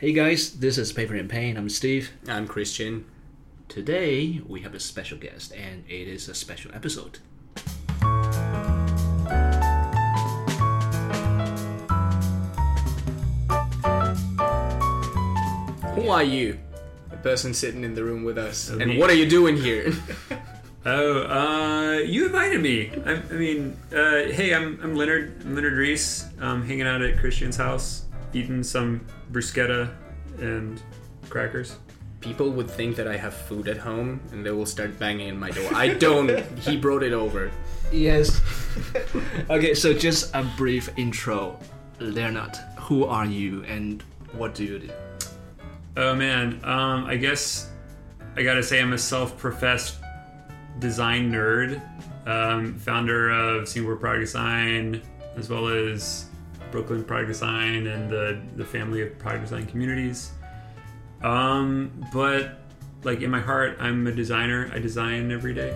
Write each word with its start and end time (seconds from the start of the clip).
Hey 0.00 0.14
guys, 0.14 0.52
this 0.60 0.78
is 0.78 0.94
Paper 0.94 1.14
and 1.14 1.28
Pain. 1.28 1.58
I'm 1.58 1.68
Steve. 1.68 2.12
I'm 2.26 2.48
Kristian. 2.48 3.04
Today 3.68 4.40
we 4.48 4.62
have 4.62 4.72
a 4.72 4.80
special 4.80 5.18
guest, 5.18 5.52
and 5.52 5.84
it 5.90 6.08
is 6.08 6.26
a 6.26 6.32
special 6.34 6.74
episode. 6.74 7.18
Who 15.94 16.08
are 16.08 16.22
you? 16.22 16.58
The 17.10 17.18
person 17.22 17.52
sitting 17.52 17.84
in 17.84 17.94
the 17.94 18.02
room 18.02 18.24
with 18.24 18.38
us. 18.38 18.70
and 18.70 18.92
me. 18.92 18.98
what 18.98 19.10
are 19.10 19.14
you 19.14 19.28
doing 19.28 19.58
here? 19.58 19.92
Oh, 20.86 21.24
uh, 21.24 21.98
you 21.98 22.24
invited 22.24 22.62
me. 22.62 22.90
I, 23.04 23.16
I 23.16 23.32
mean, 23.32 23.76
uh, 23.92 24.32
hey, 24.32 24.54
I'm, 24.54 24.80
I'm 24.82 24.94
Leonard. 24.96 25.42
I'm 25.44 25.54
Leonard 25.54 25.74
Reese. 25.74 26.26
I'm 26.40 26.66
hanging 26.66 26.86
out 26.86 27.02
at 27.02 27.18
Kristian's 27.18 27.58
house, 27.58 28.06
eating 28.32 28.62
some 28.62 29.04
bruschetta 29.32 29.92
and 30.38 30.80
crackers. 31.28 31.76
People 32.20 32.50
would 32.50 32.70
think 32.70 32.96
that 32.96 33.08
I 33.08 33.16
have 33.16 33.34
food 33.34 33.66
at 33.68 33.78
home 33.78 34.20
and 34.32 34.44
they 34.44 34.50
will 34.50 34.66
start 34.66 34.98
banging 34.98 35.28
in 35.28 35.38
my 35.38 35.50
door. 35.50 35.70
I 35.74 35.88
don't. 35.88 36.28
he 36.58 36.76
brought 36.76 37.02
it 37.02 37.12
over. 37.12 37.50
Yes. 37.90 38.40
okay, 39.50 39.74
so 39.74 39.94
just 39.94 40.34
a 40.34 40.42
brief 40.56 40.90
intro. 40.96 41.58
Leonard, 41.98 42.56
who 42.78 43.04
are 43.04 43.26
you 43.26 43.62
and 43.64 44.02
what 44.32 44.54
do 44.54 44.64
you 44.64 44.78
do? 44.78 44.90
Oh 45.96 46.14
man, 46.14 46.60
um, 46.64 47.04
I 47.04 47.16
guess 47.16 47.70
I 48.36 48.42
gotta 48.42 48.62
say 48.62 48.80
I'm 48.80 48.92
a 48.92 48.98
self-professed 48.98 49.96
design 50.78 51.30
nerd, 51.30 51.82
um, 52.26 52.74
founder 52.78 53.30
of 53.30 53.68
Singapore 53.68 53.96
Product 53.96 54.22
Design, 54.22 55.02
as 55.36 55.50
well 55.50 55.68
as 55.68 56.29
Brooklyn 56.70 57.04
Product 57.04 57.28
Design 57.28 57.86
and 57.86 58.10
the 58.10 58.40
the 58.56 58.64
family 58.64 59.02
of 59.02 59.18
product 59.18 59.42
design 59.44 59.66
communities. 59.66 60.30
Um, 61.22 61.90
but 62.12 62.58
like 63.04 63.20
in 63.22 63.30
my 63.30 63.40
heart, 63.40 63.76
I'm 63.80 64.06
a 64.06 64.12
designer. 64.12 64.70
I 64.72 64.78
design 64.78 65.30
every 65.32 65.54
day. 65.54 65.74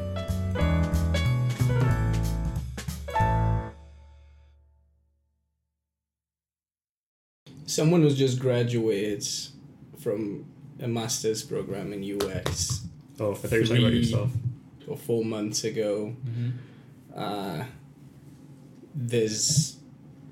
Someone 7.66 8.02
who's 8.02 8.16
just 8.16 8.38
graduated 8.40 9.26
from 9.98 10.44
a 10.80 10.88
master's 10.88 11.42
program 11.42 11.92
in 11.92 12.02
UX 12.20 12.86
Oh, 13.20 13.30
I 13.30 13.34
thought 13.34 13.52
you 13.52 13.60
were 13.60 13.66
talking 13.66 13.82
about 13.84 13.92
yourself. 13.94 14.30
or 14.88 14.96
four 14.96 15.24
months 15.24 15.62
ago. 15.64 16.16
Uh, 17.14 17.64
there's 18.92 19.76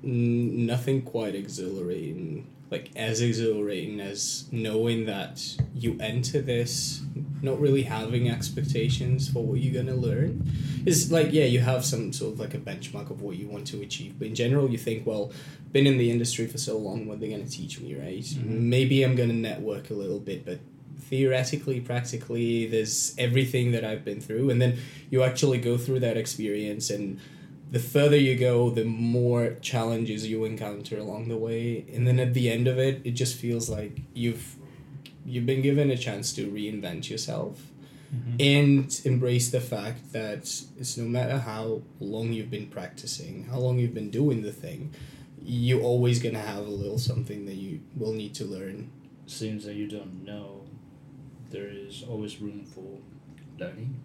n- 0.03 0.65
nothing 0.65 1.01
quite 1.01 1.35
exhilarating, 1.35 2.47
like 2.71 2.91
as 2.95 3.21
exhilarating 3.21 3.99
as 3.99 4.45
knowing 4.51 5.05
that 5.05 5.57
you 5.73 5.97
enter 5.99 6.41
this 6.41 7.01
not 7.43 7.59
really 7.59 7.83
having 7.83 8.29
expectations 8.29 9.29
for 9.29 9.43
what 9.43 9.59
you're 9.59 9.83
gonna 9.83 9.95
learn. 9.95 10.49
It's 10.85 11.11
like 11.11 11.33
yeah, 11.33 11.43
you 11.43 11.59
have 11.59 11.83
some 11.85 12.13
sort 12.13 12.33
of 12.33 12.39
like 12.39 12.53
a 12.53 12.57
benchmark 12.57 13.11
of 13.11 13.21
what 13.21 13.35
you 13.35 13.47
want 13.47 13.67
to 13.67 13.81
achieve, 13.81 14.17
but 14.17 14.27
in 14.29 14.35
general, 14.35 14.69
you 14.69 14.77
think, 14.77 15.05
well, 15.05 15.31
been 15.73 15.85
in 15.85 15.97
the 15.97 16.09
industry 16.09 16.47
for 16.47 16.57
so 16.57 16.77
long, 16.77 17.05
what 17.05 17.19
they're 17.19 17.29
they 17.29 17.35
gonna 17.35 17.49
teach 17.49 17.81
me, 17.81 17.95
right? 17.95 18.23
Mm-hmm. 18.23 18.69
Maybe 18.69 19.03
I'm 19.03 19.15
gonna 19.15 19.33
network 19.33 19.89
a 19.89 19.93
little 19.93 20.19
bit, 20.19 20.45
but 20.45 20.59
theoretically, 20.97 21.81
practically, 21.81 22.65
there's 22.65 23.13
everything 23.17 23.73
that 23.73 23.83
I've 23.83 24.05
been 24.05 24.21
through, 24.21 24.49
and 24.49 24.61
then 24.61 24.77
you 25.09 25.23
actually 25.23 25.57
go 25.57 25.77
through 25.77 25.99
that 25.99 26.15
experience, 26.15 26.89
and 26.89 27.19
the 27.73 27.79
further 27.79 28.15
you 28.15 28.35
go, 28.35 28.69
the 28.69 28.85
more 28.85 29.55
challenges 29.59 30.27
you 30.27 30.45
encounter 30.45 30.99
along 30.99 31.27
the 31.27 31.37
way, 31.37 31.87
and 31.91 32.07
then 32.07 32.19
at 32.19 32.35
the 32.35 32.51
end 32.51 32.67
of 32.67 32.77
it, 32.77 33.01
it 33.03 33.11
just 33.11 33.35
feels 33.35 33.67
like 33.67 34.01
you've 34.13 34.57
you've 35.25 35.47
been 35.47 35.63
given 35.63 35.89
a 35.89 35.97
chance 35.97 36.33
to 36.33 36.51
reinvent 36.51 37.09
yourself 37.09 37.71
mm-hmm. 38.13 38.35
and 38.39 39.01
embrace 39.05 39.49
the 39.49 39.59
fact 39.59 40.13
that 40.13 40.41
it's 40.77 40.97
no 40.97 41.05
matter 41.05 41.39
how 41.39 41.81
long 41.99 42.31
you've 42.31 42.51
been 42.51 42.67
practicing, 42.67 43.45
how 43.45 43.57
long 43.57 43.79
you've 43.79 43.95
been 43.95 44.11
doing 44.11 44.43
the 44.43 44.51
thing, 44.51 44.93
you're 45.41 45.81
always 45.81 46.21
gonna 46.21 46.37
have 46.37 46.67
a 46.67 46.75
little 46.83 46.99
something 46.99 47.47
that 47.47 47.55
you 47.55 47.81
will 47.97 48.13
need 48.13 48.35
to 48.35 48.45
learn. 48.45 48.91
Seems 49.25 49.65
that 49.65 49.73
you 49.73 49.87
don't 49.87 50.23
know. 50.23 50.61
There 51.49 51.69
is 51.69 52.03
always 52.07 52.39
room 52.39 52.65
for 52.65 52.99
learning. 53.57 53.95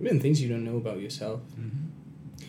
Even 0.00 0.18
things 0.18 0.42
you 0.42 0.48
don't 0.48 0.64
know 0.64 0.78
about 0.78 1.00
yourself. 1.00 1.42
Mm-hmm. 1.52 1.97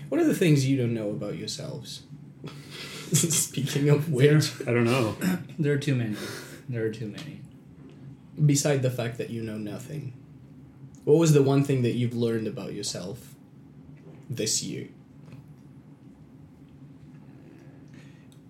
What 0.09 0.19
are 0.21 0.25
the 0.25 0.35
things 0.35 0.67
you 0.67 0.77
don't 0.77 0.93
know 0.93 1.09
about 1.11 1.37
yourselves? 1.37 2.03
Speaking 3.13 3.89
of 3.89 4.11
which, 4.11 4.51
I 4.67 4.71
don't 4.71 4.85
know. 4.85 5.15
There 5.59 5.73
are 5.73 5.77
too 5.77 5.95
many. 5.95 6.15
There 6.69 6.85
are 6.85 6.89
too 6.91 7.07
many. 7.07 7.41
beside 8.45 8.81
the 8.81 8.89
fact 8.91 9.17
that 9.17 9.29
you 9.29 9.43
know 9.43 9.57
nothing, 9.57 10.13
what 11.03 11.17
was 11.17 11.33
the 11.33 11.43
one 11.43 11.63
thing 11.63 11.81
that 11.81 11.93
you've 11.95 12.13
learned 12.15 12.47
about 12.47 12.73
yourself 12.73 13.35
this 14.29 14.63
year? 14.63 14.87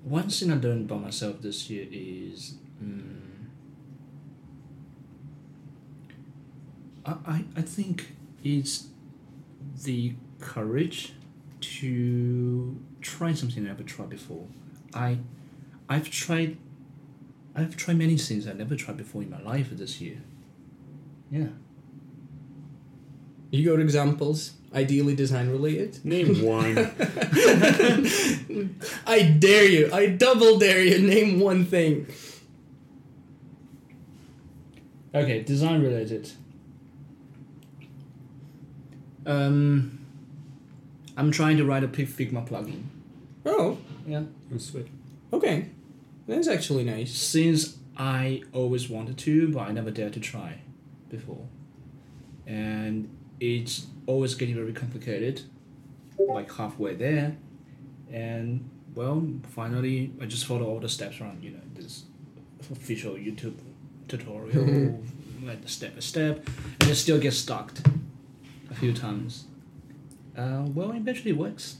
One 0.04 0.30
thing 0.30 0.52
I 0.52 0.56
learned 0.56 0.90
about 0.90 1.02
myself 1.02 1.42
this 1.42 1.70
year 1.70 1.88
is 1.92 2.56
mm, 2.84 3.16
I, 7.06 7.12
I, 7.26 7.44
I 7.58 7.62
think 7.62 8.14
it's 8.44 8.88
the 9.84 10.16
courage 10.40 11.14
to 11.62 12.78
try 13.02 13.34
something 13.34 13.66
I 13.66 13.70
never 13.70 13.84
tried 13.84 14.10
before. 14.10 14.46
I 14.94 15.20
I've 15.88 16.10
tried 16.10 16.58
I've 17.56 17.76
tried 17.76 17.98
many 17.98 18.18
things 18.18 18.48
I 18.48 18.54
never 18.54 18.76
tried 18.76 18.98
before 18.98 19.22
in 19.22 19.30
my 19.30 19.42
life 19.42 19.70
this 19.72 20.00
year. 20.00 20.18
Yeah. 21.32 21.48
You 23.52 23.68
got 23.70 23.80
examples, 23.80 24.54
ideally 24.74 25.16
design 25.16 25.50
related. 25.50 26.04
Name 26.06 26.42
one. 26.46 26.78
I 29.08 29.24
dare 29.24 29.66
you. 29.66 29.90
I 29.92 30.08
double 30.08 30.60
dare 30.60 30.84
you. 30.84 31.00
Name 31.00 31.40
one 31.40 31.66
thing. 31.66 32.08
Okay, 35.14 35.42
design 35.42 35.82
related. 35.82 36.32
Um 39.26 39.99
I'm 41.20 41.32
trying 41.32 41.58
to 41.58 41.66
write 41.66 41.84
a 41.84 41.88
Pig 41.88 42.08
Figma 42.08 42.48
plugin. 42.48 42.84
Oh, 43.46 43.78
Yeah. 44.08 44.24
That's 44.50 44.66
sweet. 44.66 44.88
okay. 45.34 45.70
That's 46.28 46.48
actually 46.48 46.84
nice. 46.84 47.12
since 47.12 47.78
I 47.98 48.44
always 48.54 48.88
wanted 48.90 49.18
to, 49.20 49.52
but 49.52 49.62
I 49.68 49.72
never 49.72 49.92
dared 49.92 50.14
to 50.14 50.20
try 50.20 50.60
before. 51.10 51.46
And 52.48 53.10
it's 53.40 53.88
always 54.06 54.36
getting 54.36 54.56
very 54.56 54.72
complicated, 54.74 55.42
like 56.18 56.52
halfway 56.54 56.96
there. 56.96 57.36
And 58.12 58.70
well, 58.96 59.28
finally, 59.50 60.12
I 60.22 60.26
just 60.26 60.46
follow 60.46 60.66
all 60.68 60.80
the 60.80 60.90
steps 60.90 61.20
around, 61.20 61.44
you 61.44 61.52
know, 61.52 61.60
this 61.76 62.04
official 62.72 63.14
YouTube 63.16 63.56
tutorial, 64.08 65.00
like 65.44 65.68
step 65.68 65.96
by 65.96 66.00
step, 66.00 66.48
and 66.82 66.90
it 66.90 66.96
still 66.96 67.20
gets 67.20 67.38
stuck 67.38 67.74
a 68.72 68.76
few 68.76 68.94
times. 68.94 69.46
Uh, 70.40 70.64
well, 70.74 70.92
eventually 70.92 71.32
it 71.32 71.38
works. 71.38 71.78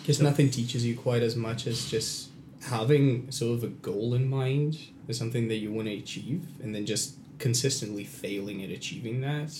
Because 0.00 0.20
nothing 0.20 0.48
teaches 0.48 0.86
you 0.86 0.96
quite 0.96 1.22
as 1.22 1.36
much 1.36 1.66
as 1.66 1.90
just 1.90 2.30
having 2.62 3.30
sort 3.30 3.58
of 3.58 3.64
a 3.64 3.68
goal 3.68 4.14
in 4.14 4.28
mind 4.28 4.78
is 5.08 5.18
something 5.18 5.48
that 5.48 5.56
you 5.56 5.70
want 5.70 5.86
to 5.86 5.94
achieve, 5.94 6.46
and 6.62 6.74
then 6.74 6.86
just 6.86 7.16
consistently 7.38 8.02
failing 8.02 8.64
at 8.64 8.70
achieving 8.70 9.20
that 9.20 9.52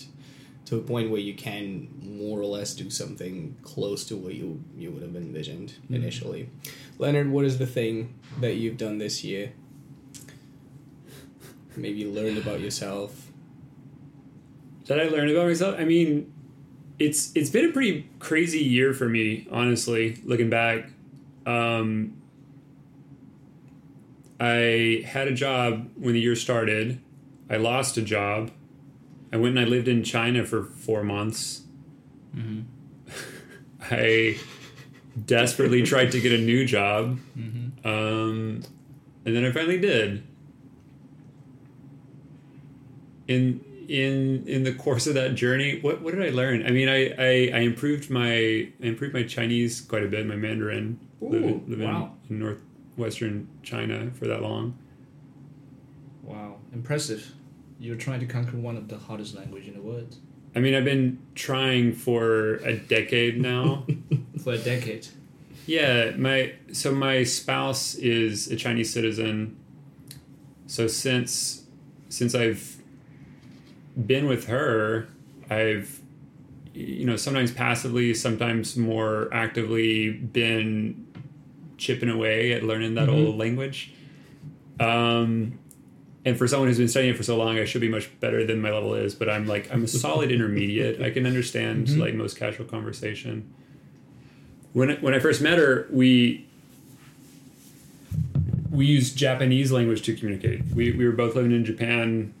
to 0.65 0.77
a 0.77 0.81
point 0.81 1.11
where 1.11 1.21
you 1.21 1.33
can 1.33 1.87
more 2.01 2.41
or 2.41 2.45
less 2.45 2.73
do 2.73 2.89
something 2.89 3.55
close 3.61 4.03
to 4.05 4.17
what 4.17 4.33
you 4.33 4.61
you 4.75 4.91
would 4.91 5.03
have 5.03 5.15
envisioned 5.15 5.75
initially. 5.89 6.49
Leonard, 6.97 7.29
what 7.29 7.45
is 7.45 7.59
the 7.59 7.67
thing 7.67 8.15
that 8.41 8.55
you've 8.55 8.77
done 8.77 8.97
this 8.97 9.23
year? 9.23 9.53
Maybe 11.75 11.99
you 11.99 12.09
learned 12.09 12.39
about 12.39 12.59
yourself. 12.61 13.27
That 14.87 14.99
I 14.99 15.07
learned 15.07 15.29
about 15.29 15.47
myself. 15.47 15.75
I 15.79 15.85
mean, 15.85 16.33
it's 16.99 17.31
it's 17.35 17.49
been 17.49 17.65
a 17.65 17.71
pretty 17.71 18.09
crazy 18.19 18.59
year 18.59 18.93
for 18.93 19.07
me, 19.07 19.47
honestly. 19.51 20.21
Looking 20.23 20.49
back, 20.49 20.89
um, 21.45 22.19
I 24.39 25.03
had 25.05 25.27
a 25.27 25.33
job 25.33 25.89
when 25.95 26.13
the 26.13 26.19
year 26.19 26.35
started. 26.35 26.99
I 27.49 27.57
lost 27.57 27.97
a 27.97 28.01
job. 28.01 28.51
I 29.31 29.37
went 29.37 29.57
and 29.57 29.65
I 29.65 29.69
lived 29.69 29.87
in 29.87 30.03
China 30.03 30.43
for 30.45 30.63
four 30.63 31.03
months. 31.03 31.61
I 33.91 34.37
desperately 35.25 35.83
tried 35.83 36.11
to 36.11 36.21
get 36.21 36.31
a 36.31 36.37
new 36.37 36.65
job, 36.65 37.19
um, 37.85 38.63
and 39.25 39.35
then 39.35 39.45
I 39.45 39.51
finally 39.51 39.79
did. 39.79 40.23
In 43.27 43.63
in 43.87 44.45
in 44.47 44.63
the 44.63 44.73
course 44.73 45.07
of 45.07 45.13
that 45.15 45.35
journey, 45.35 45.79
what 45.79 46.01
what 46.01 46.13
did 46.15 46.23
I 46.25 46.29
learn? 46.29 46.65
I 46.65 46.71
mean, 46.71 46.89
I 46.89 47.09
I, 47.17 47.51
I 47.53 47.59
improved 47.59 48.09
my 48.09 48.33
I 48.33 48.73
improved 48.81 49.13
my 49.13 49.23
Chinese 49.23 49.81
quite 49.81 50.03
a 50.03 50.07
bit, 50.07 50.25
my 50.25 50.35
Mandarin. 50.35 50.99
living 51.21 51.63
living 51.67 51.87
wow. 51.87 52.13
in 52.29 52.39
northwestern 52.39 53.47
China 53.63 54.11
for 54.13 54.27
that 54.27 54.41
long. 54.41 54.77
Wow, 56.23 56.57
impressive. 56.73 57.33
You're 57.79 57.95
trying 57.95 58.19
to 58.21 58.25
conquer 58.25 58.57
one 58.57 58.75
of 58.75 58.87
the 58.87 58.97
hardest 58.97 59.35
language 59.35 59.67
in 59.67 59.75
the 59.75 59.81
world 59.81 60.17
I 60.57 60.59
mean, 60.59 60.73
I've 60.73 60.85
been 60.85 61.19
trying 61.35 61.93
for 61.93 62.55
a 62.65 62.75
decade 62.75 63.39
now. 63.39 63.85
for 64.43 64.53
a 64.53 64.57
decade. 64.57 65.07
yeah, 65.67 66.11
my 66.17 66.53
so 66.71 66.91
my 66.91 67.23
spouse 67.23 67.93
is 67.93 68.47
a 68.47 68.55
Chinese 68.55 68.91
citizen. 68.91 69.55
So 70.65 70.87
since 70.87 71.67
since 72.09 72.33
I've 72.33 72.76
been 74.05 74.27
with 74.27 74.47
her, 74.47 75.07
I've 75.49 76.01
you 76.73 77.05
know 77.05 77.15
sometimes 77.15 77.51
passively, 77.51 78.13
sometimes 78.13 78.77
more 78.77 79.29
actively 79.33 80.11
been 80.11 81.07
chipping 81.77 82.09
away 82.09 82.53
at 82.53 82.63
learning 82.63 82.93
that 82.95 83.07
Mhm. 83.09 83.13
old 83.25 83.37
language. 83.37 83.91
Um, 84.79 85.57
and 86.25 86.37
for 86.37 86.47
someone 86.47 86.67
who's 86.67 86.77
been 86.77 86.87
studying 86.87 87.13
it 87.13 87.17
for 87.17 87.23
so 87.23 87.37
long, 87.37 87.57
I 87.57 87.65
should 87.65 87.81
be 87.81 87.87
much 87.89 88.09
better 88.19 88.45
than 88.45 88.61
my 88.61 88.69
level 88.71 88.93
is. 88.93 89.15
But 89.15 89.29
I'm 89.29 89.47
like 89.47 89.69
I'm 89.73 89.83
a 89.83 89.87
solid 89.87 90.31
intermediate. 90.31 91.01
I 91.01 91.09
can 91.09 91.25
understand 91.25 91.87
Mhm. 91.87 91.97
like 91.99 92.13
most 92.13 92.37
casual 92.37 92.65
conversation. 92.65 93.45
When 94.73 94.91
I, 94.91 94.95
when 94.95 95.13
I 95.15 95.19
first 95.19 95.41
met 95.41 95.57
her, 95.57 95.87
we 95.89 96.45
we 98.69 98.85
used 98.85 99.17
Japanese 99.17 99.71
language 99.71 100.03
to 100.03 100.13
communicate. 100.13 100.61
We, 100.75 100.91
we 100.91 101.05
were 101.05 101.13
both 101.13 101.35
living 101.35 101.51
in 101.51 101.65
Japan, 101.65 102.33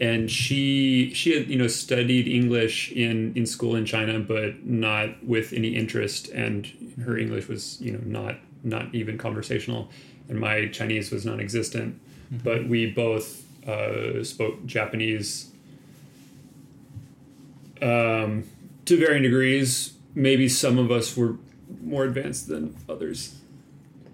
and 0.00 0.30
she 0.30 1.12
she 1.14 1.34
had 1.34 1.48
you 1.48 1.56
know 1.56 1.66
studied 1.66 2.26
English 2.26 2.90
in 2.92 3.32
in 3.36 3.46
school 3.46 3.76
in 3.76 3.84
China, 3.84 4.18
but 4.18 4.64
not 4.64 5.24
with 5.24 5.52
any 5.52 5.76
interest, 5.76 6.28
and 6.28 6.66
her 7.04 7.16
English 7.16 7.48
was 7.48 7.80
you 7.80 7.92
know 7.92 8.00
not 8.04 8.36
not 8.62 8.94
even 8.94 9.18
conversational, 9.18 9.90
and 10.28 10.40
my 10.40 10.68
Chinese 10.68 11.10
was 11.10 11.24
non-existent. 11.24 12.00
But 12.42 12.66
we 12.66 12.90
both 12.90 13.44
uh, 13.68 14.24
spoke 14.24 14.64
Japanese 14.66 15.50
um, 17.80 18.44
to 18.86 18.98
varying 18.98 19.22
degrees. 19.22 19.92
Maybe 20.14 20.48
some 20.48 20.78
of 20.78 20.90
us 20.90 21.16
were 21.16 21.36
more 21.82 22.04
advanced 22.04 22.48
than 22.48 22.76
others. 22.88 23.36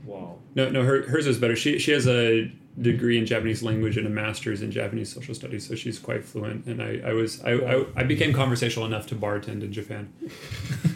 Wow. 0.04 0.38
No, 0.54 0.68
no, 0.68 0.82
her, 0.82 1.02
hers 1.02 1.26
is 1.26 1.38
better. 1.38 1.56
She 1.56 1.78
she 1.78 1.92
has 1.92 2.06
a 2.06 2.52
degree 2.80 3.18
in 3.18 3.26
Japanese 3.26 3.62
language 3.62 3.96
and 3.96 4.06
a 4.06 4.10
master's 4.10 4.62
in 4.62 4.70
Japanese 4.70 5.12
social 5.12 5.34
studies, 5.34 5.66
so 5.66 5.74
she's 5.74 5.98
quite 5.98 6.24
fluent. 6.24 6.66
And 6.66 6.80
I, 6.82 7.00
I 7.04 7.12
was 7.12 7.42
I, 7.42 7.52
I, 7.52 7.84
I 7.96 8.02
became 8.04 8.32
conversational 8.32 8.86
enough 8.86 9.06
to 9.08 9.14
bartend 9.16 9.62
in 9.62 9.72
Japan. 9.72 10.12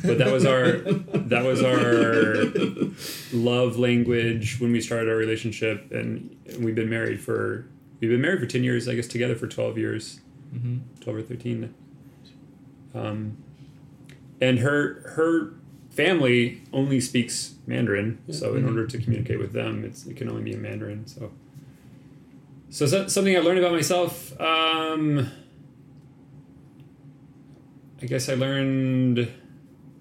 But 0.04 0.18
that 0.18 0.32
was 0.32 0.44
our 0.46 0.72
that 1.32 1.44
was 1.44 1.62
our 1.62 2.34
love 3.36 3.76
language 3.78 4.60
when 4.60 4.72
we 4.72 4.80
started 4.80 5.08
our 5.08 5.16
relationship, 5.16 5.90
and 5.92 6.36
we've 6.60 6.74
been 6.76 6.90
married 6.90 7.20
for 7.20 7.66
we've 8.00 8.10
been 8.10 8.20
married 8.20 8.40
for 8.40 8.46
ten 8.46 8.62
years, 8.64 8.88
I 8.88 8.94
guess, 8.94 9.08
together 9.08 9.34
for 9.34 9.46
twelve 9.48 9.76
years, 9.78 10.20
Mm-hmm. 10.54 10.78
twelve 11.00 11.18
or 11.18 11.22
thirteen. 11.22 11.74
Um, 12.94 13.36
and 14.40 14.60
her 14.60 15.02
her 15.16 15.54
family 15.90 16.62
only 16.72 17.00
speaks 17.00 17.54
Mandarin, 17.66 18.18
so 18.30 18.54
in 18.54 18.62
Mhm. 18.64 18.68
order 18.68 18.86
to 18.86 18.98
communicate 18.98 19.38
with 19.38 19.52
them, 19.52 19.84
it's, 19.84 20.06
it 20.06 20.16
can 20.16 20.28
only 20.28 20.42
be 20.42 20.52
in 20.52 20.60
Mandarin. 20.62 21.06
So, 21.06 21.32
so, 22.74 22.86
so 22.86 23.06
something 23.06 23.36
I 23.36 23.38
learned 23.38 23.60
about 23.60 23.70
myself. 23.70 24.38
Um, 24.40 25.30
I 28.02 28.06
guess 28.06 28.28
I 28.28 28.34
learned 28.34 29.32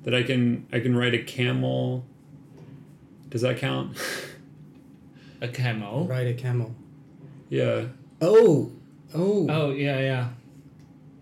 that 0.01 0.15
I 0.15 0.23
can 0.23 0.65
I 0.73 0.79
can 0.79 0.97
ride 0.97 1.13
a 1.13 1.21
camel. 1.23 2.03
Does 3.29 3.41
that 3.41 3.57
count? 3.57 3.95
A 5.39 5.47
camel. 5.47 6.07
Ride 6.07 6.25
a 6.25 6.33
camel. 6.33 6.73
yeah. 7.49 7.85
Oh, 8.21 8.71
oh. 9.13 9.47
Oh 9.49 9.71
yeah, 9.71 9.99
yeah. 9.99 10.29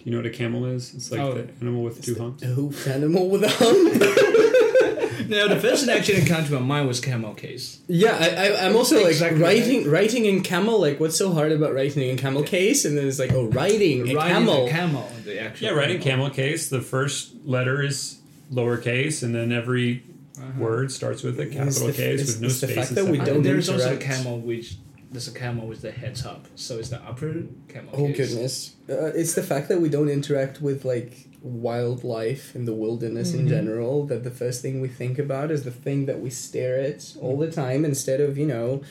Do 0.04 0.10
you 0.10 0.12
know 0.14 0.18
what 0.18 0.26
a 0.26 0.32
camel 0.32 0.66
is? 0.66 0.94
It's 0.96 1.12
like 1.12 1.22
Oh. 1.22 1.34
the 1.34 1.48
animal 1.62 1.84
with 1.84 2.02
two 2.04 2.16
The 2.16 2.22
humps. 2.22 2.44
hoofed 2.60 2.88
animal 2.88 3.30
with 3.30 3.44
a 3.44 3.50
hump. 3.50 5.30
No, 5.30 5.48
the 5.48 5.60
first 5.60 5.86
thing 5.86 5.96
actually 5.96 6.26
came 6.26 6.44
to 6.44 6.54
my 6.54 6.60
mind 6.60 6.88
was 6.88 7.00
camel 7.00 7.34
case. 7.36 7.80
yeah, 7.88 8.18
I, 8.20 8.48
I, 8.48 8.66
I'm 8.66 8.76
also 8.76 8.98
like 8.98 9.12
Exactly. 9.12 9.42
writing 9.42 9.90
writing 9.90 10.26
in 10.26 10.42
camel. 10.42 10.82
Like, 10.82 11.00
what's 11.00 11.16
so 11.16 11.32
hard 11.32 11.52
about 11.54 11.74
writing 11.74 12.10
in 12.10 12.18
camel 12.18 12.44
case? 12.44 12.84
And 12.84 12.98
then 12.98 13.08
it's 13.08 13.20
like, 13.20 13.32
oh, 13.32 13.46
writing 13.46 14.10
a 14.10 14.16
Riding 14.16 14.34
camel. 14.48 14.68
camel. 14.68 15.12
The 15.24 15.40
actual. 15.40 15.68
Yeah, 15.68 15.74
writing 15.74 16.02
camel. 16.02 16.26
camel 16.30 16.36
case. 16.36 16.70
The 16.70 16.82
first 16.82 17.34
letter 17.46 17.82
is 17.82 18.20
lowercase, 18.52 19.24
and 19.24 19.34
then 19.34 19.52
every 19.54 20.04
Uh-huh. 20.38 20.60
word 20.60 20.92
starts 20.92 21.22
with 21.24 21.40
a 21.40 21.44
It's 21.44 21.54
capital 21.56 21.88
the- 21.88 21.94
case 21.94 22.20
it's- 22.22 22.28
with 22.28 22.42
no 22.42 22.48
it's 22.48 22.60
the 22.62 22.68
spaces. 22.68 22.84
fact 22.90 22.96
that 22.96 23.06
we 23.06 23.18
don't 23.20 23.44
there's 23.44 23.70
also 23.70 23.94
a 23.94 23.98
camel 23.98 24.40
which 24.40 24.76
there's 25.12 25.28
a 25.28 25.34
camel 25.34 25.68
with 25.68 25.82
the 25.82 25.92
heads 25.92 26.26
up, 26.26 26.48
so 26.56 26.80
it's 26.80 26.90
the 26.90 27.02
upper 27.04 27.44
camel. 27.68 27.94
Oh 27.94 28.08
case. 28.08 28.18
goodness! 28.34 28.76
Uh, 28.90 29.12
it's 29.22 29.34
the 29.34 29.44
fact 29.44 29.68
that 29.70 29.80
we 29.82 29.90
don't 29.90 30.10
interact 30.10 30.62
with 30.62 30.86
like 30.86 31.28
wildlife 31.42 32.56
in 32.56 32.66
the 32.66 32.74
wilderness 32.74 33.34
in 33.34 33.46
Mhm. 33.46 33.50
general. 33.50 34.06
That 34.06 34.24
the 34.24 34.32
first 34.32 34.62
thing 34.62 34.80
we 34.82 34.88
think 34.88 35.20
about 35.20 35.52
is 35.52 35.64
the 35.64 35.72
thing 35.72 36.06
that 36.06 36.20
we 36.22 36.30
stare 36.30 36.78
at 36.80 37.16
all 37.20 37.38
the 37.38 37.52
time, 37.52 37.84
instead 37.86 38.22
of 38.22 38.38
you 38.38 38.46
know, 38.46 38.82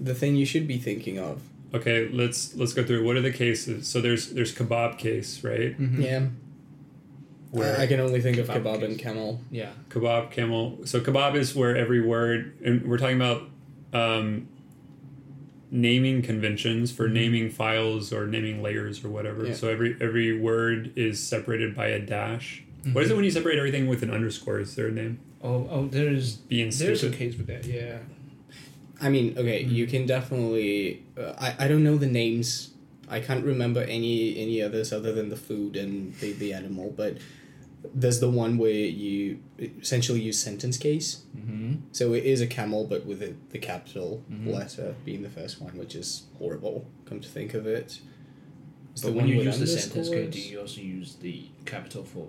the 0.00 0.14
thing 0.14 0.34
you 0.36 0.46
should 0.46 0.66
be 0.66 0.78
thinking 0.78 1.18
of. 1.18 1.42
Okay, 1.72 2.08
let's 2.08 2.54
let's 2.56 2.72
go 2.72 2.84
through. 2.84 3.04
What 3.04 3.16
are 3.16 3.22
the 3.22 3.32
cases? 3.32 3.86
So 3.86 4.00
there's 4.00 4.30
there's 4.30 4.54
kebab 4.54 4.98
case, 4.98 5.44
right? 5.44 5.78
Mhm. 5.80 6.02
Yeah, 6.02 6.26
Where 7.50 7.76
I, 7.78 7.82
I 7.82 7.86
can 7.86 8.00
only 8.00 8.20
think 8.20 8.38
of 8.38 8.48
Kebab 8.48 8.62
kebab 8.80 8.84
and 8.84 8.98
camel. 8.98 9.40
Yeah. 9.50 9.70
kebab, 9.90 10.30
camel. 10.32 10.80
So 10.84 11.00
kebab 11.00 11.36
is 11.36 11.54
where 11.54 11.76
every 11.76 12.00
word, 12.00 12.52
and 12.64 12.86
we're 12.88 12.98
talking 12.98 13.16
about 13.16 13.42
um, 13.92 14.48
naming 15.70 16.22
conventions 16.22 16.92
for 16.92 17.04
mm-hmm. 17.04 17.14
naming 17.14 17.50
files 17.50 18.12
or 18.12 18.26
naming 18.26 18.62
layers 18.62 19.04
or 19.04 19.08
whatever. 19.08 19.46
Yeah. 19.46 19.54
So 19.54 19.68
every 19.68 19.96
every 20.00 20.38
word 20.38 20.92
is 20.96 21.22
separated 21.22 21.74
by 21.74 21.86
a 21.86 21.98
dash. 21.98 22.62
What 22.92 23.02
is 23.02 23.08
mm-hmm. 23.08 23.12
it 23.12 23.16
when 23.16 23.24
you 23.24 23.30
separate 23.30 23.58
everything 23.58 23.86
with 23.86 24.02
an 24.02 24.10
underscore? 24.10 24.60
Is 24.60 24.74
there 24.74 24.88
a 24.88 24.92
name? 24.92 25.20
Oh, 25.42 25.68
oh, 25.70 25.86
there's 25.86 26.36
Being 26.36 26.70
there's 26.70 26.80
a 26.80 26.96
stupid. 26.96 27.18
case 27.18 27.36
with 27.36 27.46
that. 27.48 27.64
Yeah. 27.64 27.98
I 29.00 29.08
mean, 29.08 29.36
okay, 29.36 29.62
you 29.62 29.84
mm-hmm. 29.84 29.90
can 29.90 30.06
definitely. 30.06 31.02
Uh, 31.18 31.32
I 31.38 31.64
I 31.64 31.68
don't 31.68 31.84
know 31.84 31.96
the 31.96 32.06
names. 32.06 32.70
I 33.08 33.20
can't 33.20 33.44
remember 33.44 33.82
any 33.82 34.38
any 34.38 34.62
others 34.62 34.92
other 34.92 35.12
than 35.12 35.28
the 35.28 35.36
food 35.36 35.76
and 35.76 36.14
the 36.20 36.32
the 36.32 36.52
animal, 36.52 36.92
but 36.96 37.18
there's 37.94 38.20
the 38.20 38.30
one 38.30 38.56
where 38.58 38.70
you 38.70 39.40
essentially 39.58 40.20
use 40.20 40.38
sentence 40.38 40.76
case. 40.76 41.22
Mm-hmm. 41.36 41.74
So 41.92 42.12
it 42.14 42.24
is 42.24 42.40
a 42.40 42.46
camel, 42.46 42.84
but 42.86 43.04
with 43.04 43.20
the, 43.20 43.34
the 43.50 43.58
capital 43.58 44.22
Mhm. 44.32 44.52
letter 44.52 44.94
being 45.04 45.22
the 45.22 45.28
first 45.28 45.60
one, 45.60 45.76
which 45.76 45.94
is 45.94 46.24
horrible. 46.38 46.86
Come 47.04 47.20
to 47.20 47.28
think 47.28 47.52
of 47.54 47.66
it. 47.66 48.00
It's 48.92 49.02
But 49.02 49.08
the 49.08 49.14
when 49.16 49.24
one 49.26 49.28
you 49.28 49.42
use 49.42 49.58
the 49.58 49.66
sentence 49.66 50.08
case, 50.08 50.32
do 50.32 50.40
you 50.40 50.60
also 50.60 50.80
use 50.80 51.16
the 51.16 51.46
capital 51.66 52.04
for 52.04 52.28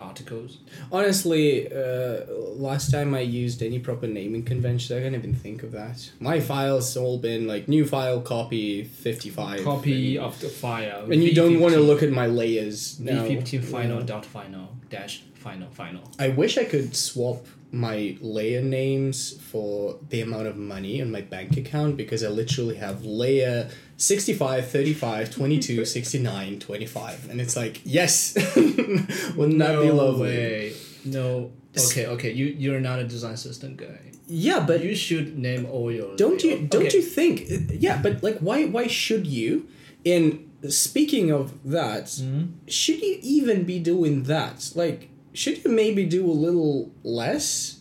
articles? 0.00 0.58
Honestly, 0.90 1.70
uh, 1.72 2.20
last 2.56 2.90
time 2.90 3.14
I 3.14 3.20
used 3.20 3.62
any 3.62 3.78
proper 3.78 4.06
naming 4.06 4.44
convention, 4.44 4.98
I 4.98 5.02
can't 5.02 5.14
even 5.14 5.34
think 5.34 5.62
of 5.62 5.72
that. 5.72 6.10
My 6.20 6.40
files 6.40 6.96
all 6.96 7.18
been 7.18 7.46
like 7.46 7.68
new 7.68 7.86
file, 7.86 8.20
copy, 8.20 8.84
fifty 8.84 9.30
five, 9.30 9.62
Copy 9.64 10.16
and, 10.16 10.26
of 10.26 10.40
the 10.40 10.48
file. 10.48 11.10
and 11.10 11.22
you 11.22 11.34
don't 11.34 11.60
want 11.60 11.74
to 11.74 11.80
look 11.80 12.02
at 12.02 12.10
my 12.10 12.26
layers. 12.26 12.98
now. 13.00 13.24
V15 13.24 13.62
final 13.64 14.00
Yeah. 14.00 14.06
dot 14.06 14.26
final 14.26 14.68
dash 14.90 15.22
final 15.34 15.68
final. 15.70 16.02
I 16.18 16.28
wish 16.28 16.58
I 16.58 16.64
could 16.64 16.94
swap 16.96 17.46
my 17.72 18.16
layer 18.20 18.60
names 18.62 19.32
for 19.50 19.96
the 20.08 20.20
amount 20.22 20.46
of 20.48 20.56
money 20.56 21.00
on 21.00 21.10
my 21.12 21.20
bank 21.20 21.56
account 21.56 21.96
because 21.96 22.24
I 22.24 22.28
literally 22.28 22.74
have 22.76 23.04
layer 23.04 23.70
65, 24.00 24.70
35, 24.70 25.30
22, 25.30 25.84
69, 25.96 26.58
25. 26.58 27.28
And 27.30 27.38
it's 27.40 27.54
like, 27.54 27.82
yes! 27.84 28.34
Wouldn't 28.56 29.58
that 29.58 29.78
be 29.82 29.90
lovely? 29.90 30.22
way. 30.28 30.72
No. 31.04 31.52
Okay, 31.78 32.06
okay. 32.06 32.32
You 32.32 32.46
you're 32.46 32.80
not 32.80 32.98
a 32.98 33.04
design 33.04 33.36
system 33.36 33.76
guy. 33.76 34.12
Yeah, 34.26 34.60
but 34.66 34.82
you 34.82 34.94
should 34.96 35.38
name 35.38 35.66
all 35.66 35.92
your. 35.92 36.16
don't 36.16 36.42
you 36.42 36.66
don't 36.66 36.92
you 36.92 37.02
think 37.02 37.44
yeah, 37.70 38.00
but 38.02 38.22
like 38.24 38.38
why 38.40 38.64
why 38.66 38.86
should 38.88 39.26
you? 39.26 39.68
In 40.02 40.50
speaking 40.68 41.30
of 41.30 41.52
that, 41.70 42.06
Mhm. 42.06 42.54
should 42.66 43.00
you 43.02 43.18
even 43.22 43.64
be 43.64 43.78
doing 43.78 44.24
that? 44.24 44.72
Like, 44.74 45.10
should 45.32 45.62
you 45.62 45.70
maybe 45.70 46.04
do 46.06 46.26
a 46.26 46.32
little 46.46 46.90
less 47.04 47.80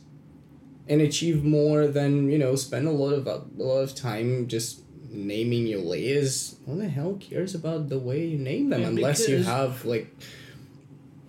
and 0.87 1.01
achieve 1.01 1.43
more 1.43 1.87
than 1.87 2.29
you 2.29 2.37
know? 2.37 2.55
Spend 2.55 2.87
a 2.87 2.91
lot 2.91 3.13
of 3.13 3.25
a 3.25 3.41
lot 3.57 3.79
of 3.79 3.95
time 3.95 4.47
just 4.47 4.81
naming 5.11 5.67
your 5.67 5.81
layers. 5.81 6.55
Who 6.65 6.77
the 6.77 6.89
hell 6.89 7.17
cares 7.19 7.55
about 7.55 7.89
the 7.89 7.99
way 7.99 8.25
you 8.25 8.37
name 8.37 8.69
them 8.69 8.81
Yeah, 8.81 8.87
unless 8.87 9.27
you 9.27 9.43
have 9.43 9.85
like. 9.85 10.15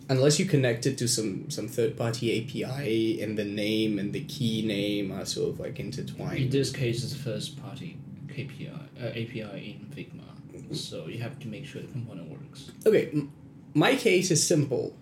Unless 0.08 0.40
you 0.40 0.44
connect 0.46 0.86
it 0.86 0.98
to 0.98 1.06
some 1.06 1.48
some 1.50 1.68
third 1.68 1.96
party 1.96 2.26
API 2.42 3.22
and 3.22 3.38
the 3.38 3.44
name 3.44 3.98
and 4.00 4.12
the 4.12 4.24
key 4.24 4.66
name 4.66 5.12
are 5.12 5.24
sort 5.24 5.50
of 5.50 5.60
like 5.60 5.78
intertwined. 5.78 6.38
In 6.38 6.50
this 6.50 6.70
case, 6.72 7.04
it's 7.04 7.14
first 7.14 7.56
party 7.62 7.96
KPI 8.26 8.72
uh, 9.00 9.06
API 9.06 9.78
in 9.80 9.86
Figma, 9.94 10.74
so 10.76 11.06
you 11.06 11.18
have 11.20 11.38
to 11.40 11.46
make 11.48 11.64
sure 11.64 11.80
the 11.82 11.88
component 11.88 12.28
works. 12.28 12.70
okay 12.86 13.08
m- 13.12 13.30
my 13.74 13.94
case 13.94 14.30
is 14.32 14.44
simple 14.44 14.96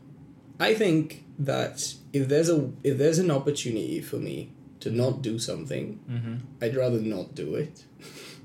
i 0.61 0.75
think 0.75 1.25
that 1.39 1.95
if 2.13 2.29
there's 2.29 2.49
a 2.51 2.71
if 2.83 2.99
there's 2.99 3.19
an 3.19 3.31
opportunity 3.31 4.01
for 4.01 4.17
me 4.17 4.51
to 4.81 4.91
not 4.91 5.23
do 5.23 5.39
something 5.39 6.01
Mm-hmm. 6.11 6.35
i'd 6.63 6.77
rather 6.77 7.01
not 7.01 7.35
do 7.35 7.55
it 7.55 7.85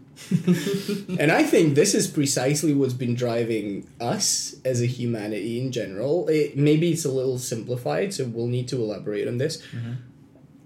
and 1.20 1.32
I 1.32 1.44
think 1.44 1.76
this 1.76 1.94
is 1.94 2.08
precisely 2.08 2.74
what's 2.74 2.94
been 2.94 3.16
driving 3.16 3.90
us 4.00 4.56
as 4.66 4.82
a 4.82 4.86
humanity 4.86 5.60
in 5.60 5.72
general. 5.72 6.28
It, 6.28 6.58
maybe 6.58 6.92
it's 6.92 7.06
a 7.06 7.12
little 7.12 7.38
simplified, 7.38 8.14
so 8.14 8.26
we'll 8.26 8.48
need 8.48 8.68
to 8.70 8.78
elaborate 8.78 9.28
on 9.28 9.38
this. 9.38 9.62
Mm-hmm. 9.62 9.94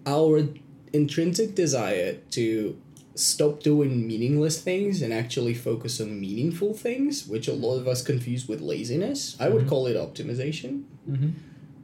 Our 0.05 0.47
intrinsic 0.93 1.55
desire 1.55 2.15
to 2.31 2.79
stop 3.15 3.61
doing 3.61 4.07
meaningless 4.07 4.61
things 4.61 5.01
and 5.01 5.11
actually 5.11 5.53
focus 5.53 5.99
on 5.99 6.19
meaningful 6.19 6.73
things, 6.73 7.27
which 7.27 7.47
a 7.47 7.53
lot 7.53 7.77
of 7.77 7.87
us 7.87 8.01
confuse 8.01 8.47
with 8.47 8.61
laziness. 8.61 9.35
I 9.39 9.49
would 9.49 9.61
mm-hmm. 9.61 9.69
call 9.69 9.87
it 9.87 9.97
optimization. 9.97 10.83
Mm-hmm. 11.09 11.29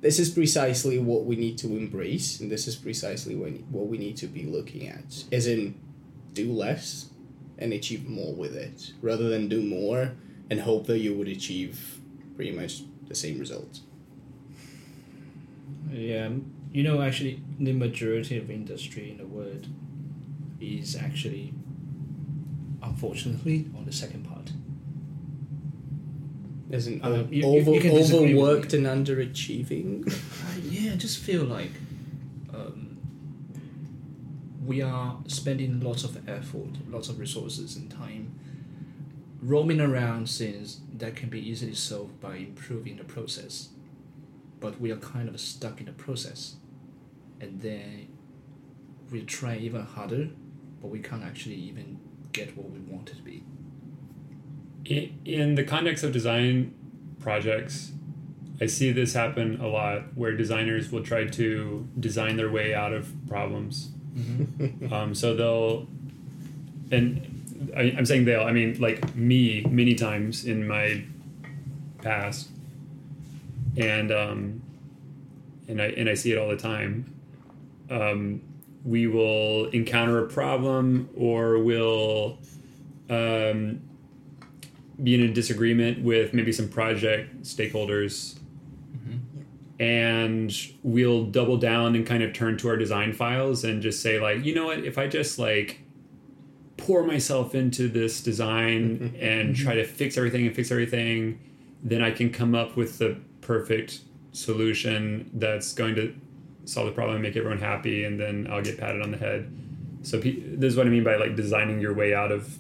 This 0.02 0.20
is 0.20 0.30
precisely 0.30 1.00
what 1.00 1.26
we 1.26 1.36
need 1.36 1.58
to 1.60 1.68
embrace, 1.78 2.40
and 2.40 2.52
this 2.52 2.68
is 2.68 2.76
precisely 2.76 3.36
when, 3.36 3.66
what 3.72 3.88
we 3.88 3.98
need 3.98 4.18
to 4.18 4.28
be 4.28 4.44
looking 4.44 4.88
at. 4.88 5.24
As 5.32 5.48
in, 5.48 5.80
do 6.34 6.52
less 6.52 7.10
and 7.58 7.74
achieve 7.74 8.08
more 8.08 8.34
with 8.34 8.56
it, 8.56 8.94
rather 9.02 9.30
than 9.30 9.48
do 9.48 9.62
more 9.62 10.12
and 10.50 10.60
hope 10.62 10.88
that 10.88 11.00
you 11.00 11.14
would 11.14 11.28
achieve 11.28 12.00
pretty 12.36 12.52
much 12.52 12.82
the 13.08 13.16
same 13.16 13.40
results. 13.40 13.82
Yeah, 15.92 16.30
you 16.72 16.84
know, 16.84 17.02
actually, 17.02 17.42
the 17.60 17.74
majority 17.74 18.38
of 18.38 18.50
industry 18.50 19.12
in 19.12 19.18
the 19.18 19.26
world 19.28 19.68
is 20.60 20.96
actually, 20.96 21.54
unfortunately, 22.82 23.68
on 23.78 23.86
the 23.86 23.92
second 23.94 24.26
part. 24.26 24.52
In, 26.72 27.02
Uh, 27.04 27.08
o- 27.10 27.28
you- 27.30 27.38
you- 27.38 27.46
over, 27.46 27.72
you 27.76 27.82
can 27.82 27.94
disagree 27.94 28.34
with 28.34 28.44
overworked 28.44 28.74
and 28.74 28.86
underachieving. 28.88 30.08
Uh, 30.12 30.12
yeah, 30.72 30.94
I 30.94 30.96
just 30.96 31.20
feel 31.20 31.44
like 31.44 31.70
um, 31.70 31.83
we 34.66 34.82
are 34.82 35.18
spending 35.28 35.80
lots 35.80 36.04
of 36.04 36.28
effort, 36.28 36.70
lots 36.90 37.10
of 37.10 37.20
resources 37.20 37.76
and 37.76 37.92
time 37.92 38.40
roaming 39.42 39.82
around 39.82 40.30
things 40.30 40.80
that 40.98 41.16
can 41.16 41.30
be 41.30 41.40
easily 41.40 41.74
solved 41.74 42.20
by 42.22 42.36
improving 42.36 42.98
the 42.98 43.04
process. 43.04 43.70
But 44.60 44.80
we 44.80 44.92
are 44.92 44.98
kind 44.98 45.28
of 45.28 45.40
stuck 45.40 45.82
in 45.82 45.88
the 45.88 45.92
process. 45.92 46.56
And 47.42 47.62
then 47.62 48.08
we 49.12 49.24
try 49.24 49.58
even 49.58 49.82
harder, 49.82 50.30
but 50.82 50.88
we 50.88 51.00
can't 51.00 51.24
actually 51.24 51.56
even 51.56 52.00
get 52.32 52.56
what 52.56 52.70
we 52.72 52.80
want 52.80 53.10
it 53.10 53.18
to 53.18 53.22
be. 53.22 53.44
in, 55.26 55.56
the 55.56 55.64
context 55.64 56.04
of 56.04 56.14
design 56.14 56.74
projects, 57.20 57.92
I 58.62 58.68
see 58.68 58.92
this 58.92 59.14
happen 59.14 59.60
a 59.60 59.68
lot 59.68 60.16
where 60.16 60.36
designers 60.38 60.92
will 60.92 61.04
try 61.04 61.26
to 61.26 61.88
design 62.00 62.38
their 62.38 62.50
way 62.50 62.74
out 62.74 62.94
of 62.94 63.14
problems. 63.28 63.90
Um, 64.92 65.16
so 65.16 65.36
they'll, 65.36 65.88
and 66.92 67.72
I, 67.76 67.94
I'm 67.98 68.06
saying 68.06 68.26
they'll, 68.26 68.44
I 68.44 68.52
mean, 68.52 68.80
like 68.80 69.16
me, 69.16 69.62
many 69.70 69.96
times 69.96 70.46
in 70.46 70.68
my 70.68 71.04
past, 72.02 72.50
and 73.76 74.12
um, 74.12 74.62
and 75.68 75.82
I 75.82 75.86
and 75.86 76.10
I 76.10 76.14
see 76.14 76.32
it 76.32 76.38
all 76.38 76.50
the 76.50 76.58
time. 76.58 77.12
Um, 77.90 78.42
we 78.84 79.08
will 79.08 79.66
encounter 79.70 80.20
a 80.24 80.28
problem, 80.28 81.10
or 81.16 81.58
we'll 81.58 82.38
um, 83.10 83.82
be 85.02 85.16
in 85.16 85.22
a 85.22 85.34
disagreement 85.34 86.04
with 86.04 86.34
maybe 86.34 86.52
some 86.52 86.70
project 86.70 87.44
stakeholders 87.44 88.38
and 89.80 90.56
we'll 90.84 91.26
double 91.26 91.58
down 91.58 91.96
and 91.96 92.06
kind 92.06 92.22
of 92.22 92.34
turn 92.34 92.58
to 92.58 92.70
our 92.70 92.78
design 92.78 93.12
files 93.12 93.64
and 93.64 93.82
just 93.82 94.02
say 94.02 94.20
like 94.20 94.44
you 94.46 94.54
know 94.54 94.66
what 94.66 94.80
if 94.80 94.98
i 94.98 95.08
just 95.08 95.40
like 95.40 95.82
pour 96.78 97.04
myself 97.04 97.56
into 97.56 97.88
this 97.88 98.22
design 98.22 99.16
and 99.20 99.56
try 99.56 99.74
to 99.74 99.84
fix 99.84 100.18
everything 100.18 100.46
and 100.46 100.56
fix 100.56 100.72
everything 100.72 101.40
then 101.82 102.04
i 102.04 102.12
can 102.12 102.32
come 102.32 102.54
up 102.54 102.76
with 102.76 103.00
the 103.00 103.18
perfect 103.42 104.02
solution 104.32 105.30
that's 105.34 105.74
going 105.74 105.96
to 105.96 106.14
solve 106.66 106.88
the 106.88 106.94
problem 106.94 107.16
and 107.16 107.24
make 107.24 107.36
everyone 107.36 107.60
happy 107.60 108.06
and 108.06 108.20
then 108.20 108.48
i'll 108.52 108.62
get 108.62 108.78
patted 108.78 109.02
on 109.02 109.12
the 109.12 109.18
head. 109.18 109.52
So 110.04 110.20
pe- 110.20 110.40
this 110.40 110.74
is 110.74 110.78
what 110.78 110.86
i 110.86 110.90
mean 110.90 111.04
by 111.04 111.16
like 111.16 111.36
designing 111.36 111.80
your 111.80 111.94
way 111.94 112.14
out 112.14 112.32
of 112.32 112.58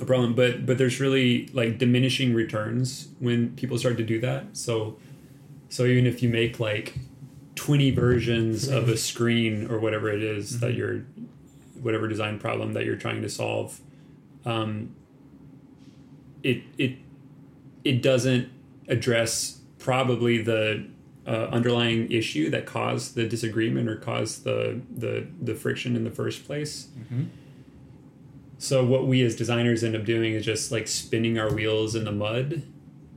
a 0.00 0.04
problem 0.04 0.34
but 0.34 0.66
but 0.66 0.78
there's 0.78 1.00
really 1.00 1.48
like 1.48 1.78
diminishing 1.78 2.34
returns 2.34 3.08
when 3.18 3.54
people 3.56 3.78
start 3.78 3.96
to 3.96 4.02
do 4.02 4.20
that. 4.20 4.56
So 4.56 4.98
so 5.70 5.86
even 5.86 6.06
if 6.06 6.22
you 6.22 6.28
make 6.28 6.60
like 6.60 6.94
20 7.54 7.90
versions 7.92 8.68
of 8.68 8.88
a 8.90 8.96
screen 8.96 9.70
or 9.70 9.78
whatever 9.78 10.10
it 10.10 10.22
is 10.22 10.60
that 10.60 10.74
you're 10.74 11.04
whatever 11.80 12.06
design 12.08 12.38
problem 12.38 12.74
that 12.74 12.84
you're 12.84 12.96
trying 12.96 13.22
to 13.22 13.28
solve 13.28 13.80
um, 14.44 14.94
it 16.42 16.62
it 16.76 16.96
it 17.84 18.02
doesn't 18.02 18.48
address 18.88 19.60
probably 19.78 20.42
the 20.42 20.86
uh, 21.26 21.48
underlying 21.52 22.10
issue 22.10 22.50
that 22.50 22.66
caused 22.66 23.14
the 23.14 23.26
disagreement 23.26 23.88
or 23.88 23.96
caused 23.96 24.44
the 24.44 24.80
the 24.94 25.26
the 25.40 25.54
friction 25.54 25.96
in 25.96 26.04
the 26.04 26.10
first 26.10 26.44
place. 26.46 26.88
So 28.58 28.84
what 28.84 29.06
we 29.06 29.22
as 29.22 29.36
designers 29.36 29.82
end 29.82 29.96
up 29.96 30.04
doing 30.04 30.34
is 30.34 30.44
just 30.44 30.70
like 30.70 30.86
spinning 30.88 31.38
our 31.38 31.52
wheels 31.52 31.94
in 31.94 32.04
the 32.04 32.12
mud, 32.12 32.62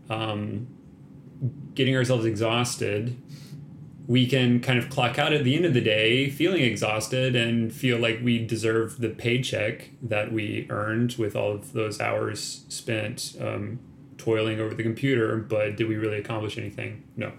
um, 0.09 0.67
getting 1.75 1.95
ourselves 1.95 2.25
exhausted. 2.25 3.17
We 4.05 4.27
can 4.27 4.59
kind 4.59 4.77
of 4.77 4.89
clock 4.89 5.17
out 5.17 5.31
at 5.31 5.45
the 5.45 5.55
end 5.55 5.63
of 5.65 5.73
the 5.73 5.79
day 5.81 6.29
feeling 6.29 6.61
exhausted 6.61 7.35
and 7.37 7.73
feel 7.73 7.97
like 7.99 8.19
we 8.21 8.45
deserve 8.45 8.99
the 8.99 9.09
paycheck 9.09 9.91
that 10.01 10.33
we 10.33 10.67
earned 10.69 11.13
with 11.17 11.35
all 11.37 11.51
of 11.53 11.71
those 11.71 12.01
hours 12.01 12.65
spent 12.67 13.35
um, 13.39 13.79
toiling 14.17 14.59
over 14.59 14.73
the 14.75 14.83
computer. 14.83 15.37
But 15.37 15.77
did 15.77 15.87
we 15.87 15.95
really 15.95 16.17
accomplish 16.17 16.57
anything? 16.57 17.03
No. 17.15 17.31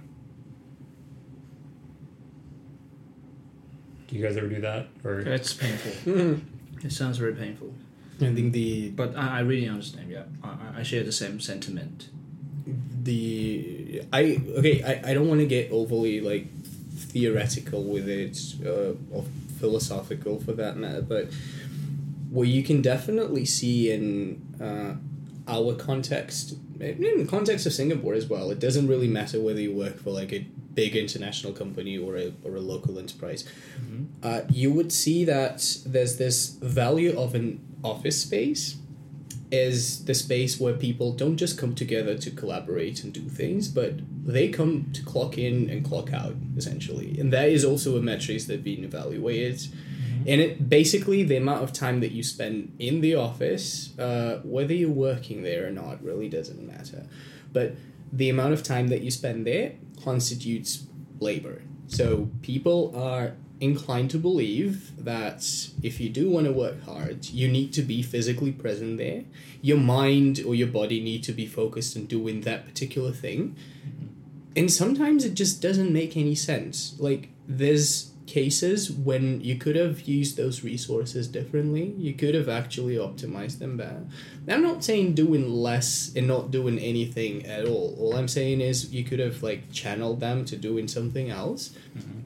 Do 4.09 4.17
you 4.17 4.23
guys 4.23 4.37
ever 4.37 4.49
do 4.49 4.61
that? 4.61 4.87
Or 5.05 5.21
It's 5.21 5.53
painful. 5.53 6.41
it 6.83 6.93
sounds 6.93 7.19
very 7.19 7.35
painful. 7.35 7.75
I 8.21 8.33
think 8.33 8.53
the 8.53 8.91
But 8.91 9.17
I, 9.17 9.39
I 9.39 9.41
really 9.41 9.69
understand, 9.69 10.11
yeah. 10.11 10.25
I, 10.43 10.49
I- 10.49 10.75
I 10.79 10.83
share 10.83 11.03
the 11.03 11.13
same 11.13 11.41
sentiment. 11.41 12.09
The 13.05 14.03
I 14.13 14.41
okay 14.59 14.83
I, 14.83 15.11
I 15.11 15.15
don't 15.15 15.29
want 15.29 15.41
to 15.41 15.47
get 15.47 15.71
overly 15.71 16.21
like 16.21 16.47
theoretical 16.95 17.85
with 17.85 18.09
it 18.09 18.39
uh, 18.65 18.95
or 19.15 19.25
philosophical 19.59 20.41
for 20.41 20.53
that 20.53 20.77
matter 20.77 21.03
but 21.03 21.33
what 22.31 22.49
you 22.49 22.63
can 22.63 22.83
definitely 22.83 23.45
see 23.45 23.93
in 23.93 24.43
uh, 24.61 24.95
our 25.51 25.75
context 25.75 26.57
in 26.81 27.19
the 27.19 27.27
context 27.27 27.67
of 27.67 27.73
Singapore 27.73 28.15
as 28.15 28.27
well 28.27 28.51
it 28.51 28.59
doesn't 28.59 28.89
really 28.89 29.09
matter 29.09 29.41
whether 29.41 29.61
you 29.61 29.73
work 29.73 29.99
for 29.99 30.11
like 30.11 30.33
a 30.33 30.47
big 30.75 30.97
international 30.97 31.53
company 31.53 31.97
or 31.97 32.17
a, 32.17 32.33
or 32.43 32.57
a 32.57 32.61
local 32.61 32.99
enterprise. 32.99 33.45
Uh, 34.23 34.41
you 34.51 34.73
would 34.73 34.93
see 34.93 35.25
that 35.25 35.77
there's 35.87 36.17
this 36.17 36.51
value 36.61 37.17
of 37.19 37.35
an 37.35 37.61
office 37.83 38.21
space 38.21 38.77
is 39.55 40.05
the 40.05 40.15
space 40.15 40.61
where 40.63 40.75
people 40.75 41.13
don't 41.13 41.37
just 41.37 41.59
come 41.59 41.75
together 41.75 42.15
to 42.25 42.31
collaborate 42.31 43.05
and 43.05 43.13
do 43.13 43.29
things, 43.29 43.69
but 43.69 43.93
they 44.25 44.49
come 44.49 44.91
to 44.93 45.03
clock 45.03 45.39
in 45.39 45.71
and 45.71 45.85
clock 45.85 46.13
out, 46.13 46.35
essentially. 46.57 47.19
And 47.19 47.33
that 47.33 47.49
is 47.49 47.65
also 47.65 47.97
a 47.97 48.03
metric 48.03 48.43
that's 48.43 48.63
been 48.63 48.85
evaluated. 48.85 49.61
And 50.27 50.41
it 50.41 50.69
basically 50.69 51.23
the 51.23 51.37
amount 51.37 51.63
of 51.63 51.73
time 51.73 52.01
that 52.01 52.13
you 52.13 52.23
spend 52.23 52.75
in 52.79 53.01
the 53.01 53.15
office, 53.15 53.97
uh, 53.99 54.41
whether 54.43 54.75
you're 54.75 54.91
working 55.11 55.43
there 55.43 55.67
or 55.67 55.71
not, 55.71 56.03
really 56.03 56.29
doesn't 56.29 56.67
matter. 56.67 57.07
But 57.53 57.75
the 58.13 58.31
amount 58.31 58.53
of 58.55 58.63
time 58.63 58.89
that 58.89 59.03
you 59.03 59.11
spend 59.11 59.47
there 59.47 59.73
constitutes 60.03 60.87
labor. 61.21 61.63
So 61.89 62.31
people 62.43 62.95
are 62.97 63.35
inclined 63.61 64.11
to 64.11 64.19
believe 64.19 64.93
that 65.05 65.45
if 65.83 66.01
you 66.01 66.09
do 66.09 66.31
want 66.31 66.47
to 66.47 66.53
work 66.53 66.83
hard, 66.83 67.27
you 67.27 67.49
need 67.49 67.73
to 67.75 67.83
be 67.83 68.03
physically 68.03 68.53
present 68.53 68.99
there. 68.99 69.25
Your 69.63 69.79
mind 69.79 70.41
or 70.47 70.55
your 70.55 70.69
body 70.69 71.01
need 71.01 71.23
to 71.25 71.33
be 71.33 71.47
focused 71.47 71.97
on 71.97 72.07
doing 72.07 72.43
that 72.43 72.67
particular 72.67 73.13
thing. 73.13 73.57
Mm-hmm. 73.87 74.07
And 74.57 74.73
sometimes 74.73 75.25
it 75.25 75.35
just 75.35 75.63
doesn't 75.63 75.93
make 75.93 76.17
any 76.17 76.35
sense. 76.35 76.97
Like 76.99 77.31
there's 77.49 78.13
cases 78.27 78.91
when 78.91 79.41
you 79.41 79.57
could 79.57 79.77
have 79.77 80.03
used 80.03 80.37
those 80.37 80.65
resources 80.65 81.29
differently. 81.29 81.95
You 81.99 82.15
could 82.15 82.35
have 82.35 82.49
actually 82.49 82.97
optimized 82.97 83.59
them 83.59 83.77
better. 83.77 84.05
I'm 84.49 84.63
not 84.63 84.85
saying 84.85 85.15
doing 85.15 85.49
less 85.49 86.13
and 86.17 86.27
not 86.27 86.51
doing 86.51 86.79
anything 86.79 87.47
at 87.47 87.67
all. 87.67 87.97
All 87.99 88.17
I'm 88.17 88.29
saying 88.29 88.61
is 88.61 88.93
you 88.93 89.05
could 89.05 89.19
have 89.19 89.43
like 89.43 89.73
channeled 89.73 90.21
them 90.21 90.45
to 90.47 90.57
doing 90.57 90.89
something 90.89 91.31
else 91.31 91.71
mm-hmm. 91.97 92.21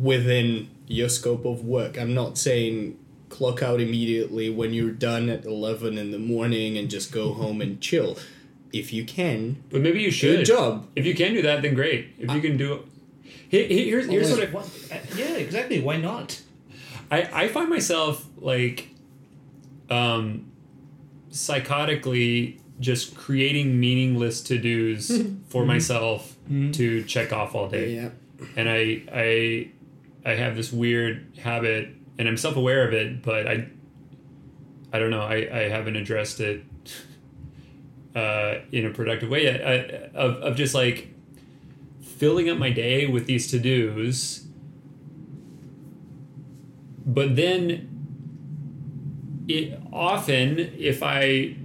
Within 0.00 0.68
your 0.86 1.08
scope 1.08 1.44
of 1.44 1.64
work. 1.64 1.98
I'm 1.98 2.14
not 2.14 2.36
saying 2.38 2.98
clock 3.28 3.62
out 3.62 3.80
immediately 3.80 4.48
when 4.50 4.72
you're 4.72 4.90
done 4.92 5.28
at 5.28 5.44
11 5.44 5.98
in 5.98 6.10
the 6.12 6.18
morning 6.18 6.76
and 6.78 6.88
just 6.90 7.10
go 7.12 7.32
home 7.32 7.60
and 7.60 7.80
chill. 7.80 8.16
If 8.72 8.92
you 8.92 9.04
can, 9.04 9.62
but 9.70 9.80
maybe 9.80 10.00
you 10.02 10.10
should. 10.10 10.38
good 10.38 10.46
job. 10.46 10.88
If 10.96 11.06
you 11.06 11.14
can 11.14 11.32
do 11.32 11.42
that, 11.42 11.62
then 11.62 11.74
great. 11.74 12.08
If 12.18 12.32
you 12.32 12.40
can 12.40 12.56
do 12.56 12.74
it, 12.74 12.82
Here- 13.48 13.68
here- 13.68 13.84
here's 13.84 14.06
here's 14.08 14.30
what 14.30 14.40
I, 14.42 14.46
What- 14.50 14.66
uh, 14.92 14.96
yeah, 15.16 15.36
exactly. 15.36 15.80
Why 15.80 15.96
not? 15.96 16.40
I, 17.10 17.44
I 17.44 17.48
find 17.48 17.70
myself 17.70 18.26
like 18.38 18.88
um 19.90 20.50
psychotically 21.30 22.58
just 22.80 23.16
creating 23.16 23.78
meaningless 23.78 24.40
to 24.42 24.58
dos 24.58 25.12
for 25.48 25.64
myself 25.64 26.36
to 26.72 27.02
check 27.04 27.32
off 27.32 27.54
all 27.54 27.68
day. 27.68 27.94
Yeah. 27.94 28.08
And 28.56 28.68
I 28.68 29.02
I 29.12 29.68
I 30.24 30.34
have 30.34 30.56
this 30.56 30.72
weird 30.72 31.38
habit 31.38 31.90
and 32.18 32.28
I'm 32.28 32.36
self 32.36 32.56
aware 32.56 32.86
of 32.86 32.94
it, 32.94 33.22
but 33.22 33.46
I 33.46 33.68
I 34.92 34.98
don't 35.00 35.10
know, 35.10 35.22
I, 35.22 35.48
I 35.52 35.68
haven't 35.68 35.96
addressed 35.96 36.38
it 36.40 36.64
uh, 38.14 38.56
in 38.70 38.86
a 38.86 38.90
productive 38.90 39.28
way 39.28 39.44
yet. 39.44 39.60
I, 39.66 40.16
of, 40.16 40.36
of 40.36 40.56
just 40.56 40.74
like 40.74 41.12
filling 42.00 42.48
up 42.48 42.58
my 42.58 42.70
day 42.70 43.06
with 43.06 43.26
these 43.26 43.50
to 43.50 43.58
dos, 43.58 44.46
but 47.04 47.34
then 47.34 47.90
it 49.48 49.78
often 49.92 50.58
if 50.78 51.02
I 51.02 51.56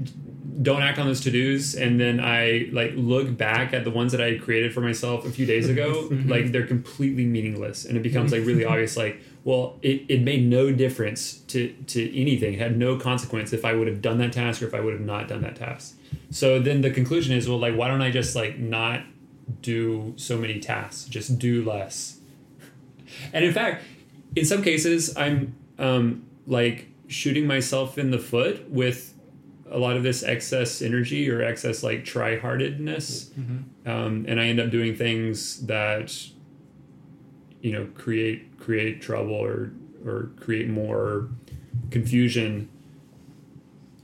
don't 0.61 0.81
act 0.81 0.99
on 0.99 1.07
those 1.07 1.21
to 1.21 1.31
dos 1.31 1.73
and 1.73 1.99
then 1.99 2.19
I 2.19 2.69
like 2.71 2.91
look 2.95 3.37
back 3.37 3.73
at 3.73 3.83
the 3.83 3.91
ones 3.91 4.11
that 4.11 4.21
I 4.21 4.31
had 4.31 4.41
created 4.41 4.73
for 4.73 4.81
myself 4.81 5.25
a 5.25 5.31
few 5.31 5.45
days 5.45 5.69
ago, 5.69 6.09
like 6.25 6.51
they're 6.51 6.67
completely 6.67 7.25
meaningless, 7.25 7.85
and 7.85 7.95
it 7.95 8.03
becomes 8.03 8.31
like 8.31 8.45
really 8.45 8.65
obvious. 8.65 8.97
Like, 8.97 9.21
well, 9.43 9.77
it, 9.81 10.03
it 10.09 10.21
made 10.21 10.45
no 10.45 10.71
difference 10.71 11.39
to 11.47 11.73
to 11.87 12.19
anything. 12.19 12.55
It 12.55 12.59
had 12.59 12.77
no 12.77 12.97
consequence 12.97 13.53
if 13.53 13.63
I 13.63 13.73
would 13.73 13.87
have 13.87 14.01
done 14.01 14.17
that 14.17 14.33
task 14.33 14.61
or 14.61 14.67
if 14.67 14.73
I 14.73 14.81
would 14.81 14.93
have 14.93 15.01
not 15.01 15.27
done 15.27 15.41
that 15.41 15.55
task. 15.55 15.97
So 16.31 16.59
then 16.59 16.81
the 16.81 16.91
conclusion 16.91 17.35
is, 17.35 17.47
well, 17.47 17.59
like, 17.59 17.75
why 17.75 17.87
don't 17.87 18.01
I 18.01 18.11
just 18.11 18.35
like 18.35 18.57
not 18.57 19.03
do 19.61 20.13
so 20.17 20.37
many 20.37 20.59
tasks? 20.59 21.05
Just 21.05 21.39
do 21.39 21.63
less. 21.63 22.19
And 23.33 23.45
in 23.45 23.53
fact, 23.53 23.83
in 24.35 24.45
some 24.45 24.61
cases, 24.61 25.15
I'm 25.17 25.55
um, 25.77 26.25
like 26.45 26.87
shooting 27.07 27.47
myself 27.47 27.97
in 27.97 28.11
the 28.11 28.19
foot 28.19 28.69
with 28.69 29.13
a 29.71 29.77
lot 29.77 29.95
of 29.95 30.03
this 30.03 30.23
excess 30.23 30.81
energy 30.81 31.29
or 31.29 31.41
excess 31.41 31.83
like 31.83 32.03
try-heartedness, 32.05 33.31
um, 33.85 34.25
and 34.27 34.39
I 34.39 34.45
end 34.45 34.59
up 34.59 34.69
doing 34.69 34.95
things 34.95 35.65
that 35.67 36.15
you 37.61 37.71
know 37.71 37.87
create 37.95 38.57
create 38.57 39.01
trouble 39.01 39.35
or 39.35 39.71
or 40.05 40.31
create 40.39 40.69
more 40.69 41.29
confusion 41.91 42.69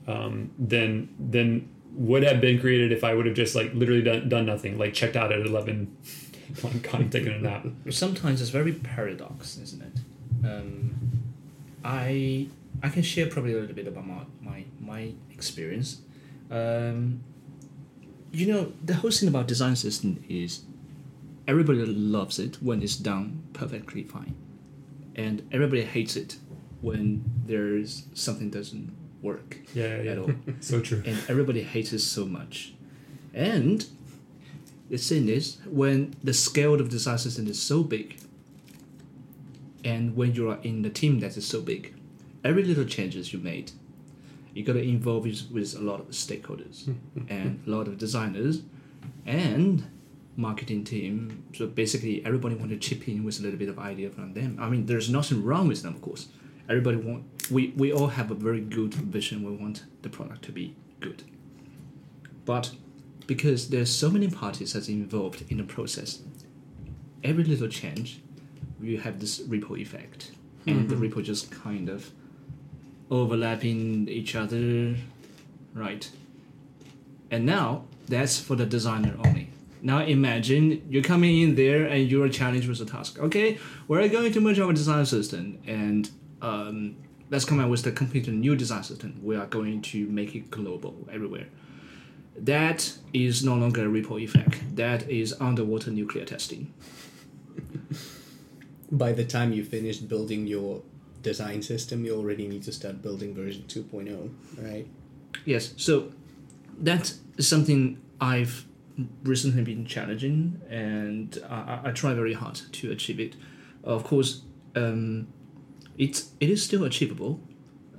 um, 0.07 0.51
than 0.59 1.09
than 1.19 1.69
would 1.93 2.23
have 2.23 2.41
been 2.41 2.59
created 2.59 2.91
if 2.91 3.03
I 3.03 3.13
would 3.13 3.25
have 3.25 3.35
just 3.35 3.55
like 3.55 3.73
literally 3.73 4.01
done, 4.01 4.27
done 4.27 4.45
nothing, 4.45 4.77
like 4.77 4.93
checked 4.93 5.15
out 5.15 5.31
at 5.31 5.39
eleven, 5.39 5.95
gone, 6.61 6.79
gone 6.79 7.09
taken 7.09 7.33
a 7.33 7.39
nap. 7.39 7.65
sometimes 7.89 8.41
it's 8.41 8.49
very 8.49 8.73
paradox, 8.73 9.57
isn't 9.57 9.81
it? 9.81 10.45
Um, 10.45 11.23
I 11.83 12.47
I 12.83 12.89
can 12.89 13.01
share 13.01 13.27
probably 13.27 13.53
a 13.53 13.59
little 13.59 13.75
bit 13.75 13.87
about 13.87 14.05
my 14.05 14.23
my, 14.41 14.65
my 14.79 15.13
experience. 15.35 16.01
Um, 16.49 17.21
you 18.31 18.47
know, 18.51 18.73
the 18.83 18.95
whole 18.95 19.11
thing 19.11 19.29
about 19.29 19.47
design 19.47 19.75
system 19.75 20.23
is 20.27 20.61
everybody 21.47 21.85
loves 21.85 22.39
it 22.39 22.61
when 22.61 22.81
it's 22.81 22.95
done 22.95 23.43
perfectly 23.53 24.03
fine, 24.03 24.35
and 25.15 25.41
everybody 25.51 25.83
hates 25.83 26.15
it 26.15 26.37
when 26.81 27.23
there's 27.45 28.03
something 28.13 28.49
doesn't 28.49 28.91
work 29.21 29.57
Yeah, 29.73 30.01
yeah, 30.01 30.11
at 30.11 30.17
all. 30.19 30.31
so 30.59 30.81
true. 30.81 31.01
and 31.05 31.17
everybody 31.29 31.63
hates 31.63 31.93
it 31.93 31.99
so 31.99 32.25
much. 32.25 32.73
And 33.33 33.85
the 34.89 34.97
thing 34.97 35.27
is, 35.29 35.57
when 35.65 36.13
the 36.23 36.33
scale 36.33 36.75
of 36.79 36.89
design 36.89 37.17
system 37.17 37.47
is 37.47 37.59
so 37.61 37.83
big, 37.83 38.17
and 39.83 40.15
when 40.15 40.35
you 40.35 40.49
are 40.51 40.59
in 40.63 40.81
the 40.81 40.89
team 40.89 41.19
that 41.21 41.37
is 41.37 41.47
so 41.47 41.61
big, 41.61 41.93
every 42.43 42.63
little 42.63 42.85
changes 42.85 43.33
you 43.33 43.39
made, 43.39 43.71
you 44.55 44.63
got 44.63 44.73
to 44.73 44.81
involve 44.81 45.25
with, 45.25 45.51
with 45.51 45.75
a 45.75 45.81
lot 45.81 45.99
of 45.99 46.07
stakeholders 46.07 46.85
hmm, 46.85 46.93
hmm, 46.93 47.19
hmm. 47.19 47.31
and 47.31 47.63
a 47.67 47.69
lot 47.69 47.87
of 47.87 47.97
designers 47.97 48.61
and 49.25 49.85
marketing 50.37 50.83
team. 50.85 51.43
So 51.53 51.67
basically, 51.67 52.25
everybody 52.25 52.55
want 52.55 52.71
to 52.71 52.77
chip 52.77 53.07
in 53.07 53.23
with 53.25 53.39
a 53.39 53.43
little 53.43 53.59
bit 53.59 53.69
of 53.69 53.77
idea 53.77 54.09
from 54.09 54.33
them. 54.33 54.57
I 54.59 54.69
mean, 54.69 54.85
there's 54.85 55.09
nothing 55.09 55.43
wrong 55.43 55.67
with 55.67 55.83
them, 55.83 55.93
of 55.93 56.01
course. 56.01 56.29
Everybody 56.69 56.97
want 56.97 57.25
we 57.51 57.73
we 57.75 57.91
all 57.91 58.07
have 58.07 58.31
a 58.31 58.33
very 58.33 58.61
good 58.61 58.93
vision. 58.93 59.43
We 59.43 59.51
want 59.51 59.83
the 60.01 60.09
product 60.09 60.43
to 60.45 60.51
be 60.51 60.73
good. 60.99 61.23
But 62.45 62.71
because 63.27 63.69
there's 63.69 63.93
so 63.93 64.09
many 64.09 64.29
parties 64.29 64.73
that's 64.73 64.87
involved 64.87 65.43
in 65.49 65.57
the 65.57 65.63
process, 65.63 66.21
every 67.23 67.43
little 67.43 67.67
change, 67.67 68.21
you 68.81 68.99
have 68.99 69.19
this 69.19 69.41
ripple 69.47 69.77
effect, 69.77 70.31
and 70.65 70.87
the 70.87 70.95
mm-hmm. 70.95 71.03
ripple 71.03 71.21
just 71.21 71.51
kind 71.51 71.89
of 71.89 72.11
overlapping 73.09 74.07
each 74.07 74.35
other, 74.35 74.95
right? 75.73 76.09
And 77.31 77.45
now 77.45 77.85
that's 78.07 78.39
for 78.39 78.55
the 78.55 78.65
designer 78.65 79.15
only. 79.25 79.49
Now 79.81 79.99
imagine 79.99 80.85
you're 80.89 81.03
coming 81.03 81.41
in 81.41 81.55
there 81.55 81.85
and 81.85 82.09
you're 82.09 82.29
challenged 82.29 82.67
with 82.67 82.81
a 82.81 82.85
task. 82.85 83.19
Okay, 83.19 83.59
we're 83.87 84.07
going 84.09 84.33
to 84.33 84.41
merge 84.41 84.59
our 84.59 84.73
design 84.73 85.05
system 85.05 85.59
and 85.67 86.09
um, 86.41 86.95
let's 87.29 87.45
come 87.45 87.59
out 87.59 87.69
with 87.69 87.83
the 87.83 87.91
completely 87.91 88.33
new 88.33 88.55
design 88.55 88.83
system. 88.83 89.19
We 89.21 89.35
are 89.35 89.45
going 89.45 89.81
to 89.83 90.07
make 90.07 90.35
it 90.35 90.49
global 90.49 91.07
everywhere. 91.11 91.47
That 92.37 92.97
is 93.13 93.43
no 93.43 93.55
longer 93.55 93.85
a 93.85 93.87
ripple 93.87 94.17
effect. 94.17 94.75
That 94.75 95.09
is 95.09 95.35
underwater 95.39 95.91
nuclear 95.91 96.25
testing. 96.25 96.73
By 98.91 99.13
the 99.13 99.23
time 99.23 99.53
you 99.53 99.63
finish 99.63 99.97
building 99.97 100.45
your 100.47 100.81
design 101.25 101.61
system, 101.61 102.05
you 102.05 102.15
already 102.15 102.47
need 102.47 102.63
to 102.63 102.71
start 102.71 103.01
building 103.01 103.33
version 103.33 103.63
2.0, 103.67 104.29
right? 104.61 104.85
Yes, 105.43 105.73
so 105.75 106.11
that 106.79 107.13
is 107.37 107.47
something 107.47 107.99
I've 108.21 108.65
recently 109.23 109.63
been 109.63 109.85
challenging, 109.85 110.61
and 110.69 111.37
I, 111.49 111.79
I- 111.85 111.91
try 111.91 112.13
very 112.13 112.33
hard 112.33 112.55
to 112.79 112.91
achieve 112.91 113.19
it. 113.19 113.33
Of 113.83 114.03
course, 114.03 114.43
um, 114.75 115.27
it's 115.97 116.19
it 116.39 116.49
is 116.49 116.63
still 116.63 116.83
achievable. 116.85 117.39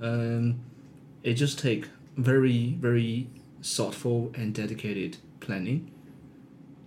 Um, 0.01 0.59
it 1.23 1.33
just 1.33 1.59
take 1.59 1.83
very 2.17 2.77
very 2.79 3.27
thoughtful 3.61 4.31
and 4.39 4.53
dedicated 4.53 5.17
planning. 5.39 5.91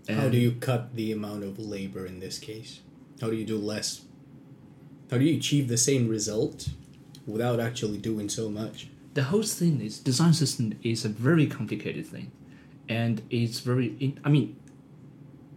How 0.09 0.23
And 0.23 0.33
do 0.33 0.39
you 0.39 0.53
cut 0.53 0.95
the 0.97 1.13
amount 1.13 1.45
of 1.45 1.59
labor 1.59 2.07
in 2.07 2.21
this 2.21 2.39
case? 2.39 2.81
How 3.21 3.29
do 3.31 3.37
you 3.37 3.45
do 3.45 3.59
less? 3.59 4.03
How 5.11 5.19
do 5.19 5.25
you 5.25 5.37
achieve 5.37 5.69
the 5.69 5.77
same 5.77 6.09
result 6.09 6.69
without 7.27 7.61
actually 7.61 7.99
doing 7.99 8.29
so 8.29 8.49
much? 8.49 8.89
the 9.15 9.25
whole 9.25 9.43
thing 9.43 9.81
is 9.81 9.99
design 9.99 10.33
system 10.33 10.79
is 10.83 11.05
a 11.05 11.09
very 11.09 11.47
complicated 11.47 12.07
thing. 12.07 12.31
And 12.89 13.23
it's 13.31 13.61
very 13.61 14.17
i 14.25 14.29
mean 14.29 14.57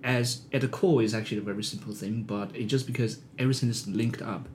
as 0.03 0.41
at 0.51 0.61
the 0.61 0.67
core 0.67 1.01
is 1.01 1.13
actually 1.13 1.37
a 1.37 1.41
very 1.41 1.63
simple 1.63 1.93
thing 1.93 2.23
but 2.23 2.53
it 2.55 2.65
just 2.65 2.85
because 2.85 3.19
everything 3.39 3.69
is 3.69 3.87
linked 3.87 4.21
up 4.21 4.47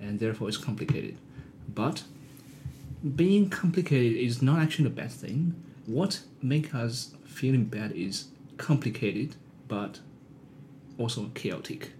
and 0.00 0.18
therefore 0.18 0.48
it's 0.48 0.56
complicated. 0.56 1.16
But 1.72 2.04
being 3.16 3.48
complicated 3.50 4.16
is 4.16 4.42
not 4.42 4.60
actually 4.60 4.86
a 4.86 4.90
bad 4.90 5.12
thing. 5.12 5.54
What 5.86 6.20
makes 6.42 6.74
us 6.74 7.14
feeling 7.24 7.64
bad 7.64 7.92
is 7.92 8.28
complicated 8.56 9.36
but 9.68 10.00
also 10.98 11.30
chaotic. 11.34 11.92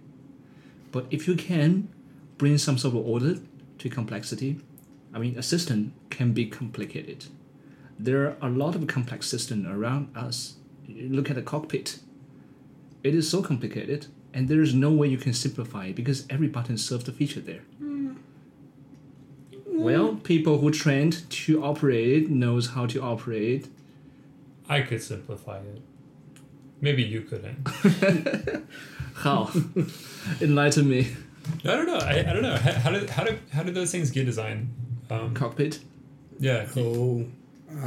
But 0.91 1.05
if 1.09 1.27
you 1.27 1.35
can 1.35 1.87
bring 2.41 2.57
some 2.57 2.77
sort 2.77 2.95
of 2.95 3.05
order 3.05 3.33
to 3.77 3.89
complexity 3.89 4.51
I 5.13 5.19
mean, 5.19 5.37
a 5.37 5.43
system 5.43 5.93
can 6.09 6.33
be 6.33 6.45
complicated. 6.45 7.25
There 7.99 8.27
are 8.27 8.35
a 8.41 8.49
lot 8.49 8.75
of 8.75 8.87
complex 8.87 9.27
systems 9.27 9.67
around 9.67 10.15
us. 10.15 10.55
You 10.87 11.09
look 11.09 11.29
at 11.29 11.35
the 11.35 11.41
cockpit. 11.41 11.99
It 13.03 13.13
is 13.13 13.29
so 13.29 13.41
complicated, 13.41 14.07
and 14.33 14.47
there 14.47 14.61
is 14.61 14.73
no 14.73 14.91
way 14.91 15.07
you 15.07 15.17
can 15.17 15.33
simplify 15.33 15.87
it 15.87 15.95
because 15.95 16.25
every 16.29 16.47
button 16.47 16.77
serves 16.77 17.07
a 17.07 17.11
feature 17.11 17.41
there. 17.41 17.63
Hmm. 17.77 18.13
Well, 19.65 20.13
hmm. 20.13 20.19
people 20.19 20.59
who 20.59 20.71
trained 20.71 21.29
to 21.29 21.63
operate 21.63 22.23
it 22.23 22.29
knows 22.29 22.69
how 22.69 22.85
to 22.87 23.01
operate. 23.01 23.67
I 24.69 24.81
could 24.81 25.03
simplify 25.03 25.57
it. 25.57 25.81
Maybe 26.79 27.03
you 27.03 27.21
couldn't. 27.21 27.67
How? 29.15 29.51
Enlighten 30.41 30.89
me. 30.89 31.09
I 31.63 31.67
don't 31.75 31.85
know. 31.87 31.97
I, 31.97 32.19
I 32.19 32.33
don't 32.33 32.41
know. 32.43 32.55
How, 32.55 32.71
how 32.73 32.91
did 32.91 33.09
how 33.09 33.23
did 33.23 33.39
how 33.51 33.63
did 33.63 33.73
those 33.75 33.91
things 33.91 34.11
get 34.11 34.25
designed? 34.25 34.69
Um, 35.09 35.33
Cockpit. 35.33 35.79
yeah, 36.39 36.67
Oh, 36.77 37.25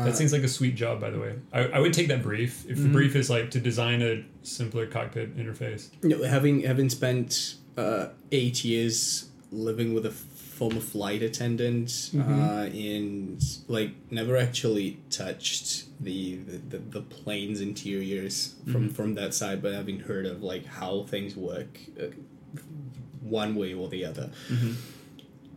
that 0.05 0.17
seems 0.17 0.33
like 0.33 0.43
a 0.43 0.49
sweet 0.49 0.75
job. 0.77 1.01
By 1.01 1.11
the 1.11 1.19
way, 1.21 1.35
I, 1.53 1.61
I 1.67 1.79
would 1.79 1.93
take 1.93 2.09
that 2.09 2.23
brief 2.23 2.69
if 2.69 2.79
the 2.83 2.89
brief 2.89 3.15
is 3.17 3.29
like 3.31 3.51
to 3.53 3.61
design 3.61 4.01
a 4.03 4.25
simpler 4.43 4.87
cockpit 4.87 5.37
interface. 5.37 5.91
you 6.03 6.11
know, 6.11 6.23
having 6.25 6.61
having 6.63 6.89
spent 6.89 7.57
uh, 7.77 8.09
eight 8.33 8.65
years 8.65 9.29
living 9.53 9.93
with 9.95 10.05
a 10.07 10.11
former 10.11 10.81
flight 10.81 11.23
attendant 11.23 12.11
uh, 12.17 12.69
and 12.73 13.43
like 13.69 13.91
never 14.11 14.37
actually 14.37 14.99
touched 15.11 15.85
the 16.03 16.37
the, 16.37 16.59
the, 16.59 16.79
the 16.79 17.01
plane's 17.03 17.61
interiors 17.61 18.55
from 18.73 18.89
from 18.89 19.15
that 19.15 19.35
side, 19.35 19.61
but 19.63 19.73
having 19.75 20.01
heard 20.01 20.27
of 20.27 20.43
like 20.43 20.65
how 20.67 21.03
things 21.05 21.37
work 21.37 21.79
uh, 22.01 22.07
one 23.25 23.55
way 23.57 23.73
or 23.75 23.89
the 23.89 24.05
other. 24.05 24.31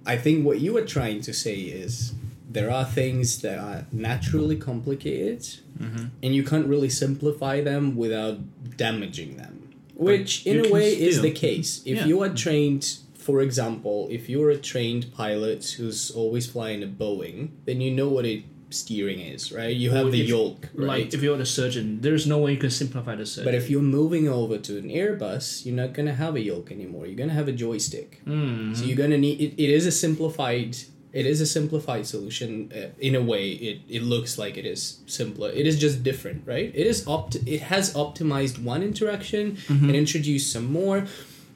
I 0.06 0.18
think 0.18 0.46
what 0.46 0.60
you 0.60 0.74
were 0.74 0.86
trying 0.86 1.22
to 1.22 1.34
say 1.34 1.56
is 1.56 2.14
there 2.50 2.72
are 2.72 2.86
things 2.86 3.42
that 3.42 3.60
are 3.60 3.86
naturally 3.92 4.56
complicated, 4.56 5.46
and 5.80 6.34
you 6.36 6.44
can't 6.44 6.68
really 6.68 6.90
simplify 6.90 7.62
them 7.62 7.96
without 7.96 8.78
damaging 8.78 9.38
them. 9.38 9.54
Which, 9.96 10.46
you 10.46 10.64
in 10.64 10.66
a 10.68 10.70
way, 10.72 10.94
is 11.00 11.22
the 11.22 11.32
case. 11.32 11.82
If 11.86 11.98
Yeah. 11.98 12.06
you 12.06 12.22
are 12.24 12.30
trained, 12.30 12.98
for 13.16 13.42
example, 13.42 14.08
if 14.12 14.30
you're 14.30 14.52
a 14.52 14.58
trained 14.58 15.12
pilot 15.12 15.66
who's 15.78 16.12
always 16.12 16.46
flying 16.46 16.84
a 16.84 16.88
Boeing, 16.88 17.50
then 17.66 17.82
you 17.82 17.92
know 17.92 18.08
what 18.08 18.26
a 18.26 18.44
steering 18.70 19.20
is, 19.20 19.52
right? 19.52 19.76
You 19.76 19.92
have 19.92 20.08
Or 20.08 20.12
the 20.12 20.22
if- 20.22 20.28
yoke, 20.30 20.70
right? 20.74 20.88
Like 20.88 21.14
if 21.14 21.22
you're 21.24 21.38
the 21.38 21.46
surgeon, 21.46 22.02
there's 22.02 22.26
no 22.28 22.38
way 22.40 22.52
you 22.54 22.58
can 22.58 22.70
simplify 22.70 23.16
the 23.16 23.26
surgeon. 23.26 23.46
But 23.46 23.56
if 23.56 23.70
you're 23.70 23.82
moving 23.82 24.28
over 24.28 24.58
to 24.58 24.78
an 24.78 24.90
Airbus, 24.90 25.66
you're 25.66 25.76
not 25.76 25.94
gonna 25.94 26.14
have 26.14 26.36
a 26.36 26.42
yoke 26.42 26.72
anymore. 26.72 27.06
You're 27.08 27.16
gonna 27.18 27.34
have 27.34 27.48
a 27.48 27.54
joystick. 27.54 28.22
Mm. 28.26 28.76
So 28.76 28.84
you're 28.86 28.98
gonna 28.98 29.18
need. 29.18 29.40
It, 29.42 29.54
it 29.64 29.70
is 29.70 29.86
a 29.86 29.92
simplified. 29.92 30.76
It 31.14 31.26
is 31.26 31.40
a 31.42 31.46
simplified 31.46 32.06
solution. 32.06 32.72
Uh, 32.76 32.90
in 33.00 33.16
a 33.16 33.22
way, 33.22 33.52
it, 33.52 33.82
it 33.90 34.04
looks 34.04 34.38
like 34.38 34.58
it 34.58 34.66
is 34.66 35.00
simpler. 35.08 35.50
It 35.50 35.66
is 35.66 35.80
just 35.80 36.04
different, 36.04 36.44
right? 36.46 36.70
It 36.76 36.86
is 36.86 37.08
opt. 37.08 37.36
It 37.48 37.62
has 37.62 37.94
optimized 37.94 38.62
one 38.62 38.84
interaction 38.84 39.58
and 39.70 39.96
introduced 39.96 40.52
some 40.52 40.66
more, 40.72 41.06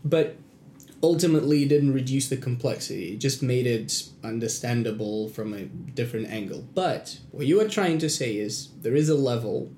but 0.06 0.36
ultimately 1.03 1.63
it 1.63 1.69
didn't 1.69 1.93
reduce 1.93 2.29
the 2.29 2.37
complexity. 2.37 3.13
It 3.13 3.17
just 3.17 3.41
made 3.41 3.65
it 3.65 4.03
understandable 4.23 5.29
from 5.29 5.53
a 5.53 5.63
different 5.63 6.27
angle. 6.27 6.67
But 6.73 7.19
what 7.31 7.47
you 7.47 7.59
are 7.61 7.67
trying 7.67 7.99
to 7.99 8.09
say 8.09 8.37
is 8.37 8.69
there 8.81 8.95
is 8.95 9.09
a 9.09 9.15
level 9.15 9.71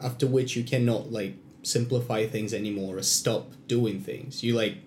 after 0.00 0.26
which 0.26 0.56
you 0.56 0.64
cannot 0.64 1.12
like 1.12 1.36
simplify 1.62 2.26
things 2.26 2.52
anymore 2.52 2.98
or 2.98 3.02
stop 3.02 3.52
doing 3.66 4.00
things. 4.00 4.42
You 4.42 4.54
like 4.54 4.78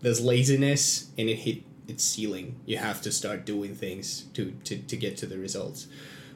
there's 0.00 0.20
laziness 0.20 1.10
and 1.18 1.28
it 1.28 1.36
hit 1.36 1.62
its 1.86 2.04
ceiling. 2.04 2.58
You 2.66 2.78
have 2.78 3.02
to 3.02 3.12
start 3.12 3.44
doing 3.44 3.74
things 3.74 4.22
to, 4.34 4.52
to, 4.64 4.78
to 4.78 4.96
get 4.96 5.16
to 5.18 5.26
the 5.26 5.38
results. 5.38 5.86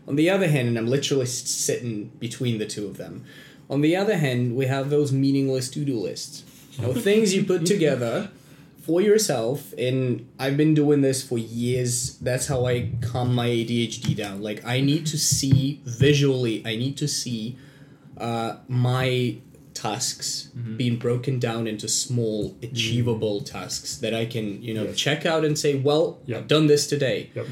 On 0.06 0.16
the 0.16 0.28
other 0.28 0.48
hand, 0.48 0.68
and 0.68 0.76
I'm 0.76 0.86
literally 0.86 1.26
sitting 1.26 2.08
between 2.18 2.58
the 2.58 2.66
two 2.66 2.86
of 2.86 2.98
them. 2.98 3.24
On 3.70 3.80
the 3.80 3.96
other 3.96 4.18
hand, 4.18 4.54
we 4.54 4.66
have 4.66 4.90
those 4.90 5.12
meaningless 5.12 5.70
to-do 5.70 5.98
lists. 5.98 6.44
You 6.72 6.82
know, 6.86 6.92
things 7.08 7.34
you 7.34 7.44
put 7.44 7.64
together 7.64 8.30
for 8.86 9.00
yourself 9.00 9.72
and 9.78 10.26
I've 10.38 10.56
been 10.56 10.74
doing 10.74 11.00
this 11.00 11.26
for 11.26 11.38
years. 11.38 12.18
That's 12.18 12.46
how 12.46 12.66
I 12.66 12.90
calm 13.00 13.34
my 13.34 13.48
ADHD 13.48 14.14
down. 14.16 14.42
Like 14.42 14.64
I 14.64 14.80
need 14.80 15.06
to 15.06 15.18
see 15.18 15.80
visually, 15.84 16.62
I 16.66 16.76
need 16.76 16.96
to 16.98 17.08
see 17.08 17.56
uh, 18.18 18.56
my 18.68 19.36
tasks 19.72 20.50
being 20.76 20.96
broken 20.96 21.38
down 21.38 21.66
into 21.66 21.88
small 21.88 22.56
achievable 22.62 23.40
tasks 23.40 23.96
that 23.98 24.14
I 24.14 24.24
can, 24.26 24.62
you 24.62 24.72
know, 24.72 24.84
Yes. 24.84 24.96
check 24.96 25.26
out 25.26 25.44
and 25.44 25.58
say, 25.58 25.74
well, 25.76 26.18
Yep. 26.26 26.38
I've 26.38 26.48
done 26.48 26.66
this 26.68 26.86
today. 26.86 27.30
Yep. 27.34 27.46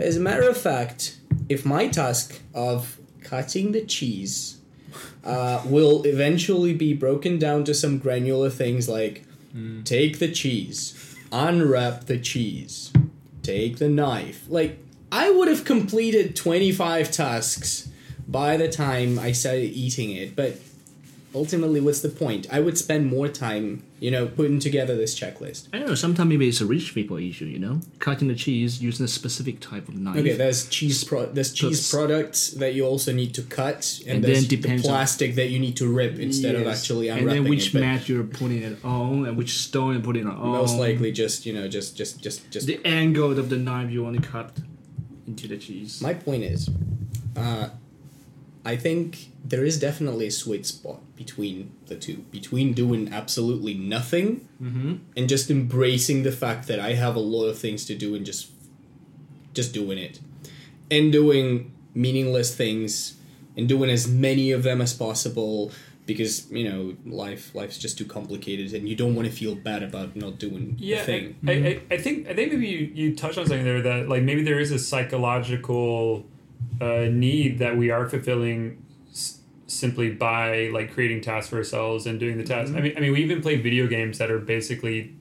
As 0.00 0.16
a 0.16 0.20
matter 0.20 0.48
of 0.48 0.56
fact, 0.56 1.18
if 1.48 1.64
my 1.64 1.86
task 1.88 2.40
of 2.54 2.98
cutting 3.22 3.72
the 3.72 3.82
cheese 3.84 4.58
uh, 5.24 5.62
will 5.66 6.02
eventually 6.04 6.72
be 6.74 6.94
broken 6.94 7.38
down 7.38 7.64
to 7.64 7.74
some 7.74 7.98
granular 7.98 8.48
things 8.50 8.88
like 8.88 9.24
Mm. 9.56 9.84
take 9.84 10.18
the 10.18 10.30
cheese, 10.30 11.16
unwrap 11.32 12.04
the 12.04 12.18
cheese, 12.18 12.92
take 13.42 13.78
the 13.78 13.88
knife. 13.88 14.44
Like, 14.48 14.78
I 15.10 15.30
would 15.30 15.48
have 15.48 15.64
completed 15.64 16.36
25 16.36 17.10
tasks 17.10 17.88
by 18.28 18.58
the 18.58 18.68
time 18.68 19.18
I 19.18 19.32
started 19.32 19.72
eating 19.72 20.10
it, 20.10 20.36
but 20.36 20.58
ultimately, 21.36 21.80
what's 21.80 22.00
the 22.00 22.08
point? 22.08 22.46
I 22.50 22.58
would 22.60 22.76
spend 22.78 23.06
more 23.06 23.28
time, 23.28 23.82
you 24.00 24.10
know, 24.10 24.26
putting 24.26 24.58
together 24.58 24.96
this 24.96 25.12
checklist. 25.18 25.68
I 25.72 25.78
don't 25.78 25.88
know. 25.88 25.94
Sometimes 25.94 26.28
maybe 26.30 26.48
it's 26.48 26.60
a 26.62 26.66
rich 26.66 26.94
people 26.94 27.18
issue. 27.18 27.44
You 27.44 27.58
know, 27.58 27.80
cutting 27.98 28.28
the 28.28 28.34
cheese 28.34 28.82
using 28.82 29.04
a 29.04 29.08
specific 29.08 29.60
type 29.60 29.86
of 29.88 29.94
knife. 29.96 30.16
Okay, 30.16 30.32
there's 30.32 30.66
cheese 30.68 31.04
pro- 31.04 31.26
there's 31.26 31.52
cheese 31.52 31.90
products 31.90 32.40
that 32.62 32.74
you 32.74 32.84
also 32.86 33.12
need 33.12 33.34
to 33.34 33.42
cut, 33.42 34.00
and, 34.06 34.16
And 34.16 34.24
there's 34.24 34.48
the 34.48 34.58
on- 34.72 34.80
plastic 34.80 35.34
that 35.36 35.48
you 35.50 35.58
need 35.58 35.76
to 35.76 35.86
rip 35.86 36.18
instead 36.18 36.54
of 36.54 36.62
Yes. 36.62 36.80
actually 36.80 37.08
and 37.10 37.28
then 37.28 37.44
which 37.44 37.74
it. 37.74 37.80
mat 37.80 38.08
you're 38.08 38.24
putting 38.24 38.62
it 38.62 38.78
on, 38.84 39.26
and 39.26 39.36
which 39.36 39.52
stone 39.58 39.92
you're 39.94 40.02
putting 40.02 40.26
it 40.26 40.30
on. 40.30 40.48
most 40.62 40.76
likely, 40.78 41.12
just 41.12 41.44
you 41.46 41.52
know, 41.52 41.68
just 41.68 41.96
just 42.00 42.22
just 42.22 42.50
just. 42.50 42.66
the 42.66 42.80
angle 42.84 43.38
of 43.38 43.48
the 43.50 43.58
knife 43.58 43.90
you 43.90 44.02
want 44.02 44.16
to 44.22 44.26
cut 44.36 44.50
into 45.26 45.46
the 45.46 45.58
cheese. 45.58 46.00
My 46.00 46.14
point 46.14 46.42
is, 46.44 46.70
uh, 47.36 47.68
I 48.64 48.74
think 48.76 49.28
there 49.44 49.64
is 49.64 49.78
definitely 49.78 50.26
a 50.26 50.30
sweet 50.30 50.66
spot 50.66 51.00
between 51.16 51.72
the 51.86 51.96
two, 51.96 52.18
between 52.30 52.74
doing 52.74 53.12
absolutely 53.12 53.74
nothing 53.74 54.48
mm-hmm. 54.62 54.96
and 55.16 55.28
just 55.28 55.50
embracing 55.50 56.22
the 56.22 56.32
fact 56.32 56.68
that 56.68 56.78
I 56.78 56.92
have 56.92 57.16
a 57.16 57.20
lot 57.20 57.46
of 57.46 57.58
things 57.58 57.84
to 57.86 57.94
do 57.94 58.14
and 58.14 58.24
just 58.24 58.50
just 59.54 59.72
doing 59.72 59.98
it. 59.98 60.20
And 60.90 61.10
doing 61.10 61.72
meaningless 61.94 62.54
things 62.54 63.16
and 63.56 63.68
doing 63.68 63.90
as 63.90 64.06
many 64.06 64.52
of 64.52 64.62
them 64.62 64.80
as 64.80 64.92
possible 64.92 65.72
because 66.04 66.48
you 66.52 66.68
know 66.68 66.94
life 67.04 67.52
life's 67.54 67.78
just 67.78 67.98
too 67.98 68.04
complicated 68.04 68.72
and 68.74 68.88
you 68.88 68.94
don't 68.94 69.14
want 69.16 69.26
to 69.26 69.34
feel 69.34 69.54
bad 69.56 69.82
about 69.82 70.14
not 70.14 70.38
doing 70.38 70.76
Yeah, 70.78 71.00
the 71.00 71.04
thing. 71.04 71.36
I, 71.46 71.52
I, 71.52 71.80
I 71.90 71.98
think 71.98 72.28
I 72.28 72.34
think 72.34 72.52
maybe 72.52 72.68
you, 72.68 72.92
you 72.94 73.16
touched 73.16 73.38
on 73.38 73.46
something 73.46 73.64
there 73.64 73.82
that 73.82 74.08
like 74.08 74.22
maybe 74.22 74.42
there 74.44 74.60
is 74.60 74.70
a 74.70 74.78
psychological 74.78 76.24
uh, 76.80 77.06
need 77.10 77.58
that 77.58 77.76
we 77.76 77.90
are 77.90 78.08
fulfilling 78.08 78.82
simply 79.66 80.10
by 80.10 80.68
like 80.68 80.92
creating 80.94 81.20
tasks 81.20 81.50
for 81.50 81.56
ourselves 81.56 82.06
and 82.06 82.20
doing 82.20 82.38
the 82.38 82.44
tasks. 82.44 82.74
I 82.74 82.80
mean, 82.80 82.94
I 82.96 83.00
mean, 83.00 83.12
we 83.12 83.22
even 83.22 83.42
play 83.42 83.56
video 83.56 83.86
games 83.86 84.18
that 84.18 84.30
are 84.30 84.38
basically 84.38 85.14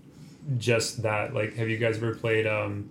just 0.57 1.01
that. 1.03 1.33
Like, 1.33 1.55
have 1.55 1.69
you 1.69 1.77
guys 1.77 1.97
ever 1.97 2.13
played 2.13 2.45
um, 2.45 2.89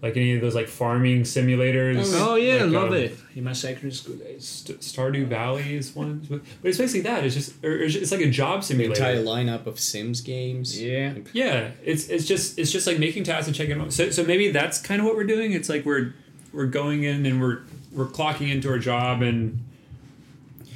like 0.00 0.16
any 0.16 0.34
of 0.34 0.40
those 0.40 0.54
like 0.54 0.68
farming 0.68 1.22
simulators? 1.22 2.12
Oh 2.14 2.36
yeah, 2.36 2.64
Like, 2.64 2.72
love 2.72 2.88
um, 2.88 2.94
it. 2.94 3.18
In 3.34 3.44
my 3.44 3.52
secondary 3.52 3.92
school 3.92 4.16
days. 4.16 4.46
St- 4.46 4.80
Stardew 4.80 5.26
Valley 5.26 5.76
is 5.76 5.94
one, 5.94 6.26
but 6.28 6.40
it's 6.62 6.78
basically 6.78 7.02
that. 7.02 7.24
It's 7.24 7.34
just 7.34 7.62
or 7.64 7.76
it's 7.76 7.94
it's 7.94 8.10
like 8.10 8.20
a 8.20 8.30
job 8.30 8.60
the 8.60 8.66
simulator. 8.68 8.94
entire 8.94 9.22
lineup 9.22 9.66
of 9.66 9.78
sims 9.78 10.20
games 10.20 10.80
Yeah. 10.80 11.14
Yeah, 11.32 11.70
it's 11.84 12.08
it's 12.08 12.26
just 12.26 12.58
it's 12.58 12.72
just 12.72 12.86
like 12.86 12.98
making 12.98 13.24
tasks 13.24 13.46
and 13.46 13.54
checking 13.54 13.76
them 13.76 13.86
out. 13.86 13.92
So 13.92 14.10
so 14.10 14.24
maybe 14.24 14.50
that's 14.50 14.80
kind 14.80 15.00
of 15.00 15.06
what 15.06 15.16
we're 15.16 15.24
doing. 15.24 15.52
It's 15.52 15.68
like 15.68 15.84
we're 15.84 16.14
we're 16.52 16.66
going 16.66 17.02
in 17.04 17.26
and 17.26 17.40
we're 17.40 17.60
we're 17.92 18.06
clocking 18.06 18.50
into 18.50 18.70
our 18.70 18.78
job 18.78 19.22
and 19.22 19.64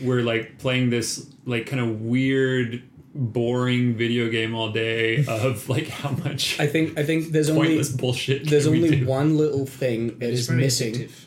we're 0.02 0.22
like 0.22 0.58
playing 0.58 0.90
this 0.90 1.26
like 1.46 1.66
kind 1.66 1.80
of 1.80 2.02
weird 2.02 2.82
boring 3.14 3.94
video 3.94 4.28
game 4.30 4.54
all 4.54 4.70
day 4.70 5.24
of 5.26 5.68
like 5.74 5.88
how 5.88 6.10
much 6.10 6.58
i 6.58 6.66
think 6.66 6.98
i 6.98 7.02
think 7.04 7.28
there's 7.28 7.50
only 7.50 7.82
bullshit 7.98 8.48
there's 8.48 8.66
only 8.66 9.04
one 9.04 9.36
little 9.36 9.66
thing 9.66 10.18
that 10.18 10.30
It's 10.30 10.40
is 10.42 10.50
missing 10.50 10.94
addictive. 10.94 11.26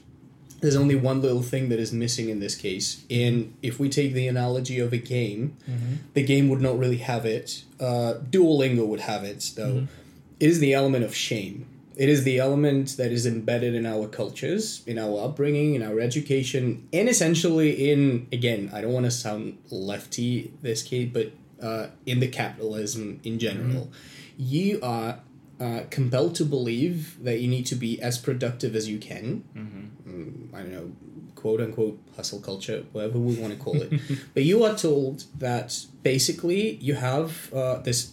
there's 0.62 0.76
only 0.76 0.96
one 0.96 1.22
little 1.22 1.44
thing 1.44 1.70
that 1.70 1.80
is 1.80 1.94
missing 1.94 2.30
in 2.30 2.40
this 2.40 2.56
case. 2.56 3.06
And 3.12 3.54
if 3.62 3.80
we 3.80 3.88
take 3.88 4.14
the 4.14 4.28
analogy 4.28 4.80
of 4.80 4.94
a 4.94 4.98
game, 4.98 5.58
the 6.16 6.24
game 6.24 6.50
would 6.50 6.62
not 6.62 6.80
really 6.80 6.98
have 6.98 7.24
it. 7.24 7.64
Uh, 7.80 8.16
Duolingo 8.32 8.88
would 8.88 9.02
have 9.02 9.24
it, 9.24 9.52
though. 9.56 9.88
It 10.40 10.50
is 10.50 10.60
the 10.60 10.74
element 10.74 11.04
of 11.04 11.14
shame. 11.16 11.68
It 11.98 12.10
is 12.10 12.24
the 12.24 12.40
element 12.40 12.98
that 12.98 13.12
is 13.12 13.26
embedded 13.26 13.74
in 13.74 13.86
our 13.86 14.08
cultures, 14.08 14.84
in 14.86 14.98
our 15.00 15.24
upbringing, 15.24 15.76
in 15.76 15.84
our 15.84 16.00
education, 16.00 16.88
and 16.92 17.08
essentially 17.08 17.90
in, 17.90 18.28
again, 18.32 18.70
I 18.74 18.82
don't 18.82 18.92
want 18.92 19.06
to 19.06 19.12
sound 19.12 19.58
lefty 19.70 20.54
this 20.62 20.84
case, 20.84 21.10
but 21.12 21.32
uh, 21.62 21.88
in 22.06 22.20
the 22.20 22.28
capitalism 22.28 23.20
in 23.24 23.40
general. 23.40 23.92
You 24.38 24.80
are 24.84 25.20
uh, 25.60 25.82
compelled 25.90 26.36
to 26.36 26.46
believe 26.46 27.24
that 27.24 27.40
you 27.40 27.48
need 27.48 27.66
to 27.68 27.76
be 27.76 28.02
as 28.02 28.18
productive 28.18 28.76
as 28.76 28.90
you 28.90 28.98
can. 28.98 29.44
Mm, 29.56 30.54
I 30.54 30.60
don't 30.60 30.74
know, 30.74 30.92
quote 31.36 31.62
unquote 31.62 32.00
hustle 32.16 32.40
culture, 32.40 32.84
whatever 32.92 33.20
we 33.20 33.36
want 33.36 33.54
to 33.54 33.60
call 33.60 33.82
it. 33.82 33.92
but 34.34 34.44
you 34.44 34.64
are 34.64 34.76
told 34.76 35.26
that 35.38 35.86
basically 36.04 36.76
you 36.76 36.96
have 36.96 37.54
uh, 37.54 37.80
this 37.80 38.12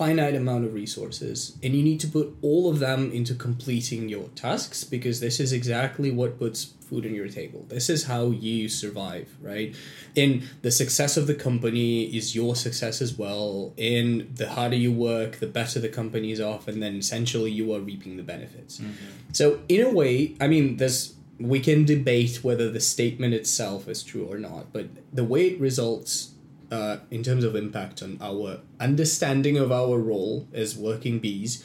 finite 0.00 0.34
amount 0.34 0.64
of 0.64 0.72
resources 0.72 1.58
and 1.62 1.74
you 1.74 1.82
need 1.82 2.00
to 2.00 2.08
put 2.08 2.34
all 2.40 2.70
of 2.70 2.78
them 2.78 3.12
into 3.12 3.34
completing 3.34 4.08
your 4.08 4.28
tasks 4.28 4.82
because 4.82 5.20
this 5.20 5.38
is 5.38 5.52
exactly 5.52 6.10
what 6.10 6.38
puts 6.38 6.72
food 6.88 7.04
on 7.04 7.14
your 7.14 7.28
table. 7.28 7.66
This 7.68 7.90
is 7.90 8.04
how 8.04 8.30
you 8.30 8.70
survive, 8.70 9.28
right? 9.42 9.76
And 10.16 10.48
the 10.62 10.70
success 10.70 11.18
of 11.18 11.26
the 11.26 11.34
company 11.34 12.04
is 12.04 12.34
your 12.34 12.56
success 12.56 13.02
as 13.02 13.18
well. 13.18 13.74
And 13.76 14.34
the 14.34 14.48
harder 14.48 14.76
you 14.76 14.90
work, 14.90 15.36
the 15.36 15.46
better 15.46 15.78
the 15.78 15.90
company 15.90 16.32
is 16.32 16.40
off, 16.40 16.66
and 16.66 16.82
then 16.82 16.96
essentially 16.96 17.50
you 17.50 17.74
are 17.74 17.80
reaping 17.80 18.16
the 18.16 18.22
benefits. 18.22 18.78
Mm-hmm. 18.78 19.32
So 19.32 19.60
in 19.68 19.82
a 19.82 19.90
way, 19.90 20.34
I 20.40 20.46
mean, 20.48 20.78
there's 20.78 21.14
we 21.38 21.60
can 21.60 21.84
debate 21.84 22.42
whether 22.42 22.70
the 22.70 22.80
statement 22.80 23.34
itself 23.34 23.86
is 23.86 24.02
true 24.02 24.24
or 24.24 24.38
not, 24.38 24.72
but 24.72 24.86
the 25.12 25.24
way 25.24 25.48
it 25.48 25.60
results 25.60 26.32
uh, 26.70 26.98
in 27.10 27.22
terms 27.22 27.44
of 27.44 27.56
impact 27.56 28.02
on 28.02 28.18
our 28.20 28.58
understanding 28.78 29.56
of 29.56 29.72
our 29.72 29.98
role 29.98 30.46
as 30.52 30.76
working 30.76 31.18
bees 31.18 31.64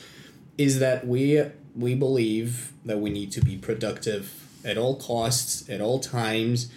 is 0.58 0.80
that 0.80 1.06
we 1.06 1.44
we 1.76 1.94
believe 1.96 2.72
that 2.86 3.00
we 3.00 3.10
need 3.10 3.32
to 3.32 3.42
be 3.42 3.58
productive 3.58 4.32
at 4.64 4.78
all 4.78 4.96
costs 4.96 5.70
at 5.70 5.82
all 5.82 6.00
times 6.00 6.72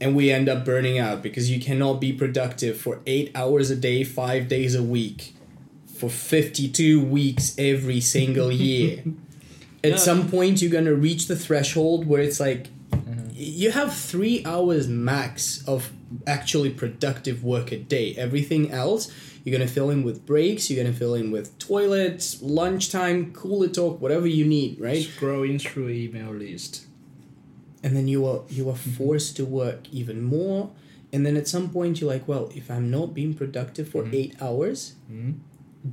and 0.00 0.16
we 0.16 0.30
end 0.30 0.48
up 0.48 0.64
burning 0.64 0.98
out 0.98 1.22
because 1.22 1.50
you 1.50 1.60
cannot 1.60 2.00
be 2.00 2.12
productive 2.12 2.76
for 2.78 3.00
8 3.06 3.30
hours 3.34 3.70
a 3.70 3.76
day 3.76 4.02
5 4.04 4.48
days 4.48 4.74
a 4.74 4.82
week 4.82 5.34
for 5.94 6.10
52 6.10 7.02
weeks 7.04 7.54
every 7.58 8.00
single 8.00 8.50
year 8.50 9.04
at 9.84 9.92
No. 9.92 9.96
some 9.96 10.28
point 10.30 10.60
you're 10.60 10.70
gonna 10.72 10.94
reach 10.94 11.28
the 11.28 11.36
threshold 11.36 12.06
where 12.06 12.20
it's 12.20 12.40
like 12.40 12.66
you 13.40 13.70
have 13.70 13.94
three 13.94 14.44
hours 14.44 14.86
max 14.88 15.64
of 15.66 15.90
actually 16.26 16.70
productive 16.70 17.42
work 17.42 17.72
a 17.72 17.78
day. 17.78 18.14
Everything 18.16 18.70
else 18.70 19.10
you're 19.44 19.56
gonna 19.56 19.66
fill 19.78 19.88
in 19.88 20.02
with 20.02 20.26
breaks. 20.26 20.68
You're 20.70 20.82
gonna 20.84 20.94
fill 20.96 21.14
in 21.14 21.30
with 21.30 21.58
toilets, 21.58 22.42
lunchtime, 22.42 23.32
cooler 23.32 23.68
talk, 23.68 24.00
whatever 24.00 24.26
you 24.26 24.44
need, 24.44 24.78
right? 24.78 25.02
Scrolling 25.04 25.58
through 25.60 25.88
email 25.90 26.32
list. 26.32 26.86
and 27.82 27.96
then 27.96 28.06
you 28.06 28.26
are 28.26 28.42
you 28.50 28.68
are 28.68 28.76
forced 28.76 29.36
to 29.38 29.44
work 29.44 29.88
even 29.90 30.20
more 30.22 30.70
and 31.14 31.24
then 31.24 31.34
at 31.34 31.48
some 31.48 31.70
point 31.70 31.98
you're 31.98 32.10
like 32.14 32.28
well 32.28 32.46
if 32.54 32.70
i'm 32.70 32.90
not 32.90 33.14
being 33.14 33.32
productive 33.32 33.88
for 33.88 34.02
eight 34.12 34.34
hours 34.46 34.80
Mhm. 35.10 35.32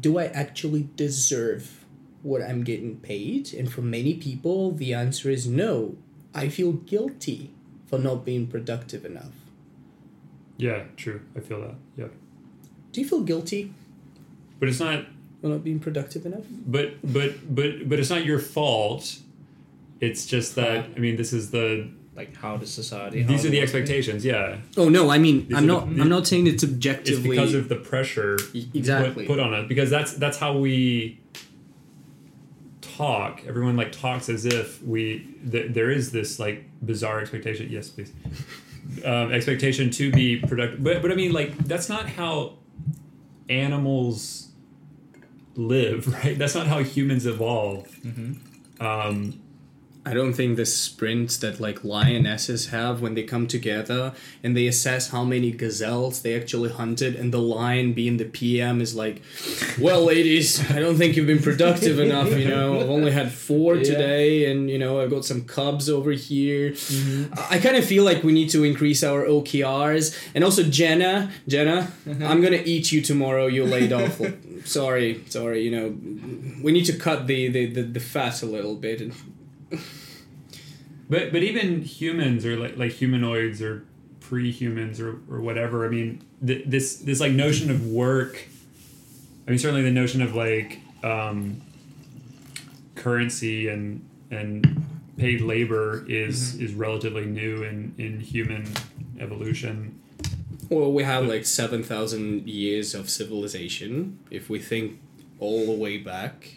do 0.05 0.17
i 0.23 0.25
actually 0.43 0.83
deserve 0.97 1.85
what 2.23 2.41
i'm 2.41 2.61
getting 2.71 2.97
paid 2.97 3.53
and 3.57 3.71
for 3.71 3.81
many 3.97 4.13
people 4.15 4.57
the 4.81 4.93
answer 4.93 5.29
is 5.37 5.47
no 5.47 5.95
i 6.37 6.47
feel 6.49 6.71
guilty 6.93 7.51
for 7.89 7.97
not 7.99 8.25
being 8.25 8.45
productive 8.47 9.03
enough 9.05 9.33
Yeah, 10.57 10.83
true. 10.95 11.21
I 11.37 11.39
feel 11.47 11.61
that. 11.61 11.75
Yeah, 11.95 12.07
do 12.91 13.01
you 13.01 13.07
feel 13.07 13.21
guilty 13.21 13.73
but 14.59 14.67
it's 14.69 14.79
not. 14.79 15.05
for 15.41 15.47
not 15.53 15.63
being 15.63 15.79
productive 15.79 16.25
enough 16.25 16.45
But 16.65 16.87
but 17.03 17.31
but 17.55 17.87
but 17.89 17.99
it's 17.99 18.09
not 18.09 18.25
your 18.25 18.39
fault. 18.39 19.03
It's 20.07 20.25
just 20.25 20.55
that 20.55 20.85
I 20.95 20.99
mean, 20.99 21.15
this 21.21 21.31
is 21.31 21.51
the 21.51 21.87
Like 22.15 22.35
how 22.43 22.57
does 22.57 22.71
society. 22.73 23.21
these 23.23 23.45
are 23.45 23.49
the 23.49 23.57
work- 23.59 23.63
expectations. 23.69 24.25
Yeah, 24.25 24.57
oh 24.81 24.89
no 24.89 25.03
i 25.15 25.19
mean 25.25 25.37
These 25.47 25.57
i'm 25.57 25.67
not 25.73 25.81
the- 25.95 26.01
i'm 26.01 26.09
not 26.17 26.25
saying 26.31 26.47
it's 26.47 26.63
it's 26.63 26.71
objectively 26.73 27.29
because 27.37 27.53
of 27.61 27.69
the 27.73 27.79
pressure 27.91 28.33
exactly 28.73 29.25
put, 29.27 29.35
put 29.37 29.39
on 29.45 29.51
us 29.57 29.65
because 29.73 29.89
that's 29.95 30.11
that's 30.23 30.37
how 30.43 30.51
we 30.65 31.19
talk. 32.97 33.41
Everyone 33.47 33.75
like 33.75 33.91
talks 33.91 34.29
as 34.29 34.45
if 34.45 34.81
we 34.83 35.27
th- 35.51 35.73
there 35.73 35.91
is 35.91 36.11
this 36.11 36.39
like 36.39 36.65
bizarre 36.85 37.19
expectation. 37.19 37.69
Yes, 37.69 37.89
please. 37.89 38.11
Um, 39.03 39.33
expectation 39.33 39.89
to 39.91 40.11
be 40.11 40.37
productive, 40.37 40.81
but 40.81 41.01
but 41.01 41.11
I 41.11 41.15
mean 41.15 41.33
like 41.33 41.57
that's 41.57 41.89
not 41.89 42.07
how 42.07 42.53
animals 43.49 44.47
live, 45.57 46.07
right? 46.23 46.37
That's 46.37 46.55
not 46.55 46.67
how 46.67 46.79
humans 46.83 47.25
evolve. 47.25 47.85
Um, 48.79 49.41
I 50.09 50.13
don't 50.13 50.33
think 50.33 50.55
the 50.55 50.65
sprints 50.65 51.37
that 51.37 51.59
like 51.59 51.83
lionesses 51.83 52.67
have 52.67 53.01
when 53.01 53.13
they 53.15 53.23
come 53.23 53.45
together 53.47 54.13
and 54.43 54.55
they 54.55 54.67
assess 54.67 55.09
how 55.09 55.23
many 55.23 55.51
gazelles 55.51 56.21
they 56.21 56.33
actually 56.39 56.69
hunted, 56.71 57.15
and 57.15 57.33
the 57.33 57.39
lion 57.57 57.93
being 57.93 58.15
the 58.17 58.25
PM 58.39 58.79
is 58.81 58.95
like, 58.95 59.21
"Well, 59.79 60.05
ladies, 60.05 60.47
I 60.71 60.79
don't 60.79 60.95
think 60.97 61.15
you've 61.15 61.27
been 61.27 61.41
productive 61.51 61.99
enough. 61.99 62.31
You 62.31 62.47
know, 62.47 62.79
I've 62.79 62.89
only 62.89 63.11
had 63.11 63.31
four 63.31 63.75
Yeah. 63.75 63.83
today, 63.83 64.49
and 64.51 64.69
you 64.69 64.79
know, 64.79 65.01
I've 65.01 65.09
got 65.09 65.25
some 65.25 65.41
cubs 65.43 65.89
over 65.89 66.11
here. 66.11 66.71
Mm-hmm. 66.71 67.33
I 67.53 67.57
kind 67.59 67.75
of 67.75 67.83
feel 67.85 68.03
like 68.03 68.23
we 68.23 68.31
need 68.33 68.49
to 68.51 68.63
increase 68.63 69.03
our 69.03 69.25
OKRs, 69.25 70.05
and 70.33 70.43
also 70.43 70.63
Jenna, 70.63 71.31
Jenna, 71.47 71.91
uh-huh. 72.09 72.25
I'm 72.25 72.41
gonna 72.41 72.63
eat 72.73 72.91
you 72.91 73.01
tomorrow. 73.01 73.47
You're 73.47 73.67
laid 73.67 73.91
off. 73.93 74.21
sorry, 74.65 75.23
sorry. 75.29 75.59
You 75.65 75.71
know, 75.71 75.87
we 76.63 76.71
need 76.71 76.85
to 76.85 76.93
cut 76.93 77.27
the 77.27 77.47
the 77.49 77.65
the, 77.65 77.81
the 77.81 77.99
fat 77.99 78.41
a 78.41 78.45
little 78.45 78.75
bit. 78.75 79.01
And, 79.01 79.13
But 81.09 81.31
but 81.31 81.41
even 81.41 81.83
humans 81.83 82.45
or 82.45 82.57
like 82.57 82.77
like 82.77 82.91
humanoids 82.91 83.61
or 83.61 83.85
pre-humans 84.19 84.99
or, 84.99 85.21
or 85.29 85.39
whatever. 85.39 85.85
I 85.85 85.89
mean, 85.89 86.21
th- 86.45 86.65
this 86.67 86.97
this 86.97 87.19
like 87.19 87.31
notion 87.31 87.71
of 87.71 87.87
work. 87.87 88.47
I 89.47 89.51
mean, 89.51 89.59
certainly 89.59 89.83
the 89.83 89.91
notion 89.91 90.21
of 90.21 90.35
like 90.35 90.81
um, 91.03 91.61
currency 92.95 93.69
and 93.69 94.05
and 94.31 94.85
paid 95.15 95.39
labor 95.39 96.05
is 96.09 96.55
is 96.55 96.73
relatively 96.73 97.25
new 97.25 97.63
in 97.63 97.93
in 97.97 98.19
human 98.19 98.67
evolution. 99.19 100.01
Well, 100.69 100.91
we 100.91 101.03
have 101.03 101.25
like 101.25 101.45
7,000 101.45 102.45
years 102.45 102.93
of 102.93 103.09
civilization. 103.09 104.19
If 104.29 104.49
we 104.49 104.59
think 104.59 104.99
all 105.39 105.65
the 105.65 105.71
way 105.71 105.97
back, 105.97 106.55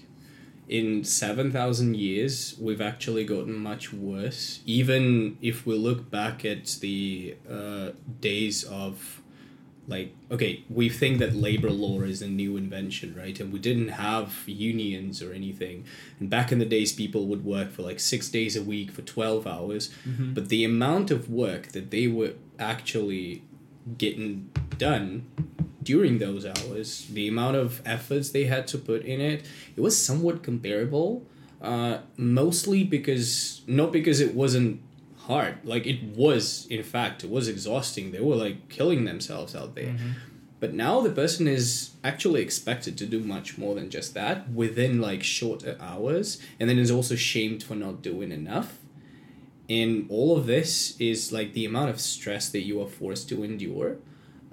in 0.71 1.03
7,000 1.03 1.97
years, 1.97 2.55
we've 2.61 2.81
actually 2.81 3.25
gotten 3.25 3.57
much 3.57 3.93
worse. 3.93 4.61
Even 4.65 5.37
if 5.43 5.67
we 5.67 5.75
look 5.75 6.13
back 6.13 6.45
at 6.45 6.77
the 6.81 7.35
uh, 7.51 7.91
days 8.21 8.63
of, 8.63 9.21
like, 9.89 10.15
okay, 10.31 10.63
we 10.71 10.89
think 10.89 11.19
that 11.19 11.35
labor 11.35 11.71
law 11.71 12.03
is 12.03 12.23
a 12.23 12.29
new 12.29 12.57
invention, 12.57 13.17
right? 13.17 13.41
And 13.41 13.53
we 13.53 13.59
didn't 13.59 13.89
have 13.89 14.45
unions 14.47 15.21
or 15.21 15.33
anything. 15.33 15.87
And 16.21 16.31
back 16.31 16.53
in 16.53 16.61
the 16.61 16.65
days, 16.65 16.93
people 16.93 17.27
would 17.27 17.45
work 17.45 17.73
for 17.73 17.83
like 17.83 17.99
six 17.99 18.29
days 18.29 18.55
a 18.57 18.63
week 18.63 18.93
for 18.93 19.03
12 19.03 19.49
hours. 19.49 19.91
But 20.35 20.51
the 20.51 20.65
amount 20.65 21.11
of 21.11 21.29
work 21.29 21.73
that 21.73 21.91
they 21.91 22.07
were 22.07 22.35
actually 22.61 23.43
getting 23.99 24.51
done 24.79 25.27
during 25.83 26.19
those 26.19 26.45
hours, 26.45 27.07
the 27.13 27.29
amount 27.29 27.57
of 27.57 27.81
efforts 27.85 28.31
they 28.31 28.45
had 28.45 28.67
to 28.69 28.79
put 28.79 29.03
in 29.03 29.21
it, 29.21 29.45
it 29.77 29.81
was 29.81 29.97
somewhat 29.97 30.43
comparable. 30.43 31.27
Uh, 31.63 31.99
mostly 32.17 32.85
because 32.85 33.61
not 33.67 33.93
because 33.93 34.19
it 34.21 34.35
wasn't 34.35 34.81
hard, 35.19 35.57
like 35.63 35.87
it 35.87 36.03
was. 36.17 36.67
In 36.71 36.83
fact, 36.83 37.23
it 37.23 37.31
was 37.31 37.49
exhausting. 37.49 38.13
They 38.13 38.21
were 38.21 38.37
like 38.37 38.69
killing 38.71 39.05
themselves 39.05 39.55
out 39.55 39.75
there. 39.75 39.95
But 40.59 40.75
now 40.75 41.01
the 41.01 41.11
person 41.11 41.47
is 41.47 41.91
actually 42.05 42.43
expected 42.43 42.97
to 42.99 43.07
do 43.07 43.21
much 43.21 43.59
more 43.59 43.75
than 43.75 43.91
just 43.91 44.15
that 44.15 44.51
within 44.51 45.01
like 45.01 45.23
shorter 45.23 45.77
hours, 45.81 46.39
and 46.59 46.69
then 46.69 46.79
is 46.79 46.91
also 46.91 47.15
shamed 47.15 47.63
for 47.63 47.75
not 47.75 48.03
doing 48.03 48.33
enough. 48.33 48.79
And 49.69 50.07
all 50.11 50.37
of 50.37 50.47
this 50.47 50.99
is 50.99 51.31
like 51.31 51.53
the 51.53 51.65
amount 51.65 51.91
of 51.91 52.01
stress 52.01 52.49
that 52.51 52.63
you 52.63 52.81
are 52.83 52.89
forced 52.89 53.29
to 53.29 53.45
endure 53.45 53.99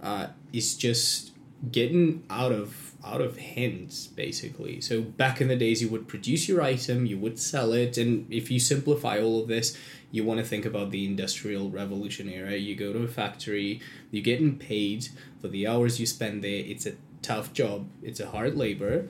uh, 0.01 0.27
is 0.53 0.75
just 0.75 1.31
getting 1.71 2.23
out 2.29 2.51
of 2.51 2.93
out 3.05 3.21
of 3.21 3.37
hands 3.37 4.07
basically. 4.07 4.81
So 4.81 5.01
back 5.01 5.39
in 5.39 5.47
the 5.47 5.55
days, 5.55 5.81
you 5.81 5.89
would 5.89 6.07
produce 6.07 6.47
your 6.47 6.61
item, 6.61 7.05
you 7.05 7.17
would 7.17 7.39
sell 7.39 7.71
it, 7.73 7.97
and 7.97 8.31
if 8.31 8.51
you 8.51 8.59
simplify 8.59 9.19
all 9.19 9.41
of 9.41 9.47
this, 9.47 9.77
you 10.11 10.23
want 10.23 10.39
to 10.39 10.45
think 10.45 10.65
about 10.65 10.91
the 10.91 11.05
industrial 11.05 11.69
revolution 11.69 12.29
era. 12.29 12.55
You 12.55 12.75
go 12.75 12.93
to 12.93 13.03
a 13.03 13.07
factory, 13.07 13.81
you're 14.11 14.23
getting 14.23 14.57
paid 14.57 15.09
for 15.41 15.47
the 15.47 15.67
hours 15.67 15.99
you 15.99 16.05
spend 16.05 16.43
there. 16.43 16.63
It's 16.65 16.85
a 16.85 16.93
tough 17.21 17.53
job. 17.53 17.89
It's 18.03 18.19
a 18.19 18.27
hard 18.27 18.55
labor, 18.55 19.07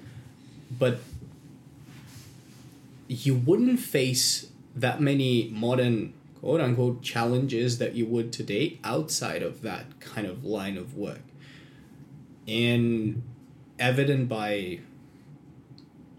but 0.71 0.99
you 3.07 3.35
wouldn't 3.35 3.79
face 3.79 4.47
that 4.75 5.01
many 5.01 5.49
modern 5.51 6.13
quote 6.39 6.61
unquote 6.61 7.01
challenges 7.01 7.77
that 7.77 7.95
you 7.95 8.05
would 8.05 8.31
today 8.31 8.79
outside 8.83 9.41
of 9.43 9.61
that 9.61 9.99
kind 9.99 10.27
of 10.27 10.43
line 10.43 10.77
of 10.77 10.95
work. 10.95 11.21
And 12.47 13.23
evident 13.79 14.29
by 14.29 14.79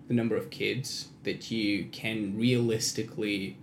the 0.07 0.15
number 0.15 0.37
of 0.37 0.51
kids 0.51 1.09
that 1.25 1.51
you 1.51 1.87
can 1.93 2.37
realistically 2.37 3.57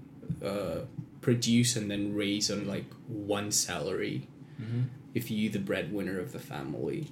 uh, 0.43 0.81
produce 1.21 1.75
and 1.75 1.89
then 1.89 2.13
raise 2.13 2.51
on 2.51 2.67
like 2.67 2.85
one 3.07 3.51
salary 3.51 4.27
if 5.15 5.31
you 5.31 5.49
the 5.49 5.59
breadwinner 5.59 6.19
of 6.19 6.31
the 6.31 6.39
family. 6.39 7.07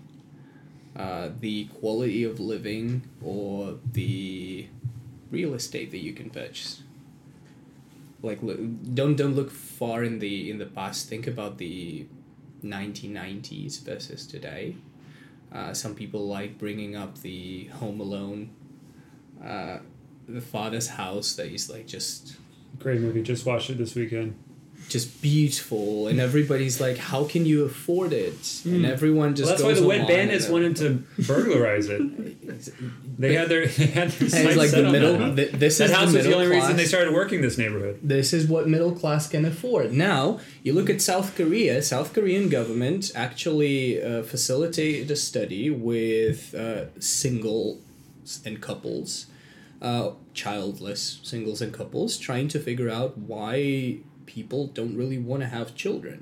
Uh, 0.96 1.30
the 1.40 1.66
quality 1.66 2.24
of 2.24 2.40
living 2.40 3.02
or 3.24 3.80
the 3.94 4.68
real 5.32 5.56
estate 5.56 5.90
that 5.90 5.98
you 5.98 6.14
can 6.14 6.30
purchase. 6.30 6.84
Like 8.24 8.40
don't 8.96 9.16
don't 9.16 9.36
look 9.36 9.52
far 9.52 10.04
in 10.04 10.18
the 10.20 10.50
in 10.50 10.58
the 10.58 10.66
past. 10.66 11.10
Think 11.10 11.28
about 11.28 11.60
the 11.60 12.08
1990s 12.64 13.84
versus 13.84 14.26
today. 14.26 14.76
Uh, 15.52 15.74
some 15.74 15.94
people 15.94 16.26
like 16.26 16.58
bringing 16.58 16.96
up 16.96 17.20
the 17.20 17.66
Home 17.66 18.00
Alone, 18.00 18.50
uh, 19.44 19.78
the 20.28 20.42
father's 20.42 20.88
house 20.88 21.36
that 21.36 21.48
is 21.48 21.70
like 21.70 21.86
just 21.86 22.38
Great 22.80 23.02
movie. 23.02 23.22
Just 23.22 23.46
watched 23.46 23.70
it 23.70 23.78
this 23.78 23.96
weekend. 23.96 24.36
Just 24.90 25.22
beautiful, 25.22 26.08
and 26.08 26.20
everybody's 26.20 26.80
like, 26.80 26.98
"How 26.98 27.24
can 27.26 27.46
you 27.46 27.64
afford 27.66 28.14
it?" 28.14 28.62
And 28.66 28.86
everyone 28.86 29.36
just 29.36 29.48
Well, 29.48 29.58
that's 29.58 29.64
why 29.64 29.82
the 29.82 29.88
Wet 29.88 30.08
Bandits 30.08 30.48
wanted 30.48 30.76
to 30.78 31.04
burglarize 31.28 31.88
it. 31.90 32.02
They 33.20 33.34
had 33.34 33.50
their 33.50 33.68
they 33.68 33.86
had 33.88 34.10
their 34.12 34.24
And 34.24 34.32
sights 34.32 34.48
it's 34.48 34.58
like 34.58 34.72
the 34.72 34.90
middle. 34.92 35.18
That, 35.18 35.36
th- 35.36 35.52
this 35.54 35.78
that 35.78 35.86
is 35.86 35.92
house 35.92 36.12
the 36.12 36.18
was 36.18 36.28
the 36.28 36.34
only 36.34 36.48
reason 36.48 36.76
they 36.78 36.86
started 36.86 37.14
working 37.14 37.42
this 37.42 37.58
neighborhood. 37.58 38.00
This 38.04 38.34
is 38.34 38.48
what 38.48 38.68
middle 38.68 38.92
class 38.94 39.28
can 39.28 39.46
afford. 39.46 39.94
Now, 39.94 40.40
you 40.64 40.74
look 40.74 40.90
at 40.90 41.02
South 41.02 41.36
Korea. 41.36 41.82
South 41.82 42.14
Korean 42.14 42.50
government 42.50 43.12
actually 43.16 44.02
uh, 44.04 44.24
facilitated 44.24 45.10
a 45.12 45.16
study 45.16 45.70
with 45.70 46.54
uh, 46.56 46.86
singles 47.00 47.80
and 48.46 48.62
couples, 48.62 49.28
uh, 49.82 50.12
childless 50.34 51.20
singles 51.24 51.62
and 51.62 51.74
couples, 51.74 52.18
trying 52.18 52.48
to 52.50 52.60
figure 52.60 52.90
out 52.90 53.18
why 53.18 53.98
people 54.38 54.62
don't 54.78 54.96
really 55.02 55.18
want 55.30 55.42
to 55.44 55.48
have 55.58 55.76
children. 55.84 56.20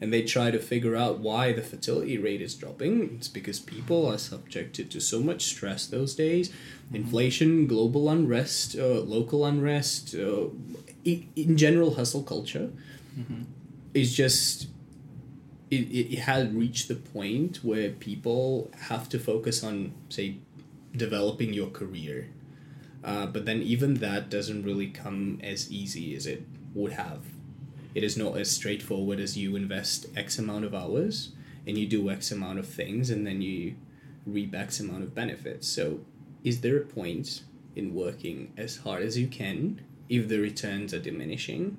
and 0.00 0.12
they 0.12 0.22
try 0.22 0.48
to 0.50 0.58
figure 0.72 0.94
out 1.04 1.14
why 1.28 1.44
the 1.52 1.62
fertility 1.70 2.16
rate 2.26 2.40
is 2.48 2.54
dropping. 2.54 2.92
It's 3.16 3.26
because 3.38 3.58
people 3.74 4.00
are 4.10 4.18
subjected 4.18 4.86
to 4.92 5.00
so 5.00 5.18
much 5.20 5.42
stress 5.52 5.86
those 5.86 6.12
days 6.14 6.46
inflation, 6.92 7.66
global 7.66 8.08
unrest, 8.08 8.76
uh, 8.78 9.00
local 9.16 9.40
unrest, 9.44 10.14
uh, 10.14 10.46
in 11.44 11.56
general, 11.64 11.90
hustle 11.94 12.22
culture 12.22 12.68
is 13.94 14.14
just. 14.14 14.68
It, 15.70 15.84
it 16.00 16.06
it 16.14 16.18
has 16.20 16.48
reached 16.62 16.88
the 16.88 16.94
point 16.94 17.58
where 17.62 17.90
people 17.90 18.70
have 18.88 19.08
to 19.10 19.18
focus 19.18 19.62
on, 19.62 19.92
say, 20.08 20.38
developing 20.96 21.52
your 21.52 21.70
career. 21.70 22.30
Uh, 23.04 23.26
but 23.26 23.44
then 23.44 23.60
even 23.62 23.94
that 24.06 24.30
doesn't 24.30 24.62
really 24.64 24.88
come 24.88 25.38
as 25.42 25.70
easy 25.70 26.14
as 26.16 26.26
it 26.26 26.42
would 26.74 26.92
have. 26.92 27.22
It 27.98 28.04
is 28.04 28.16
not 28.16 28.38
as 28.38 28.48
straightforward 28.48 29.18
as 29.18 29.36
you 29.36 29.56
invest 29.56 30.06
X 30.16 30.38
amount 30.38 30.64
of 30.64 30.72
hours 30.72 31.32
and 31.66 31.76
you 31.76 31.84
do 31.84 32.10
X 32.10 32.30
amount 32.30 32.60
of 32.60 32.68
things 32.68 33.10
and 33.10 33.26
then 33.26 33.42
you 33.42 33.74
reap 34.24 34.54
X 34.54 34.78
amount 34.78 35.02
of 35.02 35.16
benefits. 35.16 35.66
So, 35.66 35.98
is 36.44 36.60
there 36.60 36.76
a 36.76 36.84
point 36.84 37.42
in 37.74 37.92
working 37.92 38.52
as 38.56 38.76
hard 38.76 39.02
as 39.02 39.18
you 39.18 39.26
can 39.26 39.80
if 40.08 40.28
the 40.28 40.38
returns 40.38 40.94
are 40.94 41.00
diminishing 41.00 41.76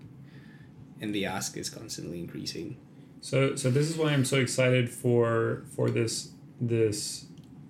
and 1.00 1.16
the 1.16 1.26
ask 1.26 1.56
is 1.56 1.70
constantly 1.70 2.20
increasing? 2.20 2.76
So 3.22 3.56
so 3.56 3.72
this 3.72 3.90
is 3.90 3.96
why 3.96 4.12
I'm 4.12 4.26
so 4.26 4.42
excited 4.42 4.90
for 4.90 5.64
for 5.74 5.90
this 5.90 6.34
this 6.60 7.28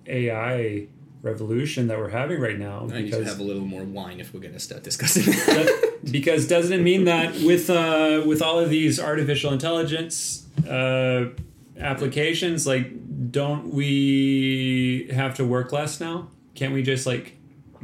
AI 0.08 0.88
revolution 1.22 1.88
that 1.88 1.98
we're 1.98 2.08
having 2.08 2.40
right 2.40 2.58
now 2.58 2.88
I 2.90 3.02
need 3.02 3.12
to 3.12 3.24
have 3.24 3.40
a 3.40 3.42
little 3.42 3.64
more 3.64 3.84
wine 3.84 4.20
if 4.20 4.32
we're 4.32 4.40
going 4.40 4.54
to 4.54 4.60
start 4.60 4.82
discussing 4.82 5.24
that. 5.24 5.98
because 6.10 6.48
doesn't 6.48 6.72
it 6.72 6.82
mean 6.82 7.04
that 7.04 7.34
with 7.42 7.68
uh, 7.68 8.22
with 8.26 8.40
all 8.42 8.58
of 8.58 8.70
these 8.70 8.98
artificial 8.98 9.52
intelligence 9.52 10.46
uh, 10.66 11.26
applications, 11.78 12.66
like 12.66 12.90
don't 13.30 13.72
we 13.72 15.10
have 15.12 15.34
to 15.36 15.44
work 15.44 15.72
less 15.72 16.00
now? 16.00 16.28
Can't 16.54 16.72
we 16.72 16.82
just 16.82 17.06
like 17.06 17.36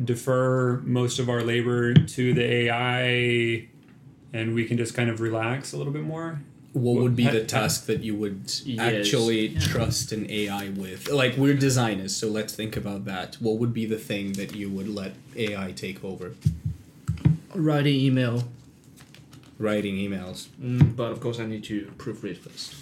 defer 0.03 0.79
most 0.85 1.18
of 1.18 1.29
our 1.29 1.42
labor 1.42 1.94
to 1.94 2.35
the 2.35 2.42
AI, 2.42 3.68
and 4.33 4.55
we 4.55 4.64
can 4.64 4.77
just 4.77 4.94
kind 4.94 5.11
of 5.11 5.20
relax 5.20 5.72
a 5.72 5.77
little 5.77 5.92
bit 5.92 6.03
more? 6.03 6.40
What 6.77 6.97
would 7.03 7.17
be 7.17 7.27
the 7.27 7.45
task 7.45 7.87
that 7.87 8.03
you 8.03 8.15
would 8.15 8.53
Yes. 8.65 8.79
actually 9.07 9.49
Yeah. 9.49 9.61
trust 9.61 10.12
an 10.12 10.31
AI 10.31 10.69
with? 10.71 11.11
Like 11.11 11.37
we're 11.37 11.55
designers, 11.55 12.15
so 12.15 12.29
let's 12.29 12.55
think 12.55 12.77
about 12.77 13.05
that. 13.07 13.37
What 13.41 13.59
would 13.59 13.73
be 13.73 13.87
the 13.87 13.99
thing 13.99 14.33
that 14.35 14.55
you 14.55 14.69
would 14.71 14.89
let 14.89 15.15
AI 15.37 15.73
take 15.73 16.05
over? 16.05 16.35
Writing 17.55 17.95
email, 17.99 18.45
Writing 19.59 19.97
emails. 19.97 20.49
mm, 20.62 20.95
but 20.95 21.11
of 21.12 21.21
course 21.21 21.39
I 21.41 21.47
need 21.47 21.65
to 21.65 21.91
proofread 21.97 22.37
first. 22.39 22.75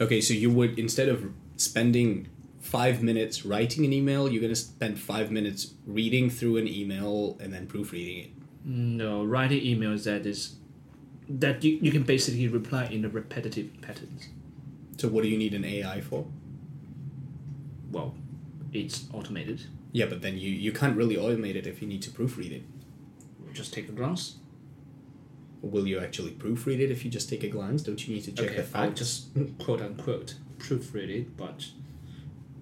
Okay, 0.00 0.20
so 0.22 0.32
you 0.32 0.50
would 0.50 0.78
instead 0.78 1.08
of 1.10 1.24
spending 1.56 2.28
five 2.60 3.02
minutes 3.02 3.44
writing 3.44 3.84
an 3.84 3.92
email, 3.92 4.30
you're 4.30 4.40
gonna 4.40 4.54
spend 4.56 4.98
five 4.98 5.30
minutes 5.30 5.74
reading 5.86 6.30
through 6.30 6.56
an 6.56 6.66
email 6.66 7.36
and 7.40 7.52
then 7.52 7.66
proofreading 7.66 8.18
it. 8.24 8.30
No, 8.64 9.22
writing 9.24 9.62
emails 9.62 10.04
that 10.04 10.24
is 10.24 10.54
that 11.38 11.62
you, 11.62 11.78
you 11.80 11.92
can 11.92 12.02
basically 12.02 12.48
reply 12.48 12.86
in 12.86 13.04
a 13.04 13.08
repetitive 13.08 13.80
patterns. 13.80 14.28
So 14.98 15.08
what 15.08 15.22
do 15.22 15.28
you 15.28 15.38
need 15.38 15.54
an 15.54 15.64
AI 15.64 16.00
for? 16.00 16.26
Well, 17.90 18.14
it's 18.72 19.04
automated. 19.12 19.66
Yeah, 19.92 20.06
but 20.06 20.22
then 20.22 20.38
you, 20.38 20.50
you 20.50 20.72
can't 20.72 20.96
really 20.96 21.16
automate 21.16 21.54
it 21.54 21.66
if 21.66 21.80
you 21.80 21.88
need 21.88 22.02
to 22.02 22.10
proofread 22.10 22.52
it. 22.52 22.62
Just 23.52 23.72
take 23.72 23.88
a 23.88 23.92
glance. 23.92 24.36
Will 25.62 25.86
you 25.86 26.00
actually 26.00 26.32
proofread 26.32 26.80
it 26.80 26.90
if 26.90 27.04
you 27.04 27.10
just 27.10 27.28
take 27.28 27.44
a 27.44 27.48
glance? 27.48 27.82
Don't 27.82 28.06
you 28.06 28.14
need 28.14 28.24
to 28.24 28.32
check 28.32 28.46
okay, 28.46 28.56
the 28.56 28.62
I 28.62 28.86
facts? 28.86 28.98
just 28.98 29.28
quote 29.58 29.80
unquote 29.80 30.34
proofread 30.58 31.08
it, 31.10 31.36
but 31.36 31.66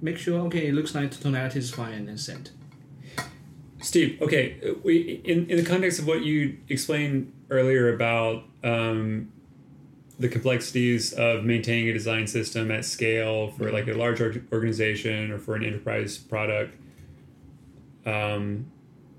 make 0.00 0.18
sure 0.18 0.40
okay, 0.46 0.68
it 0.68 0.74
looks 0.74 0.94
like 0.94 1.10
the 1.10 1.22
tonality 1.22 1.58
is 1.58 1.70
fine 1.70 1.94
and 1.94 2.08
then 2.08 2.18
send. 2.18 2.50
Steve, 3.80 4.20
okay, 4.20 4.56
uh, 4.66 4.74
we 4.82 5.20
in, 5.24 5.48
in 5.48 5.56
the 5.56 5.64
context 5.64 6.00
of 6.00 6.06
what 6.06 6.22
you 6.22 6.58
explained 6.68 7.32
earlier 7.50 7.94
about 7.94 8.44
um, 8.62 9.32
the 10.18 10.28
complexities 10.28 11.12
of 11.12 11.44
maintaining 11.44 11.88
a 11.88 11.92
design 11.92 12.26
system 12.26 12.70
at 12.70 12.84
scale 12.84 13.50
for 13.52 13.70
like 13.70 13.86
a 13.88 13.94
large 13.94 14.20
organization 14.52 15.30
or 15.30 15.38
for 15.38 15.54
an 15.54 15.64
enterprise 15.64 16.18
product, 16.18 16.76
um, 18.04 18.70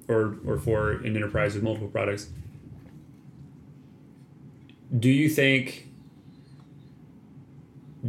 or 0.08 0.38
or 0.46 0.58
for 0.58 0.92
an 0.92 1.16
enterprise 1.16 1.56
with 1.56 1.64
multiple 1.64 1.90
products. 1.90 2.30
Do 4.98 5.10
you 5.10 5.30
think? 5.30 5.88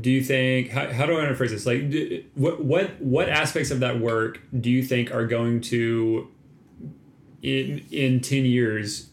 Do 0.01 0.11
you 0.11 0.23
think 0.23 0.71
how, 0.71 0.93
how 0.93 1.05
do 1.07 1.15
I 1.15 1.19
want 1.19 1.31
to 1.31 1.35
phrase 1.35 1.51
this? 1.51 1.67
Like, 1.67 1.91
do, 1.91 2.25
what 2.35 2.65
what 2.65 3.01
what 3.01 3.29
aspects 3.29 3.71
of 3.71 3.81
that 3.81 4.01
work 4.01 4.41
do 4.59 4.71
you 4.71 4.83
think 4.83 5.13
are 5.13 5.27
going 5.27 5.61
to 5.63 6.29
in 7.43 7.85
in 7.91 8.21
10 8.21 8.45
years 8.45 9.10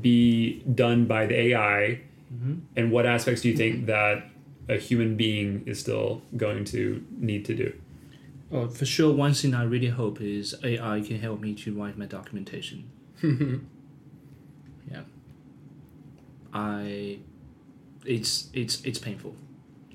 be 0.00 0.62
done 0.74 1.06
by 1.06 1.26
the 1.26 1.34
AI 1.34 2.00
mm-hmm. 2.32 2.54
and 2.76 2.92
what 2.92 3.06
aspects 3.06 3.42
do 3.42 3.48
you 3.48 3.56
think 3.56 3.76
mm-hmm. 3.76 3.86
that 3.86 4.24
a 4.68 4.78
human 4.78 5.16
being 5.16 5.64
is 5.66 5.80
still 5.80 6.22
going 6.36 6.64
to 6.64 7.04
need 7.18 7.44
to 7.44 7.54
do 7.54 7.72
Oh, 8.52 8.68
for 8.68 8.84
sure. 8.84 9.12
One 9.14 9.32
thing 9.32 9.54
I 9.54 9.62
really 9.62 9.88
hope 9.88 10.20
is 10.20 10.56
AI 10.64 11.00
can 11.02 11.20
help 11.20 11.40
me 11.40 11.54
to 11.54 11.72
write 11.72 11.96
my 11.96 12.06
documentation. 12.06 12.90
yeah. 14.90 15.02
I, 16.52 17.20
it's 18.04 18.48
it's 18.52 18.82
it's 18.84 18.98
painful, 18.98 19.36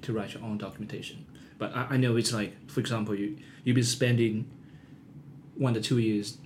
to 0.03 0.13
write 0.13 0.33
your 0.33 0.43
own 0.43 0.57
documentation. 0.57 1.25
But 1.57 1.75
I, 1.75 1.87
I 1.91 1.97
know 1.97 2.15
it's 2.15 2.31
like, 2.31 2.69
for 2.69 2.79
example, 2.79 3.13
you 3.13 3.37
you've 3.65 3.75
been 3.75 3.83
spending 3.83 4.49
one 5.57 5.73
to 5.73 5.81
two 5.81 5.97
years 5.97 6.37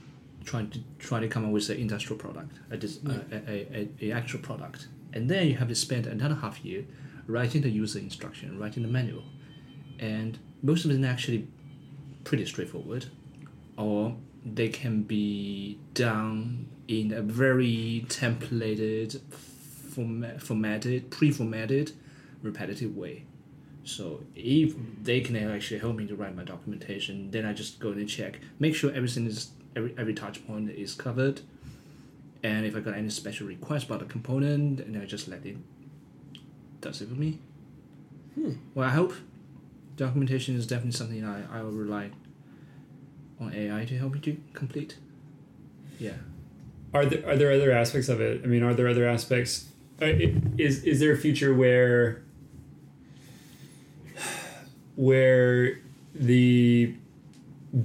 trying 0.49 0.69
to 0.71 0.79
try 0.97 1.19
to 1.19 1.27
come 1.27 1.45
up 1.45 1.51
with 1.51 1.69
an 1.69 1.77
industrial 1.77 2.19
product, 2.19 2.53
a, 2.71 2.77
dis- 2.77 2.99
a, 3.05 3.35
a, 3.35 3.89
a, 4.01 4.07
a 4.07 4.11
actual 4.11 4.39
product, 4.39 4.87
and 5.13 5.29
then 5.29 5.47
you 5.47 5.55
have 5.55 5.67
to 5.67 5.75
spend 5.75 6.07
another 6.07 6.35
half 6.35 6.65
year 6.65 6.83
writing 7.27 7.61
the 7.61 7.69
user 7.69 7.99
instruction, 7.99 8.57
writing 8.57 8.81
the 8.81 8.89
manual, 8.89 9.25
and 9.99 10.39
most 10.63 10.85
of 10.85 10.91
them 10.91 11.05
actually 11.05 11.47
pretty 12.23 12.45
straightforward, 12.45 13.05
or 13.77 14.15
they 14.43 14.69
can 14.69 15.03
be 15.03 15.77
done 15.93 16.67
in 16.87 17.13
a 17.13 17.21
very 17.21 18.03
templated, 18.07 19.21
format, 19.93 20.41
formatted, 20.41 21.11
pre-formatted, 21.11 21.91
repetitive 22.41 22.97
way. 22.97 23.25
So 23.83 24.21
if 24.35 24.73
they 25.03 25.21
can 25.21 25.35
actually 25.35 25.79
help 25.79 25.95
me 25.95 26.07
to 26.07 26.15
write 26.15 26.35
my 26.35 26.43
documentation, 26.43 27.29
then 27.29 27.45
I 27.45 27.53
just 27.53 27.79
go 27.79 27.89
and 27.91 28.09
check, 28.09 28.39
make 28.59 28.75
sure 28.75 28.91
everything 28.91 29.27
is 29.27 29.51
every 29.75 29.93
every 29.97 30.13
touch 30.13 30.45
point 30.47 30.69
is 30.69 30.93
covered, 30.95 31.41
and 32.43 32.65
if 32.65 32.75
I 32.75 32.79
got 32.79 32.93
any 32.95 33.09
special 33.09 33.47
requests 33.47 33.83
about 33.85 34.01
a 34.01 34.05
component, 34.05 34.79
and 34.79 34.97
I 34.97 35.05
just 35.05 35.27
let 35.27 35.45
it 35.45 35.57
does 36.81 37.01
it 37.01 37.09
for 37.09 37.15
me. 37.15 37.39
Well, 38.73 38.87
I 38.87 38.91
hope 38.91 39.13
documentation 39.97 40.55
is 40.55 40.65
definitely 40.65 40.93
something 40.93 41.25
I, 41.25 41.59
I 41.59 41.61
will 41.61 41.71
rely 41.71 42.11
on 43.39 43.53
AI 43.53 43.83
to 43.85 43.97
help 43.97 44.13
me 44.13 44.19
to 44.21 44.37
complete. 44.53 44.97
Yeah. 45.99 46.13
are 46.93 47.05
there 47.05 47.27
are 47.27 47.35
there 47.35 47.51
other 47.51 47.71
aspects 47.71 48.07
of 48.07 48.21
it 48.21 48.41
i 48.43 48.47
mean 48.47 48.63
are 48.63 48.73
there 48.73 48.87
other 48.87 49.05
aspects 49.07 49.67
uh, 50.01 50.05
is 50.57 50.83
is 50.85 51.01
there 51.01 51.11
a 51.11 51.17
future 51.17 51.53
where 51.53 52.23
where 54.95 55.79
the 56.15 56.95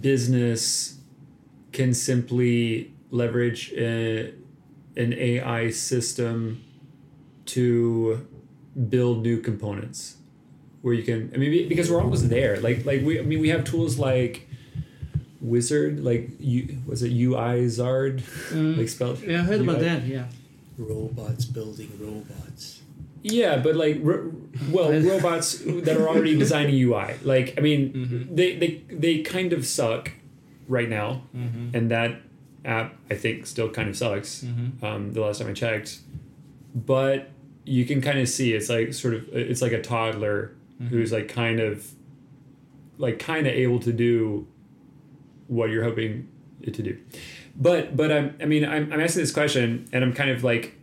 business 0.01 0.99
can 1.75 1.93
simply 1.93 2.93
leverage 3.11 3.73
uh, 3.77 3.83
a, 3.83 4.33
an 4.97 5.13
AI 5.13 5.71
system 5.71 6.63
to 7.47 8.27
build 8.89 9.23
new 9.23 9.39
components 9.41 10.17
where 10.83 10.95
you 10.95 11.03
can 11.03 11.31
I 11.35 11.37
mean 11.37 11.69
because 11.69 11.91
we're 11.91 12.01
almost 12.01 12.29
there 12.29 12.61
like 12.61 12.85
like 12.85 13.03
we 13.03 13.19
I 13.19 13.23
mean 13.23 13.41
we 13.41 13.51
have 13.51 13.65
tools 13.65 13.99
like 13.99 14.49
wizard 15.41 16.01
like 16.01 16.31
you 16.41 16.79
was 16.87 17.03
it 17.03 17.13
Uizard 17.13 18.23
mm. 18.51 18.79
like 18.79 18.89
spelled 18.89 19.21
Yeah, 19.21 19.41
I 19.41 19.45
heard 19.45 19.61
about 19.61 19.81
that. 19.81 20.05
Yeah. 20.05 20.27
Robots 20.79 21.45
building 21.45 21.93
robots. 22.01 22.83
Yeah, 23.23 23.57
but 23.57 23.75
like, 23.75 23.99
ro- 24.03 24.33
well, 24.71 24.93
robots 25.13 25.59
that 25.59 25.97
are 25.97 26.09
already 26.09 26.37
designing 26.39 26.75
UI. 26.75 27.15
Like, 27.23 27.55
I 27.57 27.63
mean, 27.63 27.93
mm-hmm. 27.93 28.35
they, 28.35 28.57
they 28.57 28.83
they 28.91 29.23
kind 29.23 29.55
of 29.55 29.65
suck 29.65 30.11
right 30.69 30.89
now, 30.89 31.23
mm-hmm. 31.35 31.77
and 31.77 31.91
that 31.91 32.21
app 32.65 32.97
I 33.11 33.15
think 33.15 33.47
still 33.47 33.71
kind 33.71 33.89
of 33.89 33.97
sucks. 33.97 34.43
Mm-hmm. 34.43 34.85
Um, 34.85 35.13
the 35.13 35.21
last 35.21 35.39
time 35.39 35.49
I 35.49 35.53
checked, 35.53 35.99
but 36.75 37.31
you 37.65 37.85
can 37.85 38.01
kind 38.01 38.19
of 38.19 38.29
see 38.29 38.53
it's 38.53 38.69
like 38.69 38.93
sort 38.95 39.15
of 39.15 39.29
it's 39.33 39.63
like 39.63 39.73
a 39.73 39.81
toddler 39.81 40.55
mm-hmm. 40.81 40.89
who's 40.89 41.13
like 41.13 41.29
kind 41.29 41.61
of 41.61 41.91
like 42.99 43.19
kind 43.19 43.47
of 43.47 43.53
able 43.53 43.81
to 43.81 43.93
do 43.93 44.47
what 45.49 45.71
you're 45.71 45.85
hoping 45.85 46.29
it 46.63 46.75
to 46.75 46.83
do. 46.83 46.99
But 47.57 47.97
but 47.97 48.11
I'm 48.11 48.37
I 48.41 48.47
mean 48.47 48.65
I'm 48.65 48.93
I'm 48.93 49.01
asking 49.01 49.23
this 49.23 49.33
question 49.33 49.89
and 49.93 50.05
I'm 50.05 50.13
kind 50.13 50.31
of 50.31 50.45
like 50.45 50.77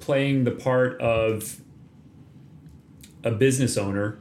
playing 0.00 0.44
the 0.44 0.50
part 0.50 1.00
of 1.00 1.60
a 3.24 3.30
business 3.30 3.76
owner, 3.76 4.18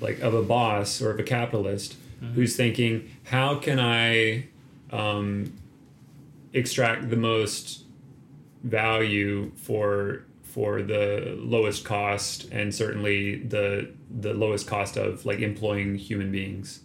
like 0.00 0.20
of 0.20 0.34
a 0.34 0.42
boss 0.42 1.00
or 1.02 1.10
of 1.10 1.18
a 1.18 1.22
capitalist, 1.22 1.96
who's 2.34 2.56
thinking, 2.56 3.10
how 3.28 3.56
can 3.56 3.78
I 3.78 4.46
um, 4.90 5.52
extract 6.52 7.10
the 7.10 7.16
most 7.16 7.84
value 8.64 9.52
for 9.56 10.24
for 10.42 10.82
the 10.82 11.36
lowest 11.38 11.84
cost 11.84 12.48
and 12.50 12.74
certainly 12.74 13.36
the 13.36 13.90
the 14.10 14.32
lowest 14.34 14.66
cost 14.66 14.96
of 14.96 15.24
like 15.26 15.40
employing 15.40 15.94
human 15.96 16.32
beings 16.32 16.80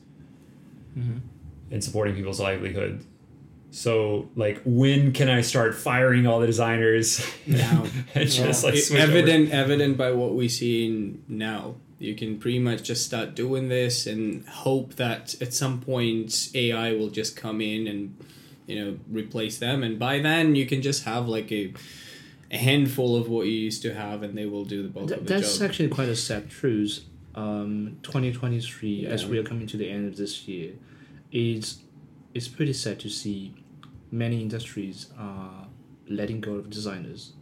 and 0.95 1.83
supporting 1.83 2.13
people's 2.15 2.39
livelihood. 2.39 3.03
So 3.71 4.29
like 4.35 4.61
when 4.63 5.11
can 5.13 5.27
I 5.29 5.41
start 5.41 5.73
firing 5.73 6.27
all 6.27 6.39
the 6.39 6.45
designers 6.45 7.25
Now. 7.47 7.85
and 8.13 8.29
just 8.29 8.63
Well, 8.63 8.71
like 8.73 8.79
it- 8.79 8.83
switch 8.83 9.01
over? 9.01 9.11
evident 9.11 9.51
evident 9.51 9.97
by 9.97 10.11
what 10.11 10.35
we 10.35 10.47
see 10.49 11.15
now. 11.27 11.75
You 11.99 12.15
can 12.15 12.37
pretty 12.37 12.59
much 12.59 12.83
just 12.83 13.05
start 13.05 13.35
doing 13.35 13.69
this 13.69 14.07
and 14.07 14.45
hope 14.47 14.95
that 14.95 15.39
at 15.41 15.53
some 15.53 15.79
point 15.79 16.49
AI 16.53 16.91
will 16.93 17.09
just 17.09 17.35
come 17.37 17.61
in 17.61 17.87
and 17.87 18.15
you 18.67 18.83
know 18.83 18.97
replace 19.09 19.57
them, 19.59 19.83
and 19.83 19.97
by 19.99 20.19
then 20.19 20.55
you 20.55 20.65
can 20.65 20.81
just 20.81 21.03
have 21.05 21.27
like 21.27 21.51
a 21.51 21.73
a 22.51 22.57
handful 22.57 23.15
of 23.15 23.29
what 23.29 23.45
you 23.45 23.51
used 23.53 23.81
to 23.83 23.93
have, 23.93 24.21
and 24.23 24.37
they 24.37 24.45
will 24.45 24.65
do 24.65 24.83
the 24.83 24.89
bulk 24.89 25.07
Th- 25.07 25.19
of 25.19 25.25
the 25.25 25.33
that's 25.33 25.57
job. 25.57 25.69
actually 25.69 25.89
quite 25.89 26.09
a 26.09 26.15
sad 26.15 26.49
truth. 26.49 27.05
Um, 27.35 27.97
2023, 28.03 29.07
as 29.07 29.25
we 29.25 29.39
are 29.39 29.43
coming 29.43 29.65
to 29.67 29.75
the 29.77 29.89
end 29.89 30.07
of 30.07 30.17
this 30.17 30.47
year, 30.47 30.73
is 31.31 31.79
it's 32.35 32.47
pretty 32.47 32.73
sad 32.73 32.99
to 32.99 33.09
see 33.09 33.55
many 34.11 34.39
industries 34.41 35.07
are 35.17 35.67
letting 36.07 36.41
go 36.41 36.53
of 36.55 36.69
designers. 36.69 37.33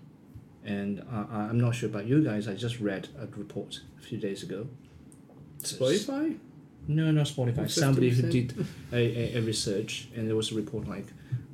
And 0.66 0.99
uh, 1.12 1.26
I- 1.32 1.47
I'm 1.49 1.59
not 1.59 1.76
sure 1.76 1.89
about 1.89 2.05
you 2.05 2.24
guys. 2.24 2.47
I 2.47 2.53
just 2.53 2.80
read 2.80 3.09
a 3.20 3.26
report 3.38 3.80
a 3.99 4.01
few 4.01 4.18
days 4.18 4.43
ago. 4.43 4.68
Spotify. 5.59 6.38
No, 6.88 7.12
not 7.12 7.28
Spotify. 7.28 7.66
50%? 7.66 7.70
Somebody 7.70 8.09
who 8.09 8.30
did 8.30 8.66
a, 8.91 9.36
a, 9.36 9.38
a 9.38 9.41
research, 9.41 10.07
and 10.16 10.28
there 10.28 10.36
was 10.36 10.51
a 10.51 10.55
report 10.55 10.88
like 10.88 11.05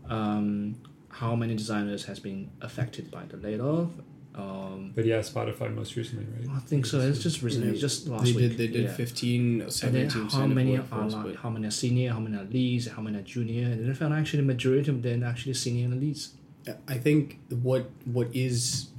um, 0.10 0.76
how 1.10 1.36
many 1.36 1.56
designers 1.56 2.06
has 2.06 2.20
been 2.20 2.50
affected 2.62 3.12
by 3.12 3.24
the 3.26 3.38
layoff. 3.38 3.90
Um, 4.36 4.92
But 4.96 5.06
yeah, 5.06 5.20
Spotify 5.20 5.74
most 5.74 5.96
recently, 5.96 6.26
right? 6.48 6.56
I 6.58 6.60
think 6.60 6.86
so. 6.86 7.00
It's 7.02 7.20
just 7.20 7.42
recently, 7.42 7.78
just 7.78 8.08
last 8.08 8.26
they 8.26 8.34
week. 8.34 8.50
did 8.50 8.58
they 8.58 8.68
did 8.68 8.84
yeah. 8.84 8.94
fifteen 8.94 9.62
or 9.62 9.66
And 9.66 9.72
then 9.96 10.10
seventeen 10.10 10.30
how 10.30 10.46
many 10.46 10.78
are 10.78 11.10
like, 11.10 11.24
but 11.26 11.36
how 11.38 11.50
many 11.50 11.66
are 11.68 11.72
senior, 11.72 12.12
how 12.14 12.20
many 12.20 12.38
are 12.38 12.44
leads, 12.46 12.88
how 12.88 13.02
many 13.02 13.18
are 13.18 13.24
junior, 13.24 13.66
and 13.66 13.84
then 13.84 13.90
I 13.90 13.94
found 13.94 14.14
actually 14.14 14.42
the 14.42 14.48
majority 14.48 14.92
of 14.92 15.02
them 15.02 15.24
are 15.24 15.28
actually 15.28 15.56
senior 15.56 15.86
and 15.86 16.00
leads. 16.00 16.34
I 16.88 16.98
think 17.00 17.40
what 17.50 17.90
what 18.06 18.28
is 18.36 18.90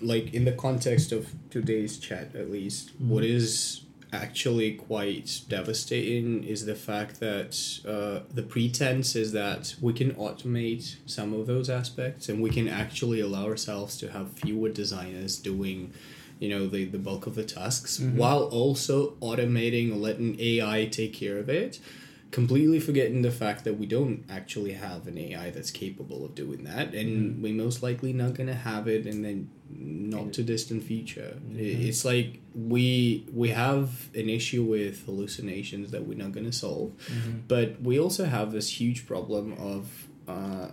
like 0.00 0.32
in 0.32 0.44
the 0.44 0.52
context 0.52 1.12
of 1.12 1.32
today's 1.50 1.98
chat 1.98 2.34
at 2.34 2.50
least 2.50 2.92
what 2.98 3.24
is 3.24 3.82
actually 4.12 4.72
quite 4.72 5.42
devastating 5.48 6.42
is 6.44 6.66
the 6.66 6.74
fact 6.74 7.20
that 7.20 7.56
uh, 7.86 8.24
the 8.34 8.42
pretense 8.42 9.14
is 9.14 9.32
that 9.32 9.74
we 9.80 9.92
can 9.92 10.10
automate 10.12 10.96
some 11.06 11.32
of 11.32 11.46
those 11.46 11.70
aspects 11.70 12.28
and 12.28 12.42
we 12.42 12.50
can 12.50 12.68
actually 12.68 13.20
allow 13.20 13.44
ourselves 13.44 13.96
to 13.96 14.10
have 14.10 14.32
fewer 14.32 14.68
designers 14.68 15.36
doing 15.36 15.92
you 16.40 16.48
know 16.48 16.66
the, 16.66 16.86
the 16.86 16.98
bulk 16.98 17.26
of 17.26 17.34
the 17.34 17.44
tasks 17.44 18.00
while 18.00 18.44
also 18.44 19.10
automating 19.20 19.92
or 19.92 19.96
letting 19.96 20.40
ai 20.40 20.86
take 20.86 21.12
care 21.12 21.38
of 21.38 21.48
it 21.48 21.78
completely 22.30 22.78
forgetting 22.78 23.22
the 23.22 23.30
fact 23.30 23.64
that 23.64 23.78
we 23.78 23.86
don't 23.86 24.24
actually 24.30 24.72
have 24.72 25.06
an 25.06 25.18
AI 25.18 25.50
that's 25.50 25.70
capable 25.70 26.24
of 26.24 26.34
doing 26.34 26.64
that, 26.64 26.94
and 26.94 27.34
mm-hmm. 27.34 27.42
we're 27.42 27.54
most 27.54 27.82
likely 27.82 28.12
not 28.12 28.34
going 28.34 28.46
to 28.46 28.54
have 28.54 28.86
it 28.86 29.06
in 29.06 29.22
the 29.22 29.44
not 29.68 30.32
too 30.32 30.42
distant 30.42 30.82
future. 30.82 31.36
I- 31.36 31.52
mm-hmm. 31.52 31.82
It's 31.88 32.04
like 32.04 32.40
we 32.54 33.26
we 33.32 33.50
have 33.50 34.14
an 34.14 34.28
issue 34.28 34.62
with 34.62 35.04
hallucinations 35.04 35.90
that 35.90 36.06
we're 36.06 36.18
not 36.18 36.32
going 36.32 36.46
to 36.46 36.52
solve, 36.52 36.92
mm-hmm. 37.06 37.40
but 37.48 37.80
we 37.82 37.98
also 37.98 38.24
have 38.24 38.52
this 38.52 38.80
huge 38.80 39.06
problem 39.06 39.54
of 39.54 40.08
uh, 40.28 40.68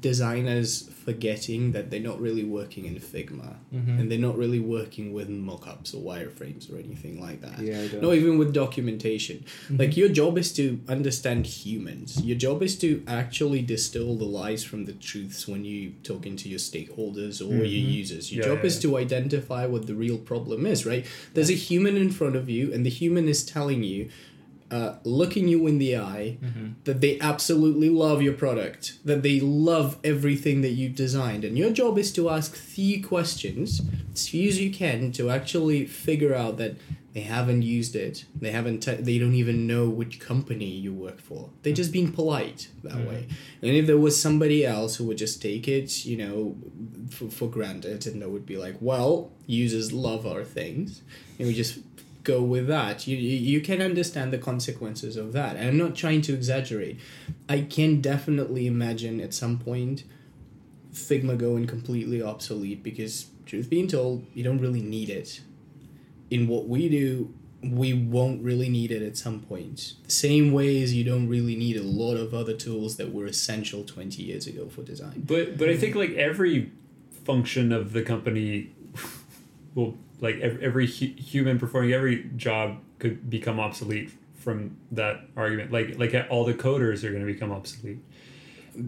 designers 0.00 0.88
forgetting 1.04 1.72
that 1.72 1.90
they're 1.90 2.00
not 2.00 2.20
really 2.20 2.44
working 2.44 2.84
in 2.84 2.94
Figma 2.94 3.56
mm-hmm. 3.74 3.98
and 3.98 4.10
they're 4.10 4.18
not 4.18 4.38
really 4.38 4.60
working 4.60 5.12
with 5.12 5.28
mockups 5.28 5.94
or 5.94 5.98
wireframes 5.98 6.72
or 6.72 6.78
anything 6.78 7.20
like 7.20 7.40
that. 7.40 7.58
Yeah, 7.58 7.86
don't. 7.88 8.14
Even 8.14 8.38
with 8.38 8.54
documentation. 8.54 9.38
Mm-hmm. 9.38 9.76
Like 9.78 9.96
your 9.96 10.08
job 10.08 10.38
is 10.38 10.52
to 10.54 10.80
understand 10.88 11.46
humans. 11.46 12.22
Your 12.22 12.38
job 12.38 12.62
is 12.62 12.78
to 12.78 13.02
actually 13.08 13.62
distill 13.62 14.16
the 14.16 14.24
lies 14.24 14.62
from 14.62 14.84
the 14.84 14.92
truths 14.92 15.48
when 15.48 15.64
you 15.64 15.94
talking 16.04 16.36
to 16.36 16.48
your 16.48 16.60
stakeholders 16.60 17.40
or 17.40 17.52
your 17.52 17.66
mm-hmm. 17.66 17.90
users. 17.90 18.32
Your 18.32 18.44
Yeah, 18.44 18.54
job 18.54 18.58
yeah, 18.60 18.66
is 18.66 18.78
to 18.80 18.96
identify 18.96 19.66
what 19.66 19.86
the 19.86 19.94
real 19.94 20.18
problem 20.18 20.66
is, 20.66 20.86
right? 20.86 21.04
There's 21.34 21.50
a 21.50 21.54
human 21.54 21.96
in 21.96 22.10
front 22.10 22.36
of 22.36 22.48
you 22.48 22.72
and 22.72 22.86
the 22.86 22.90
human 22.90 23.26
is 23.28 23.44
telling 23.44 23.82
you 23.82 24.10
uh, 24.72 24.96
looking 25.04 25.46
you 25.48 25.66
in 25.66 25.78
the 25.78 25.96
eye 25.96 26.38
that 26.84 27.00
they 27.02 27.20
absolutely 27.20 27.90
love 27.90 28.22
your 28.22 28.32
product, 28.32 28.98
that 29.04 29.22
they 29.22 29.38
love 29.38 29.98
everything 30.02 30.62
that 30.62 30.70
you've 30.70 30.94
designed. 30.94 31.44
And 31.44 31.58
your 31.58 31.70
job 31.70 31.98
is 31.98 32.10
to 32.14 32.30
ask 32.30 32.56
few 32.56 33.04
questions, 33.04 33.82
as 34.14 34.28
few 34.28 34.48
as 34.48 34.58
you 34.58 34.70
can, 34.72 35.12
to 35.12 35.30
actually 35.30 35.86
figure 35.86 36.34
out 36.34 36.56
that 36.56 36.76
they 37.12 37.20
haven't 37.20 37.60
used 37.60 37.94
it, 37.94 38.24
they 38.34 38.52
haven't, 38.52 38.80
te- 38.80 38.94
they 38.94 39.18
don't 39.18 39.34
even 39.34 39.66
know 39.66 39.90
which 39.90 40.18
company 40.18 40.64
you 40.64 40.94
work 40.94 41.20
for. 41.20 41.50
They're 41.62 41.74
just 41.74 41.92
being 41.92 42.10
polite 42.10 42.68
that 42.82 43.06
way. 43.06 43.28
And 43.60 43.72
if 43.72 43.86
there 43.86 43.98
was 43.98 44.18
somebody 44.20 44.64
else 44.64 44.96
who 44.96 45.04
would 45.04 45.18
just 45.18 45.42
take 45.42 45.68
it, 45.68 46.06
you 46.06 46.16
know, 46.16 46.56
for, 47.10 47.28
for 47.28 47.48
granted, 47.50 48.06
and 48.06 48.22
they 48.22 48.26
would 48.26 48.46
be 48.46 48.56
like, 48.56 48.76
well, 48.80 49.30
users 49.46 49.92
love 49.92 50.26
our 50.26 50.42
things, 50.42 51.02
and 51.38 51.46
we 51.48 51.52
just 51.52 51.78
go 52.22 52.42
with 52.42 52.66
that. 52.68 53.06
You, 53.06 53.16
you 53.16 53.60
can 53.60 53.82
understand 53.82 54.32
the 54.32 54.38
consequences 54.38 55.16
of 55.16 55.32
that. 55.32 55.56
And 55.56 55.68
I'm 55.68 55.78
not 55.78 55.94
trying 55.94 56.22
to 56.22 56.34
exaggerate. 56.34 57.00
I 57.48 57.62
can 57.62 58.00
definitely 58.00 58.66
imagine 58.66 59.20
at 59.20 59.34
some 59.34 59.58
point 59.58 60.04
Figma 60.92 61.36
going 61.38 61.66
completely 61.66 62.22
obsolete 62.22 62.82
because 62.82 63.26
truth 63.46 63.70
being 63.70 63.88
told, 63.88 64.26
you 64.34 64.44
don't 64.44 64.58
really 64.58 64.82
need 64.82 65.08
it. 65.08 65.40
In 66.30 66.48
what 66.48 66.68
we 66.68 66.88
do, 66.88 67.34
we 67.62 67.92
won't 67.92 68.42
really 68.42 68.68
need 68.68 68.90
it 68.90 69.02
at 69.02 69.16
some 69.16 69.40
point. 69.40 69.94
The 70.04 70.10
same 70.10 70.52
way 70.52 70.82
as 70.82 70.94
you 70.94 71.04
don't 71.04 71.28
really 71.28 71.56
need 71.56 71.76
a 71.76 71.82
lot 71.82 72.16
of 72.16 72.34
other 72.34 72.54
tools 72.54 72.96
that 72.96 73.12
were 73.12 73.26
essential 73.26 73.84
20 73.84 74.22
years 74.22 74.46
ago 74.46 74.68
for 74.68 74.82
design. 74.82 75.22
But 75.26 75.56
but 75.56 75.68
I 75.68 75.76
think 75.76 75.94
like 75.94 76.12
every 76.12 76.72
function 77.24 77.72
of 77.72 77.92
the 77.92 78.02
company 78.02 78.74
will 79.74 79.96
like 80.22 80.36
every, 80.40 80.64
every 80.64 80.86
hu- 80.86 81.14
human 81.20 81.58
performing 81.58 81.92
every 81.92 82.30
job 82.36 82.78
could 82.98 83.28
become 83.28 83.60
obsolete 83.60 84.10
from 84.34 84.76
that 84.92 85.26
argument. 85.36 85.70
Like 85.72 85.98
like 85.98 86.14
all 86.30 86.44
the 86.44 86.54
coders 86.54 87.04
are 87.04 87.10
going 87.10 87.26
to 87.26 87.32
become 87.32 87.52
obsolete. 87.52 87.98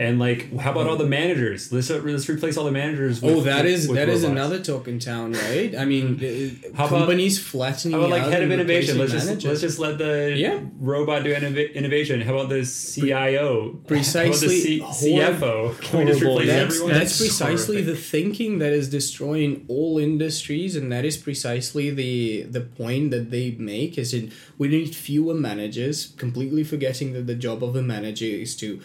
And 0.01 0.19
like, 0.19 0.51
how 0.59 0.71
about 0.73 0.87
all 0.87 0.97
the 0.97 1.07
managers? 1.07 1.71
Let's 1.71 1.91
let's 1.91 2.27
replace 2.29 2.57
all 2.57 2.65
the 2.65 2.73
managers. 2.73 3.21
With, 3.21 3.35
Oh, 3.35 3.41
that 3.43 3.65
with- 3.65 3.75
is 3.75 3.89
with 3.89 3.97
that 3.97 4.09
is 4.09 4.25
another 4.25 4.59
talk 4.59 4.89
in 4.89 4.99
town, 4.99 5.33
right? 5.33 5.77
I 5.77 5.85
mean, 5.85 6.07
uh, 6.25 6.77
How 6.77 6.87
about- 6.87 6.99
companies 7.01 7.39
flattening 7.39 7.93
How 7.93 7.99
about 8.01 8.11
like 8.11 8.23
out 8.23 8.33
head 8.33 8.43
of 8.43 8.51
innovation? 8.51 8.97
Let's 8.99 9.13
just 9.13 9.45
let's 9.45 9.61
just 9.61 9.79
let 9.79 9.99
the 9.99 10.35
Yeah. 10.37 10.61
robot 10.81 11.25
do 11.25 11.35
innov- 11.35 11.75
innovation. 11.75 12.23
How 12.23 12.33
about 12.37 12.49
the 12.49 12.65
CIO? 12.65 13.79
Precisely 13.87 14.79
How 14.79 14.87
about 14.87 14.95
the 14.95 15.01
C- 15.05 15.17
CFO? 15.17 15.81
Can 15.83 15.99
we 15.99 16.05
just 16.13 16.23
replace 16.23 16.47
That's- 16.49 16.63
everyone? 16.73 16.93
That's 16.93 17.19
That's 17.19 17.19
precisely 17.21 17.83
horrific. 17.83 17.95
the 17.95 18.01
thinking 18.01 18.59
that 18.61 18.73
is 18.73 18.89
destroying 18.89 19.65
all 19.69 19.99
industries, 19.99 20.77
and 20.77 20.91
that 20.93 21.05
is 21.05 21.17
precisely 21.19 21.91
the 21.91 22.43
the 22.57 22.61
point 22.63 23.11
that 23.11 23.31
they 23.31 23.51
make. 23.59 23.99
Is 23.99 24.15
in 24.15 24.31
we 24.57 24.69
need 24.69 24.95
fewer 24.95 25.35
managers, 25.35 26.13
completely 26.17 26.65
forgetting 26.65 27.13
that 27.13 27.27
the 27.27 27.35
job 27.35 27.63
of 27.63 27.77
a 27.77 27.83
manager 27.83 28.25
is 28.47 28.57
to 28.57 28.81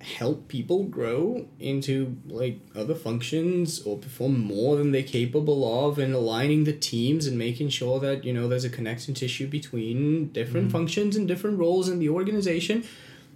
help 0.00 0.46
people 0.46 0.84
grow 0.84 1.46
into 1.58 2.16
like 2.28 2.60
other 2.76 2.94
functions 2.94 3.82
or 3.82 3.98
perform 3.98 4.38
more 4.38 4.76
than 4.76 4.92
they're 4.92 5.02
capable 5.02 5.88
of 5.88 5.98
and 5.98 6.14
aligning 6.14 6.64
the 6.64 6.72
teams 6.72 7.26
and 7.26 7.36
making 7.36 7.68
sure 7.68 7.98
that 7.98 8.24
you 8.24 8.32
know 8.32 8.46
there's 8.46 8.64
a 8.64 8.70
connection 8.70 9.12
tissue 9.12 9.46
between 9.46 10.28
different 10.28 10.68
mm. 10.68 10.72
functions 10.72 11.16
and 11.16 11.26
different 11.26 11.58
roles 11.58 11.88
in 11.88 11.98
the 11.98 12.08
organization. 12.08 12.84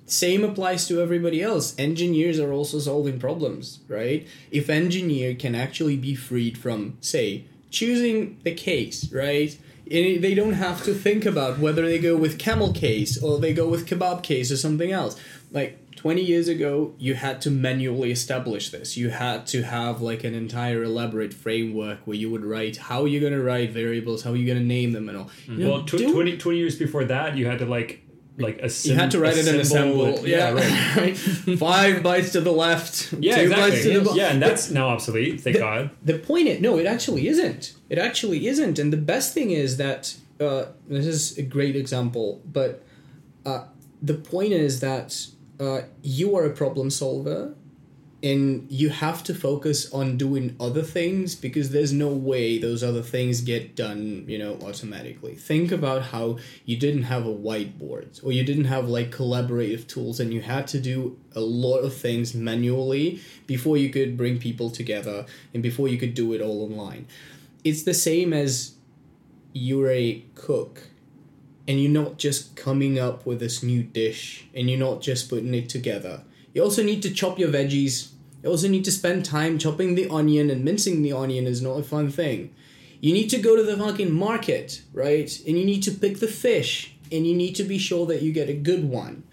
Same 0.06 0.44
applies 0.44 0.86
to 0.88 1.00
everybody 1.00 1.42
else. 1.42 1.78
Engineers 1.78 2.38
are 2.38 2.52
also 2.52 2.78
solving 2.78 3.18
problems 3.18 3.80
right? 3.88 4.26
If 4.50 4.70
engineer 4.70 5.34
can 5.34 5.54
actually 5.54 5.96
be 5.96 6.14
freed 6.14 6.56
from 6.56 6.96
say 7.00 7.44
choosing 7.70 8.38
the 8.44 8.54
case 8.54 9.12
right? 9.12 9.58
And 9.90 10.22
they 10.22 10.34
don't 10.34 10.54
have 10.54 10.84
to 10.84 10.94
think 10.94 11.26
about 11.26 11.58
whether 11.58 11.82
they 11.82 11.98
go 11.98 12.16
with 12.16 12.38
camel 12.38 12.72
case 12.72 13.20
or 13.20 13.40
they 13.40 13.52
go 13.52 13.68
with 13.68 13.88
kebab 13.88 14.22
case 14.22 14.52
or 14.52 14.56
something 14.56 14.92
else. 14.92 15.20
Like 15.50 15.81
20 15.96 16.22
years 16.22 16.48
ago 16.48 16.94
you 16.98 17.14
had 17.14 17.40
to 17.40 17.50
manually 17.50 18.10
establish 18.10 18.70
this 18.70 18.96
you 18.96 19.10
had 19.10 19.46
to 19.46 19.62
have 19.62 20.00
like 20.00 20.24
an 20.24 20.34
entire 20.34 20.82
elaborate 20.82 21.34
framework 21.34 21.98
where 22.06 22.16
you 22.16 22.30
would 22.30 22.44
write 22.44 22.76
how 22.76 23.04
you're 23.04 23.20
going 23.20 23.32
to 23.32 23.42
write 23.42 23.70
variables 23.70 24.22
how 24.22 24.32
you're 24.32 24.46
going 24.46 24.58
to 24.58 24.64
name 24.64 24.92
them 24.92 25.08
and 25.08 25.18
all 25.18 25.30
You 25.46 25.68
Well, 25.68 25.84
tw- 25.84 26.10
20, 26.10 26.38
20 26.38 26.58
years 26.58 26.76
before 26.76 27.04
that, 27.04 27.36
you 27.36 27.46
had 27.46 27.58
to 27.58 27.66
like 27.66 28.02
like 28.38 28.58
assemb- 28.62 28.86
you 28.86 28.94
had 28.94 29.10
to 29.10 29.20
write 29.20 29.36
it 29.36 29.46
in 29.46 29.60
assemble 29.60 30.06
it. 30.06 30.26
Yeah, 30.26 30.52
right. 30.52 30.96
right. 30.96 31.18
Five 31.58 31.96
bytes 32.02 32.32
to 32.32 32.40
the 32.40 32.50
left. 32.50 33.12
Yeah, 33.12 33.36
two 33.36 33.42
exactly. 33.42 33.70
bytes 33.70 33.82
to 33.82 33.98
the 33.98 34.04
bo- 34.06 34.14
yeah, 34.14 34.32
and 34.32 34.42
that's 34.42 34.70
now 34.70 34.88
obsolete. 34.88 35.40
Thank 35.42 35.58
God. 35.58 35.90
The 36.02 36.18
point 36.18 36.48
is, 36.48 36.60
no, 36.60 36.78
it 36.78 36.86
actually 36.86 37.28
isn't. 37.28 37.74
It 37.90 37.98
actually 37.98 38.46
isn't. 38.46 38.78
And 38.78 38.92
the 38.92 38.96
best 38.96 39.34
thing 39.34 39.50
is 39.50 39.76
that 39.76 40.14
uh, 40.40 40.66
this 40.88 41.06
is 41.06 41.36
a 41.38 41.42
great 41.42 41.76
example, 41.76 42.40
but 42.50 42.82
uh, 43.44 43.64
the 44.00 44.14
point 44.14 44.52
is 44.52 44.80
that 44.80 45.26
uh, 45.62 45.82
you 46.02 46.36
are 46.36 46.44
a 46.44 46.50
problem 46.50 46.90
solver 46.90 47.54
and 48.22 48.70
you 48.70 48.88
have 48.88 49.24
to 49.24 49.34
focus 49.34 49.92
on 49.92 50.16
doing 50.16 50.54
other 50.60 50.82
things 50.82 51.34
because 51.34 51.70
there's 51.70 51.92
no 51.92 52.08
way 52.08 52.56
those 52.56 52.84
other 52.84 53.02
things 53.02 53.40
get 53.40 53.74
done 53.74 54.24
you 54.28 54.38
know 54.38 54.56
automatically. 54.62 55.34
Think 55.34 55.72
about 55.72 56.02
how 56.02 56.38
you 56.64 56.76
didn't 56.76 57.04
have 57.04 57.26
a 57.26 57.34
whiteboard 57.34 58.24
or 58.24 58.32
you 58.32 58.44
didn't 58.44 58.66
have 58.66 58.88
like 58.88 59.10
collaborative 59.10 59.86
tools 59.86 60.20
and 60.20 60.32
you 60.32 60.40
had 60.40 60.66
to 60.68 60.80
do 60.80 61.18
a 61.34 61.40
lot 61.40 61.78
of 61.78 61.94
things 61.94 62.34
manually 62.34 63.20
before 63.46 63.76
you 63.76 63.90
could 63.90 64.16
bring 64.16 64.38
people 64.38 64.70
together 64.70 65.26
and 65.54 65.62
before 65.62 65.88
you 65.88 65.98
could 65.98 66.14
do 66.14 66.32
it 66.32 66.40
all 66.40 66.62
online. 66.62 67.06
It's 67.64 67.82
the 67.82 67.94
same 67.94 68.32
as 68.32 68.74
you're 69.52 69.90
a 69.90 70.24
cook 70.34 70.88
and 71.66 71.80
you're 71.80 71.90
not 71.90 72.18
just 72.18 72.56
coming 72.56 72.98
up 72.98 73.24
with 73.24 73.40
this 73.40 73.62
new 73.62 73.82
dish 73.82 74.46
and 74.54 74.68
you're 74.68 74.78
not 74.78 75.00
just 75.00 75.28
putting 75.28 75.54
it 75.54 75.68
together 75.68 76.22
you 76.54 76.62
also 76.62 76.82
need 76.82 77.02
to 77.02 77.12
chop 77.12 77.38
your 77.38 77.48
veggies. 77.48 78.10
You 78.42 78.50
also 78.50 78.68
need 78.68 78.84
to 78.84 78.92
spend 78.92 79.24
time 79.24 79.58
chopping 79.58 79.94
the 79.94 80.08
onion, 80.08 80.50
and 80.50 80.64
mincing 80.64 81.02
the 81.02 81.12
onion 81.12 81.46
is 81.46 81.62
not 81.62 81.78
a 81.78 81.82
fun 81.82 82.10
thing. 82.10 82.54
You 83.00 83.12
need 83.12 83.28
to 83.30 83.38
go 83.38 83.56
to 83.56 83.62
the 83.62 83.76
fucking 83.76 84.12
market, 84.12 84.82
right? 84.92 85.30
And 85.46 85.58
you 85.58 85.64
need 85.64 85.82
to 85.84 85.90
pick 85.90 86.20
the 86.20 86.28
fish, 86.28 86.94
and 87.10 87.26
you 87.26 87.34
need 87.34 87.54
to 87.56 87.64
be 87.64 87.78
sure 87.78 88.06
that 88.06 88.22
you 88.22 88.32
get 88.32 88.48
a 88.48 88.54
good 88.54 88.84
one. 88.84 89.24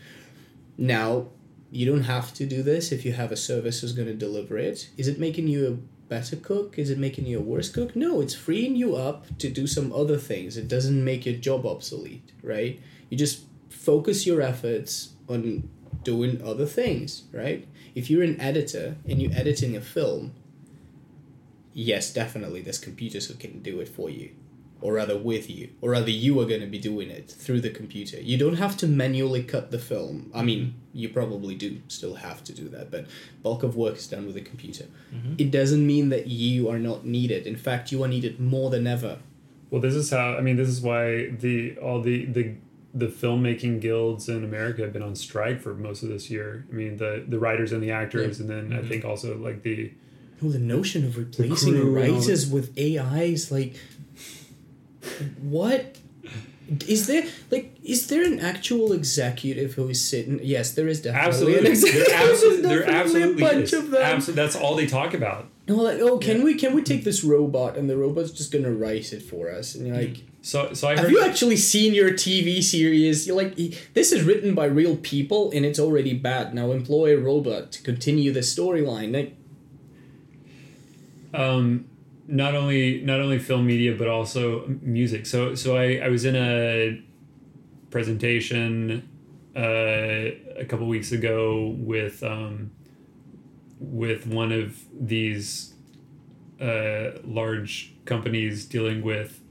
Now, 0.77 1.27
you 1.71 1.85
don't 1.85 2.03
have 2.03 2.33
to 2.35 2.45
do 2.45 2.63
this 2.63 2.91
if 2.91 3.05
you 3.05 3.13
have 3.13 3.31
a 3.31 3.37
service 3.37 3.81
who's 3.81 3.93
going 3.93 4.07
to 4.07 4.13
deliver 4.13 4.57
it. 4.57 4.89
Is 4.97 5.07
it 5.07 5.19
making 5.19 5.47
you 5.47 5.67
a 5.67 5.98
better 6.09 6.35
cook? 6.35 6.77
Is 6.77 6.89
it 6.89 6.97
making 6.97 7.25
you 7.25 7.39
a 7.39 7.41
worse 7.41 7.69
cook? 7.69 7.95
No, 7.95 8.19
it's 8.19 8.33
freeing 8.33 8.75
you 8.75 8.95
up 8.95 9.25
to 9.37 9.49
do 9.49 9.67
some 9.67 9.93
other 9.93 10.17
things. 10.17 10.57
It 10.57 10.67
doesn't 10.67 11.03
make 11.05 11.25
your 11.25 11.35
job 11.35 11.65
obsolete, 11.65 12.31
right? 12.43 12.81
You 13.09 13.17
just 13.17 13.45
focus 13.69 14.25
your 14.25 14.41
efforts 14.41 15.13
on 15.29 15.69
doing 16.03 16.41
other 16.43 16.65
things, 16.65 17.23
right? 17.31 17.67
If 17.95 18.09
you're 18.09 18.23
an 18.23 18.39
editor 18.41 18.97
and 19.07 19.21
you're 19.21 19.33
editing 19.33 19.75
a 19.75 19.81
film, 19.81 20.33
yes, 21.73 22.11
definitely 22.11 22.61
there's 22.61 22.79
computers 22.79 23.27
who 23.27 23.35
can 23.35 23.61
do 23.61 23.79
it 23.79 23.87
for 23.87 24.09
you, 24.09 24.31
or 24.81 24.93
rather 24.93 25.17
with 25.17 25.49
you, 25.49 25.69
or 25.81 25.91
rather 25.91 26.09
you 26.09 26.39
are 26.39 26.45
going 26.45 26.61
to 26.61 26.67
be 26.67 26.79
doing 26.79 27.09
it 27.09 27.29
through 27.29 27.61
the 27.61 27.69
computer. 27.69 28.19
You 28.19 28.37
don't 28.37 28.55
have 28.55 28.77
to 28.77 28.87
manually 28.87 29.43
cut 29.43 29.71
the 29.71 29.79
film. 29.79 30.31
I 30.33 30.41
mean, 30.41 30.75
you 30.93 31.09
probably 31.09 31.55
do 31.55 31.81
still 31.87 32.15
have 32.15 32.43
to 32.45 32.53
do 32.53 32.69
that, 32.69 32.89
but 32.89 33.05
bulk 33.43 33.63
of 33.63 33.75
work 33.75 33.97
is 33.97 34.07
done 34.07 34.25
with 34.25 34.37
a 34.37 34.41
computer. 34.41 34.85
Mm-hmm. 35.13 35.35
It 35.37 35.51
doesn't 35.51 35.85
mean 35.85 36.09
that 36.09 36.27
you 36.27 36.69
are 36.69 36.79
not 36.79 37.05
needed. 37.05 37.45
In 37.45 37.55
fact, 37.55 37.91
you 37.91 38.03
are 38.03 38.07
needed 38.07 38.39
more 38.39 38.69
than 38.69 38.87
ever. 38.87 39.19
Well, 39.69 39.81
this 39.81 39.95
is 39.95 40.09
how 40.09 40.35
I 40.35 40.41
mean. 40.41 40.55
This 40.55 40.69
is 40.69 40.81
why 40.81 41.29
the 41.29 41.77
all 41.77 42.01
the 42.01 42.25
the 42.25 42.55
the 42.93 43.07
filmmaking 43.07 43.81
guilds 43.81 44.27
in 44.27 44.43
America 44.43 44.81
have 44.81 44.93
been 44.93 45.03
on 45.03 45.15
strike 45.15 45.61
for 45.61 45.75
most 45.75 46.01
of 46.01 46.09
this 46.09 46.31
year. 46.31 46.65
I 46.71 46.73
mean, 46.73 46.97
the 46.97 47.23
the 47.27 47.37
writers 47.37 47.71
and 47.71 47.83
the 47.83 47.91
actors, 47.91 48.39
and 48.39 48.49
then 48.49 48.73
I 48.73 48.77
mm-hmm. 48.77 48.87
think 48.87 49.05
also 49.05 49.37
like 49.37 49.61
the 49.61 49.91
Oh, 50.41 50.49
the 50.49 50.59
notion 50.59 51.05
of 51.05 51.17
replacing 51.17 51.77
all 51.77 51.87
writers 51.87 52.49
with 52.49 52.77
AIs, 52.79 53.51
like, 53.51 53.75
what? 55.41 55.97
Is 56.87 57.07
there 57.07 57.25
like 57.49 57.75
is 57.83 58.07
there 58.07 58.23
an 58.23 58.39
actual 58.39 58.93
executive 58.93 59.73
who 59.73 59.89
is 59.89 60.07
sitting? 60.07 60.39
Yes, 60.43 60.71
there 60.71 60.87
is 60.87 61.01
definitely 61.01 61.27
absolutely. 61.27 61.59
an 61.59 61.65
absolutely, 61.65 61.71
executive. 61.71 62.07
there 62.07 62.29
absolutely, 62.31 62.61
There's 62.61 62.85
there 62.85 62.95
absolutely 62.95 63.43
a 63.43 63.47
bunch 63.49 63.63
is. 63.63 63.73
of 63.73 63.89
them. 63.89 64.19
Absol- 64.19 64.35
that's 64.35 64.55
all 64.55 64.75
they 64.75 64.85
talk 64.85 65.13
about. 65.15 65.47
No, 65.67 65.75
like, 65.77 65.99
oh, 65.99 66.17
can 66.19 66.43
we 66.43 66.53
can 66.55 66.73
we 66.75 66.83
take 66.83 67.03
this 67.03 67.23
robot 67.23 67.75
and 67.75 67.89
the 67.89 67.97
robot's 67.97 68.31
just 68.31 68.51
gonna 68.51 68.71
write 68.71 69.11
it 69.13 69.23
for 69.23 69.51
us? 69.51 69.73
And 69.73 69.87
you're 69.87 69.95
like, 69.97 70.17
So, 70.41 70.73
so 70.73 70.87
I 70.89 70.95
have 70.95 71.09
you 71.09 71.23
actually 71.23 71.57
seen 71.57 71.95
your 71.95 72.11
TV 72.11 72.61
series? 72.61 73.25
You're 73.25 73.35
like, 73.35 73.55
this 73.95 74.11
is 74.11 74.23
written 74.23 74.53
by 74.53 74.65
real 74.65 74.95
people 74.97 75.49
and 75.51 75.65
it's 75.65 75.79
already 75.79 76.13
bad. 76.13 76.53
Now 76.53 76.71
employ 76.71 77.15
a 77.17 77.19
robot 77.19 77.71
to 77.73 77.81
continue 77.83 78.31
the 78.31 78.41
storyline. 78.41 79.11
Like, 79.13 79.35
um, 81.33 81.88
not 82.29 82.53
only 82.53 83.01
not 83.01 83.19
only 83.19 83.39
film 83.39 83.65
media 83.65 83.95
but 83.95 84.07
also 84.07 84.67
music. 84.81 85.25
So 85.25 85.55
so 85.55 85.75
I, 85.75 85.95
I 85.95 86.09
was 86.09 86.25
in 86.25 86.35
a 86.35 87.01
presentation 87.89 89.09
uh, 89.55 89.59
a 89.59 90.65
couple 90.67 90.87
weeks 90.87 91.11
ago 91.11 91.75
with 91.77 92.23
um, 92.23 92.71
with 93.79 94.27
one 94.27 94.51
of 94.51 94.77
these 94.93 95.73
uh, 96.61 97.11
large 97.23 97.95
companies 98.05 98.65
dealing 98.65 99.01
with 99.01 99.41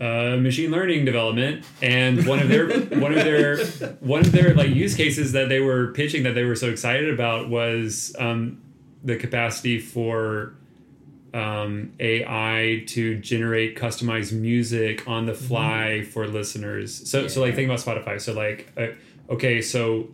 uh, 0.00 0.36
machine 0.36 0.70
learning 0.70 1.04
development, 1.06 1.64
and 1.80 2.26
one 2.26 2.40
of 2.40 2.48
their 2.48 2.68
one 3.00 3.12
of 3.12 3.24
their 3.24 3.64
one 4.00 4.20
of 4.20 4.32
their 4.32 4.54
like 4.54 4.68
use 4.68 4.94
cases 4.94 5.32
that 5.32 5.48
they 5.48 5.60
were 5.60 5.92
pitching 5.92 6.24
that 6.24 6.34
they 6.34 6.44
were 6.44 6.56
so 6.56 6.68
excited 6.68 7.08
about 7.08 7.48
was 7.48 8.14
um, 8.18 8.60
the 9.02 9.16
capacity 9.16 9.78
for 9.78 10.54
um, 11.32 11.92
AI 12.00 12.84
to 12.88 13.18
generate 13.18 13.76
customized 13.76 14.32
music 14.32 15.06
on 15.06 15.26
the 15.26 15.34
fly 15.34 16.02
for 16.02 16.26
listeners. 16.26 17.08
So, 17.08 17.28
so 17.28 17.40
like 17.40 17.54
think 17.54 17.70
about 17.70 17.80
Spotify. 17.80 18.20
So 18.20 18.32
like, 18.32 18.72
uh, 18.76 18.88
okay, 19.30 19.62
so 19.62 20.08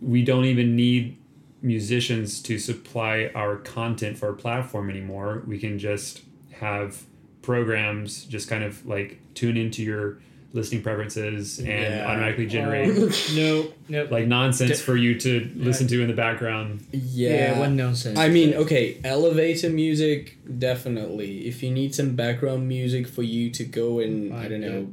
we 0.00 0.22
don't 0.24 0.44
even 0.44 0.76
need 0.76 1.16
musicians 1.62 2.40
to 2.42 2.58
supply 2.58 3.30
our 3.34 3.56
content 3.56 4.16
for 4.16 4.28
our 4.28 4.32
platform 4.34 4.88
anymore. 4.90 5.42
We 5.46 5.58
can 5.58 5.78
just 5.78 6.22
have 6.52 7.04
programs 7.42 8.24
just 8.24 8.48
kind 8.48 8.64
of 8.64 8.84
like 8.86 9.18
tune 9.34 9.56
into 9.56 9.82
your 9.82 10.18
listening 10.52 10.82
preferences 10.82 11.58
and 11.60 11.68
Yeah. 11.68 12.04
automatically 12.08 12.46
generate 12.46 12.88
no, 13.36 13.68
no. 13.88 14.04
like 14.10 14.26
nonsense 14.26 14.80
for 14.80 14.96
you 14.96 15.18
to 15.20 15.48
listen 15.54 15.86
to 15.88 16.02
in 16.02 16.08
the 16.08 16.14
background. 16.14 16.84
yeah, 16.92 17.58
what 17.58 17.70
nonsense. 17.70 18.18
I 18.18 18.28
mean, 18.28 18.54
okay, 18.54 18.98
elevator 19.04 19.70
music 19.70 20.38
definitely. 20.58 21.46
If 21.46 21.62
you 21.62 21.70
need 21.70 21.94
some 21.94 22.16
background 22.16 22.66
music 22.66 23.06
for 23.06 23.22
you 23.22 23.50
to 23.50 23.64
go 23.64 24.00
and 24.00 24.32
I 24.32 24.36
Right, 24.38 24.48
don't 24.50 24.60
know, 24.60 24.88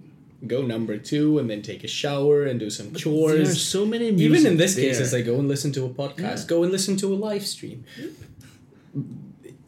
go 0.45 0.61
number 0.61 0.97
two 0.99 1.39
and 1.39 1.49
then 1.49 1.63
take 1.63 1.83
a 1.83 1.87
shower 1.87 2.43
and 2.45 2.59
do 2.59 2.69
some 2.69 2.87
there 2.89 2.95
are 2.95 2.99
chores. 2.99 3.59
so 3.59 3.83
many. 3.85 4.09
Even 4.09 4.45
in 4.45 4.57
this 4.57 4.75
there. 4.75 4.85
case, 4.85 4.99
it's 4.99 5.11
like 5.13 5.25
go 5.25 5.39
and 5.39 5.47
listen 5.47 5.71
to 5.71 5.85
a 5.85 5.89
podcast, 5.89 6.19
Yeah. 6.43 6.43
go 6.47 6.63
and 6.63 6.71
listen 6.71 6.95
to 6.97 7.11
a 7.13 7.17
live 7.17 7.45
stream. 7.45 7.83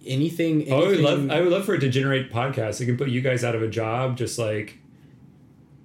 Anything, 0.05 0.63
anything. 0.63 0.73
Oh, 0.73 0.83
I 0.85 0.87
would 0.87 0.99
love 1.01 1.29
I 1.31 1.41
would 1.41 1.51
love 1.51 1.65
for 1.65 1.75
it 1.75 1.79
to 1.81 1.89
generate 1.89 2.31
podcasts. 2.31 2.79
It 2.81 2.85
can 2.85 2.97
put 2.97 3.09
you 3.09 3.21
guys 3.21 3.43
out 3.43 3.53
of 3.55 3.61
a 3.61 3.67
job, 3.67 4.17
just 4.17 4.39
like 4.39 4.78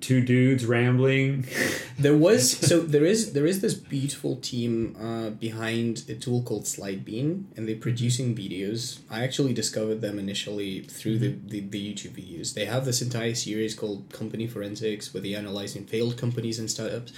two 0.05 0.21
dudes 0.21 0.67
rambling. 0.67 1.47
There 1.97 2.17
was 2.17 2.51
so 2.71 2.81
there 2.81 3.05
is 3.05 3.35
there 3.35 3.47
is 3.47 3.61
this 3.61 3.75
beautiful 3.75 4.35
team 4.51 4.97
uh, 5.01 5.31
behind 5.31 6.03
a 6.09 6.15
tool 6.15 6.43
called 6.43 6.65
Slidebean, 6.65 7.45
and 7.57 7.69
they're 7.69 7.85
producing 7.89 8.35
videos. 8.35 8.99
I 9.09 9.23
actually 9.23 9.55
discovered 9.55 10.01
them 10.01 10.19
initially 10.19 10.81
through 10.81 11.19
the, 11.21 11.31
the, 11.47 11.61
the 11.61 11.81
YouTube 11.89 12.15
videos. 12.21 12.55
They 12.55 12.65
have 12.65 12.85
this 12.85 13.01
entire 13.01 13.37
series 13.37 13.77
called 13.77 14.11
Company 14.11 14.49
Forensics, 14.49 15.15
where 15.15 15.23
they're 15.23 15.39
analyzing 15.39 15.85
failed 15.87 16.17
companies 16.19 16.59
and 16.59 16.69
startups. 16.69 17.13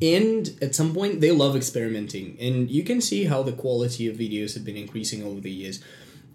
And 0.00 0.50
at 0.60 0.74
some 0.74 0.92
point, 0.92 1.20
they 1.20 1.30
love 1.30 1.54
experimenting, 1.54 2.36
and 2.40 2.68
you 2.68 2.82
can 2.82 3.00
see 3.00 3.26
how 3.26 3.44
the 3.44 3.52
quality 3.52 4.08
of 4.08 4.16
videos 4.16 4.54
have 4.54 4.64
been 4.64 4.76
increasing 4.76 5.22
over 5.22 5.40
the 5.40 5.50
years. 5.50 5.80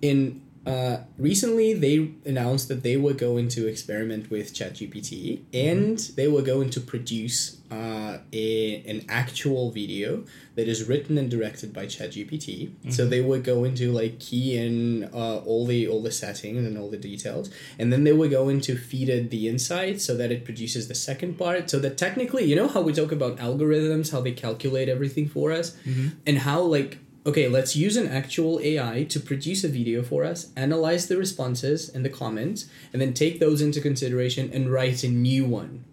In 0.02 0.42
uh, 0.68 0.98
recently, 1.18 1.74
they 1.74 2.12
announced 2.26 2.68
that 2.68 2.84
they 2.84 2.98
were 2.98 3.14
going 3.14 3.48
to 3.50 3.68
experiment 3.68 4.30
with 4.30 4.54
ChatGPT, 4.54 5.44
and 5.54 5.98
they 6.18 6.28
were 6.28 6.42
going 6.42 6.70
to 6.72 6.82
produce 6.82 7.58
uh, 7.72 8.18
a 8.34 8.84
an 8.86 9.06
actual 9.08 9.72
video 9.72 10.24
that 10.56 10.68
is 10.68 10.88
written 10.88 11.18
and 11.18 11.30
directed 11.30 11.72
by 11.72 11.86
ChatGPT. 11.86 12.72
So 12.90 13.08
they 13.08 13.22
were 13.22 13.40
going 13.40 13.76
to 13.76 13.92
like 13.92 14.20
key 14.20 14.58
in 14.58 15.06
uh, 15.14 15.38
all 15.40 15.66
the 15.66 15.88
all 15.88 16.02
the 16.04 16.12
settings 16.12 16.66
and 16.68 16.78
all 16.78 16.90
the 16.90 16.98
details, 16.98 17.50
and 17.80 17.92
then 17.94 18.04
they 18.04 18.14
were 18.14 18.28
going 18.28 18.60
to 18.62 18.76
feed 18.76 19.08
it 19.08 19.30
the 19.30 19.48
insight 19.48 20.02
so 20.02 20.18
that 20.18 20.32
it 20.32 20.44
produces 20.44 20.90
the 20.90 20.96
second 20.96 21.38
part. 21.38 21.70
So 21.70 21.80
that 21.80 21.98
technically, 21.98 22.44
you 22.44 22.58
know 22.58 22.68
how 22.68 22.82
we 22.82 22.92
talk 22.92 23.14
about 23.14 23.38
algorithms, 23.38 24.12
how 24.12 24.20
they 24.20 24.34
calculate 24.34 24.90
everything 24.90 25.30
for 25.30 25.54
us, 25.54 25.78
and 26.26 26.40
how 26.40 26.62
like 26.62 27.00
okay, 27.28 27.50
let's 27.50 27.76
use 27.76 27.98
an 27.98 28.08
actual 28.08 28.60
AI 28.64 29.04
to 29.04 29.20
produce 29.20 29.66
a 29.66 29.68
video 29.68 30.02
for 30.02 30.24
us, 30.24 30.52
analyze 30.56 31.08
the 31.08 31.18
responses 31.18 31.90
and 31.90 32.06
the 32.06 32.10
comments, 32.10 32.70
and 32.94 33.02
then 33.02 33.14
take 33.14 33.40
those 33.40 33.62
into 33.62 33.82
consideration 33.82 34.50
and 34.54 34.72
write 34.72 35.04
a 35.04 35.10
new 35.10 35.46
one. 35.46 35.84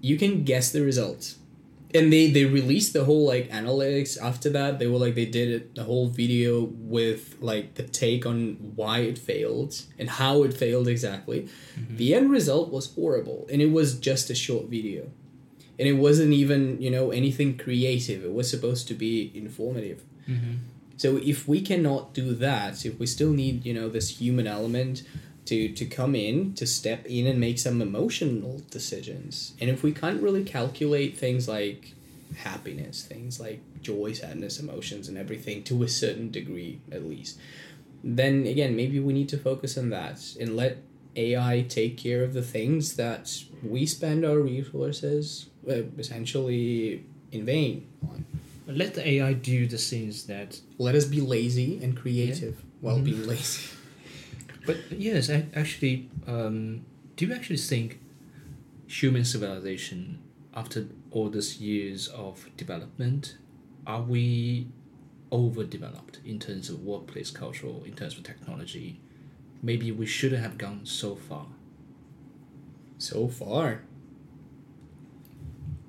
You 0.00 0.16
can 0.16 0.44
guess 0.44 0.72
the 0.72 0.82
results. 0.82 1.36
And 1.94 2.12
they 2.12 2.30
they 2.30 2.44
released 2.44 2.92
the 2.92 3.04
whole 3.04 3.26
like 3.26 3.48
analytics 3.50 4.20
after 4.20 4.50
that. 4.50 4.78
They 4.78 4.86
were 4.86 4.98
like 4.98 5.14
they 5.14 5.24
did 5.24 5.48
it, 5.48 5.74
the 5.74 5.84
whole 5.84 6.08
video 6.08 6.64
with 6.64 7.36
like 7.40 7.76
the 7.76 7.82
take 7.82 8.26
on 8.26 8.72
why 8.76 8.98
it 8.98 9.16
failed 9.16 9.82
and 9.98 10.10
how 10.10 10.42
it 10.42 10.52
failed 10.52 10.86
exactly. 10.86 11.48
Mm-hmm. 11.78 11.96
The 11.96 12.14
end 12.14 12.30
result 12.30 12.70
was 12.70 12.92
horrible 12.94 13.46
and 13.50 13.62
it 13.62 13.72
was 13.72 13.98
just 13.98 14.28
a 14.28 14.34
short 14.34 14.66
video. 14.66 15.10
And 15.78 15.88
it 15.88 15.94
wasn't 15.94 16.32
even, 16.32 16.82
you 16.82 16.90
know, 16.90 17.10
anything 17.10 17.56
creative. 17.56 18.22
It 18.22 18.34
was 18.34 18.50
supposed 18.50 18.86
to 18.88 18.94
be 18.94 19.32
informative 19.34 20.04
So 20.96 21.16
if 21.16 21.46
we 21.46 21.60
cannot 21.60 22.12
do 22.12 22.34
that, 22.34 22.84
if 22.84 22.98
we 22.98 23.06
still 23.06 23.30
need, 23.30 23.64
you 23.64 23.72
know, 23.72 23.88
this 23.88 24.18
human 24.20 24.46
element 24.46 25.02
to 25.46 25.72
to 25.72 25.86
come 25.86 26.14
in, 26.14 26.54
to 26.54 26.66
step 26.66 27.06
in 27.06 27.26
and 27.26 27.40
make 27.40 27.58
some 27.58 27.80
emotional 27.80 28.60
decisions. 28.70 29.54
And 29.60 29.70
if 29.70 29.82
we 29.82 29.92
can't 29.92 30.22
really 30.22 30.44
calculate 30.44 31.16
things 31.16 31.48
like 31.48 31.94
happiness, 32.36 33.04
things 33.04 33.40
like 33.40 33.60
joy, 33.80 34.12
sadness, 34.12 34.58
emotions 34.60 35.08
and 35.08 35.16
everything 35.16 35.62
to 35.64 35.82
a 35.82 35.88
certain 35.88 36.30
degree 36.30 36.80
at 36.92 37.08
least, 37.08 37.38
then 38.04 38.46
again, 38.46 38.76
maybe 38.76 39.00
we 39.00 39.12
need 39.12 39.28
to 39.30 39.38
focus 39.38 39.78
on 39.78 39.90
that 39.90 40.20
and 40.40 40.56
let 40.56 40.78
AI 41.16 41.64
take 41.68 41.96
care 41.96 42.22
of 42.22 42.34
the 42.34 42.42
things 42.42 42.96
that 42.96 43.42
we 43.62 43.86
spend 43.86 44.24
our 44.24 44.38
resources 44.38 45.48
uh, 45.68 45.82
essentially 45.96 47.04
in 47.32 47.44
vain 47.44 47.86
on. 48.08 48.24
Let 48.68 48.94
the 48.94 49.06
AI 49.08 49.32
do 49.32 49.66
the 49.66 49.78
things 49.78 50.26
that. 50.26 50.60
Let 50.78 50.94
us 50.94 51.06
be 51.06 51.20
lazy 51.20 51.80
and 51.82 51.96
creative 51.96 52.62
while 52.80 52.98
Mhm. 52.98 53.04
being 53.04 53.26
lazy. 53.26 53.62
But 54.66 54.76
yes, 54.92 55.30
I 55.30 55.46
actually. 55.54 56.08
Um, 56.26 56.82
do 57.16 57.26
you 57.26 57.32
actually 57.32 57.56
think 57.56 57.98
human 58.86 59.24
civilization, 59.24 60.18
after 60.54 60.86
all 61.10 61.30
these 61.30 61.58
years 61.60 62.08
of 62.08 62.48
development, 62.58 63.38
are 63.86 64.02
we 64.02 64.66
overdeveloped 65.32 66.20
in 66.24 66.38
terms 66.38 66.68
of 66.68 66.84
workplace 66.84 67.30
culture, 67.30 67.72
in 67.86 67.94
terms 67.94 68.16
of 68.18 68.24
technology? 68.24 69.00
Maybe 69.62 69.90
we 69.90 70.04
shouldn't 70.06 70.42
have 70.42 70.58
gone 70.58 70.80
so 70.84 71.16
far. 71.16 71.46
So 72.98 73.28
far. 73.28 73.82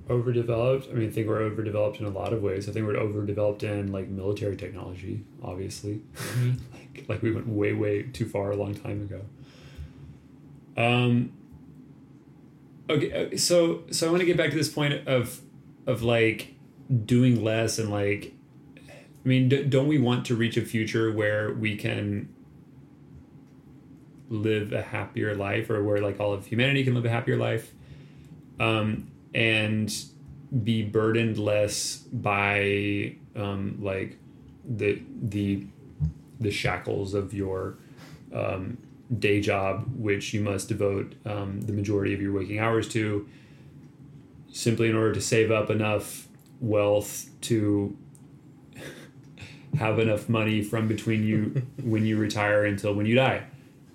Overdeveloped. 0.10 0.88
I 0.89 0.93
mean, 0.93 1.10
I 1.10 1.12
think 1.12 1.28
we're 1.28 1.41
overdeveloped 1.41 1.99
in 1.99 2.05
a 2.05 2.10
lot 2.10 2.34
of 2.34 2.41
ways. 2.41 2.68
I 2.68 2.72
think 2.72 2.86
we're 2.86 2.97
overdeveloped 2.97 3.64
in 3.64 3.91
like 3.91 4.07
military 4.07 4.55
technology, 4.55 5.24
obviously. 5.43 6.01
like 6.74 7.05
like 7.07 7.22
we 7.22 7.32
went 7.32 7.47
way 7.47 7.74
way 7.74 8.03
too 8.03 8.26
far 8.28 8.51
a 8.51 8.55
long 8.55 8.74
time 8.74 9.01
ago. 9.01 9.22
Um. 10.76 11.34
Okay, 12.89 13.34
uh, 13.34 13.38
so 13.38 13.84
so 13.91 14.07
I 14.07 14.10
want 14.10 14.22
to 14.22 14.26
get 14.26 14.38
back 14.38 14.49
to 14.49 14.57
this 14.57 14.70
point 14.70 15.07
of 15.07 15.41
of 15.86 16.01
like 16.01 16.55
doing 17.05 17.43
less 17.43 17.78
and 17.78 17.91
like, 17.91 18.34
I 18.88 19.28
mean, 19.28 19.49
d- 19.49 19.64
don't 19.64 19.88
we 19.88 19.99
want 19.99 20.26
to 20.26 20.36
reach 20.36 20.57
a 20.57 20.62
future 20.62 21.12
where 21.12 21.53
we 21.53 21.76
can 21.76 22.34
live 24.30 24.74
a 24.74 24.82
happier 24.82 25.36
life, 25.36 25.70
or 25.70 25.84
where 25.84 25.99
like 25.99 26.20
all 26.20 26.34
of 26.34 26.47
humanity 26.47 26.84
can 26.84 26.95
live 26.95 27.05
a 27.05 27.10
happier 27.10 27.38
life? 27.38 27.74
Um, 28.60 29.09
and 29.34 29.93
be 30.63 30.84
burdened 30.84 31.38
less 31.38 31.97
by 31.97 33.15
um, 33.36 33.77
like 33.82 34.17
the 34.65 35.01
the 35.21 35.65
the 36.39 36.51
shackles 36.51 37.13
of 37.13 37.34
your 37.34 37.77
um, 38.34 38.77
day 39.17 39.41
job, 39.41 39.86
which 39.95 40.34
you 40.34 40.41
must 40.41 40.69
devote 40.69 41.15
um, 41.25 41.61
the 41.61 41.73
majority 41.73 42.13
of 42.13 42.21
your 42.21 42.32
waking 42.32 42.59
hours 42.59 42.88
to, 42.89 43.27
simply 44.51 44.89
in 44.89 44.95
order 44.95 45.13
to 45.13 45.21
save 45.21 45.51
up 45.51 45.69
enough 45.69 46.27
wealth 46.61 47.30
to 47.41 47.97
have 49.77 49.99
enough 49.99 50.30
money 50.30 50.61
from 50.61 50.88
between 50.88 51.23
you 51.23 51.61
when 51.84 52.05
you 52.05 52.17
retire 52.17 52.65
until 52.65 52.93
when 52.93 53.05
you 53.05 53.15
die. 53.15 53.43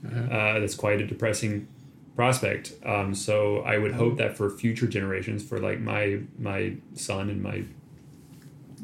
Uh, 0.04 0.58
that's 0.58 0.74
quite 0.74 1.00
a 1.00 1.06
depressing 1.06 1.66
prospect. 2.16 2.72
Um, 2.84 3.14
so 3.14 3.60
I 3.60 3.78
would 3.78 3.92
hope 3.92 4.16
that 4.18 4.36
for 4.36 4.50
future 4.50 4.86
generations, 4.86 5.42
for 5.42 5.58
like 5.58 5.80
my 5.80 6.20
my 6.38 6.74
son 6.94 7.30
and 7.30 7.42
my 7.42 7.64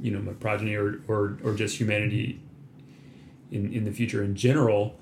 you 0.00 0.10
know 0.10 0.20
my 0.20 0.32
progeny 0.32 0.74
or 0.74 1.00
or, 1.08 1.38
or 1.44 1.54
just 1.54 1.78
humanity 1.78 2.40
in 3.50 3.72
in 3.72 3.84
the 3.84 3.92
future 3.92 4.22
in 4.22 4.34
general, 4.34 4.98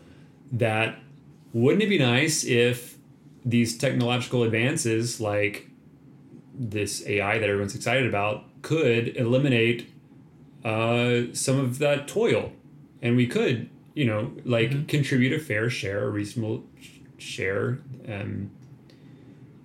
that 0.52 0.98
wouldn't 1.52 1.82
it 1.82 1.88
be 1.88 1.98
nice 1.98 2.44
if 2.44 2.96
these 3.44 3.78
technological 3.78 4.42
advances 4.42 5.20
like 5.20 5.70
this 6.54 7.06
AI 7.06 7.38
that 7.38 7.48
everyone's 7.48 7.74
excited 7.74 8.06
about 8.06 8.44
could 8.62 9.16
eliminate 9.16 9.90
uh, 10.64 11.22
some 11.32 11.58
of 11.58 11.78
that 11.78 12.08
toil, 12.08 12.52
and 13.00 13.16
we 13.16 13.26
could 13.26 13.70
you 13.94 14.04
know 14.04 14.32
like 14.44 14.86
contribute 14.86 15.32
a 15.32 15.38
fair 15.42 15.70
share, 15.70 16.04
a 16.04 16.10
reasonable 16.10 16.64
share 17.18 17.78
um, 18.08 18.50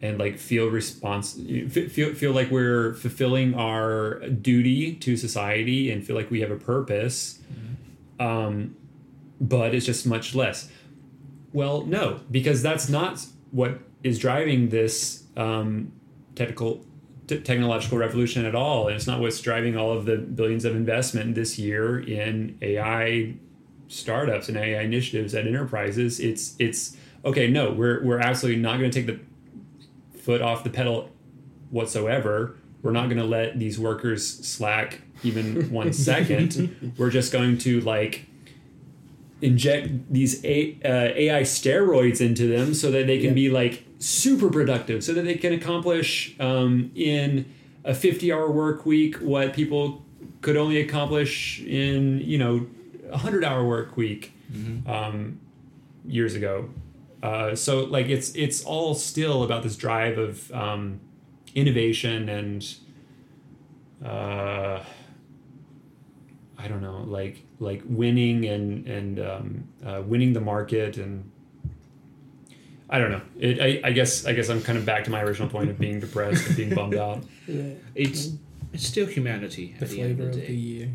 and 0.02 0.20
like 0.20 0.38
feel 0.38 0.68
response 0.68 1.40
feel 1.70 2.14
feel 2.14 2.34
like 2.34 2.52
we're 2.52 2.94
fulfilling 2.96 3.54
our 3.56 4.20
duty 4.30 4.96
to 4.96 5.16
society 5.16 5.92
and 5.92 6.06
feel 6.06 6.16
like 6.16 6.30
we 6.30 6.42
have 6.42 6.52
a 6.52 6.58
purpose. 6.58 7.40
Um, 8.20 8.76
but 9.40 9.74
it's 9.74 9.86
just 9.86 10.06
much 10.06 10.36
less. 10.36 10.70
Well 11.54 11.86
no 11.86 12.20
because 12.30 12.62
that's 12.62 12.90
not 12.90 13.26
what 13.52 13.80
is 14.04 14.20
driving 14.20 14.70
this 14.70 15.24
um, 15.38 15.92
technical 16.36 16.84
t- 17.28 17.40
technological 17.40 17.98
revolution 17.98 18.46
at 18.46 18.56
all. 18.56 18.88
And 18.88 18.96
it's 18.96 19.08
not 19.08 19.20
what's 19.20 19.40
driving 19.40 19.78
all 19.78 19.92
of 19.92 20.06
the 20.06 20.18
billions 20.18 20.66
of 20.66 20.76
investment 20.76 21.36
this 21.36 21.58
year 21.58 22.00
in 22.00 22.58
ai 22.62 23.36
startups 23.88 24.50
and 24.50 24.58
ai 24.58 24.82
initiatives 24.82 25.34
at 25.36 25.48
enterprises. 25.48 26.20
It's 26.20 26.56
it's 26.60 26.98
okay, 27.26 27.48
no, 27.48 27.72
we're 27.72 28.04
we're 28.04 28.20
absolutely 28.20 28.62
not 28.62 28.80
going 28.80 28.90
to 28.92 29.02
take 29.04 29.08
the 29.08 30.20
foot 30.20 30.42
off 30.42 30.64
the 30.64 30.70
pedal 30.70 31.10
whatsoever. 31.70 32.56
We're 32.82 32.92
not 32.92 33.06
going 33.06 33.18
to 33.18 33.24
let 33.26 33.60
these 33.60 33.80
workers 33.80 34.28
slack 34.46 35.02
even 35.24 35.70
one 35.72 35.94
second. 35.94 36.94
We're 36.98 37.10
just 37.10 37.32
going 37.32 37.58
to 37.60 37.80
like 37.82 38.26
inject 39.42 39.90
these 40.12 40.44
A, 40.46 40.78
uh, 40.86 41.14
AI 41.16 41.42
steroids 41.42 42.22
into 42.22 42.48
them 42.48 42.74
so 42.74 42.92
that 42.92 43.08
they 43.08 43.18
can 43.18 43.30
Yeah. 43.30 43.34
be 43.34 43.50
like 43.50 43.84
super 44.00 44.50
productive, 44.50 45.04
so 45.04 45.14
that 45.14 45.24
they 45.24 45.36
can 45.36 45.54
accomplish 45.54 46.36
um, 46.40 46.92
in 46.96 47.46
a 47.86 47.94
fifty-hour 47.94 48.50
work 48.52 48.86
week 48.86 49.16
what 49.18 49.54
people 49.54 50.04
could 50.42 50.56
only 50.58 50.80
accomplish 50.80 51.62
in 51.62 52.20
you 52.20 52.38
know 52.38 52.68
a 53.12 53.18
hundred-hour 53.18 53.66
work 53.66 53.96
week 53.98 54.34
um, 54.88 55.40
years 56.06 56.36
ago. 56.36 56.70
Uh, 57.24 57.56
so 57.56 57.86
like 57.86 58.08
it's 58.08 58.36
it's 58.36 58.66
all 58.66 58.94
still 58.94 59.44
about 59.44 59.64
this 59.64 59.78
drive 59.78 60.18
of 60.18 60.52
um, 60.52 61.00
innovation 61.56 62.28
and 62.28 62.76
uh, 64.06 64.84
I 66.58 66.68
don't 66.68 66.82
know 66.82 67.04
like 67.08 67.46
like 67.60 67.82
winning 67.86 68.46
and 68.46 68.86
and 68.86 69.20
um, 69.22 69.68
uh, 69.86 70.02
winning 70.06 70.34
the 70.34 70.42
market 70.42 70.98
and 70.98 71.32
I 72.90 73.00
don't 73.00 73.12
know 73.12 73.22
it 73.40 73.62
I, 73.62 73.88
I 73.88 73.92
guess 73.94 74.26
I 74.26 74.34
guess 74.34 74.50
I'm 74.50 74.62
kind 74.62 74.78
of 74.78 74.86
back 74.86 75.06
to 75.06 75.10
my 75.10 75.22
original 75.22 75.48
point 75.48 75.70
of 75.70 75.80
being 75.80 76.02
depressed 76.02 76.46
and 76.48 76.58
being 76.58 76.76
bummed 76.76 76.96
out 76.96 77.24
Yeah. 77.48 77.72
It's 77.96 78.32
it's 78.74 78.86
still 78.86 79.06
humanity 79.06 79.76
the 79.80 79.86
at 79.86 79.92
the 79.92 80.02
end 80.02 80.18
flavor 80.18 80.30
of 80.30 80.36
of 80.36 80.42
the 80.42 80.42
the 80.42 80.48
day. 80.48 80.54
year. 80.54 80.90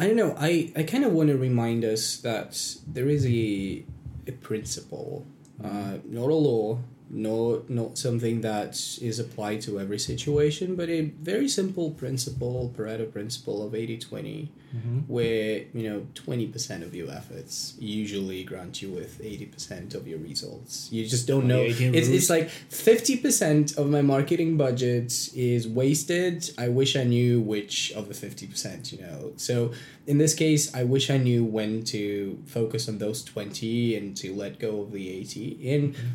I 0.00 0.06
don't 0.06 0.16
know. 0.16 0.34
I, 0.38 0.72
I 0.76 0.84
kind 0.84 1.04
of 1.04 1.12
want 1.12 1.28
to 1.28 1.36
remind 1.36 1.84
us 1.84 2.18
that 2.18 2.76
there 2.86 3.08
is 3.08 3.26
a 3.26 3.84
a 4.28 4.32
principle, 4.32 5.26
uh, 5.64 5.98
not 6.04 6.28
a 6.28 6.34
law, 6.34 6.78
not 7.10 7.70
not 7.70 7.96
something 7.98 8.42
that 8.42 8.72
is 9.00 9.18
applied 9.18 9.60
to 9.62 9.80
every 9.80 9.98
situation, 9.98 10.76
but 10.76 10.88
a 10.90 11.02
very 11.22 11.48
simple 11.48 11.90
principle, 11.92 12.72
Pareto 12.76 13.10
principle 13.10 13.66
of 13.66 13.72
80-20, 13.72 14.48
mm-hmm. 14.76 14.98
where 15.06 15.64
you 15.72 15.88
know 15.88 16.06
twenty 16.14 16.46
percent 16.46 16.82
of 16.84 16.94
your 16.94 17.10
efforts 17.10 17.74
usually 17.78 18.44
grant 18.44 18.82
you 18.82 18.90
with 18.90 19.20
eighty 19.22 19.46
percent 19.46 19.94
of 19.94 20.06
your 20.06 20.18
results. 20.18 20.88
You 20.92 21.06
just 21.06 21.26
don't 21.26 21.44
Oh, 21.44 21.46
know. 21.46 21.60
18 21.62 21.94
It's 21.94 22.08
it's 22.08 22.30
like 22.30 22.48
fifty 22.48 23.16
percent 23.16 23.76
of 23.78 23.88
my 23.88 24.02
marketing 24.02 24.56
budget 24.56 25.12
is 25.34 25.66
wasted. 25.66 26.50
I 26.58 26.68
wish 26.68 26.94
I 26.96 27.04
knew 27.04 27.40
which 27.40 27.92
of 27.92 28.08
the 28.08 28.14
fifty 28.14 28.46
percent. 28.46 28.92
You 28.92 29.00
know, 29.00 29.32
so 29.36 29.72
in 30.06 30.18
this 30.18 30.34
case, 30.34 30.74
I 30.74 30.84
wish 30.84 31.10
I 31.10 31.16
knew 31.18 31.44
when 31.44 31.84
to 31.84 32.38
focus 32.46 32.88
on 32.88 32.98
those 32.98 33.22
twenty 33.24 33.96
and 33.96 34.16
to 34.18 34.34
let 34.34 34.58
go 34.58 34.82
of 34.82 34.92
the 34.92 35.08
eighty. 35.10 35.58
And 35.72 35.94
mm-hmm. 35.94 36.06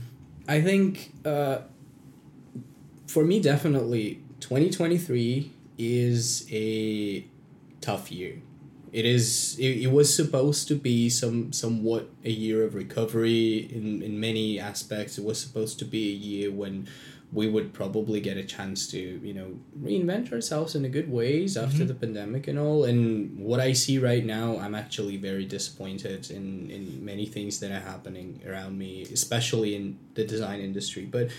I 0.47 0.61
think 0.61 1.13
uh, 1.25 1.59
for 3.07 3.23
me, 3.23 3.39
definitely, 3.39 4.21
twenty 4.39 4.69
twenty 4.69 4.97
three 4.97 5.51
is 5.77 6.47
a 6.51 7.25
tough 7.81 8.11
year. 8.11 8.41
It 8.91 9.05
is. 9.05 9.57
It, 9.57 9.83
it 9.83 9.91
was 9.91 10.13
supposed 10.13 10.67
to 10.67 10.75
be 10.75 11.09
some 11.09 11.51
somewhat 11.53 12.09
a 12.23 12.29
year 12.29 12.63
of 12.63 12.75
recovery 12.75 13.57
in 13.71 14.01
in 14.01 14.19
many 14.19 14.59
aspects. 14.59 15.17
It 15.17 15.23
was 15.23 15.39
supposed 15.39 15.79
to 15.79 15.85
be 15.85 16.09
a 16.09 16.15
year 16.15 16.51
when 16.51 16.87
we 17.33 17.49
would 17.49 17.73
probably 17.73 18.21
get 18.21 18.37
a 18.37 18.43
chance 18.43 18.87
to 18.87 18.97
you 18.97 19.33
know 19.33 19.59
reinvent 19.81 20.31
ourselves 20.31 20.75
in 20.75 20.85
a 20.85 20.89
good 20.89 21.11
ways 21.11 21.57
after 21.57 21.77
mm-hmm. 21.79 21.87
the 21.87 21.93
pandemic 21.95 22.47
and 22.47 22.59
all. 22.59 22.83
And 22.83 23.37
what 23.37 23.59
I 23.59 23.73
see 23.73 23.97
right 23.97 24.25
now, 24.25 24.57
I'm 24.59 24.75
actually 24.75 25.17
very 25.17 25.45
disappointed 25.45 26.29
in 26.29 26.69
in 26.69 27.03
many 27.03 27.25
things 27.25 27.59
that 27.59 27.71
are 27.71 27.79
happening 27.79 28.41
around 28.47 28.77
me, 28.77 29.03
especially 29.03 29.75
in 29.75 29.97
the 30.13 30.23
design 30.23 30.59
industry. 30.59 31.05
But 31.05 31.29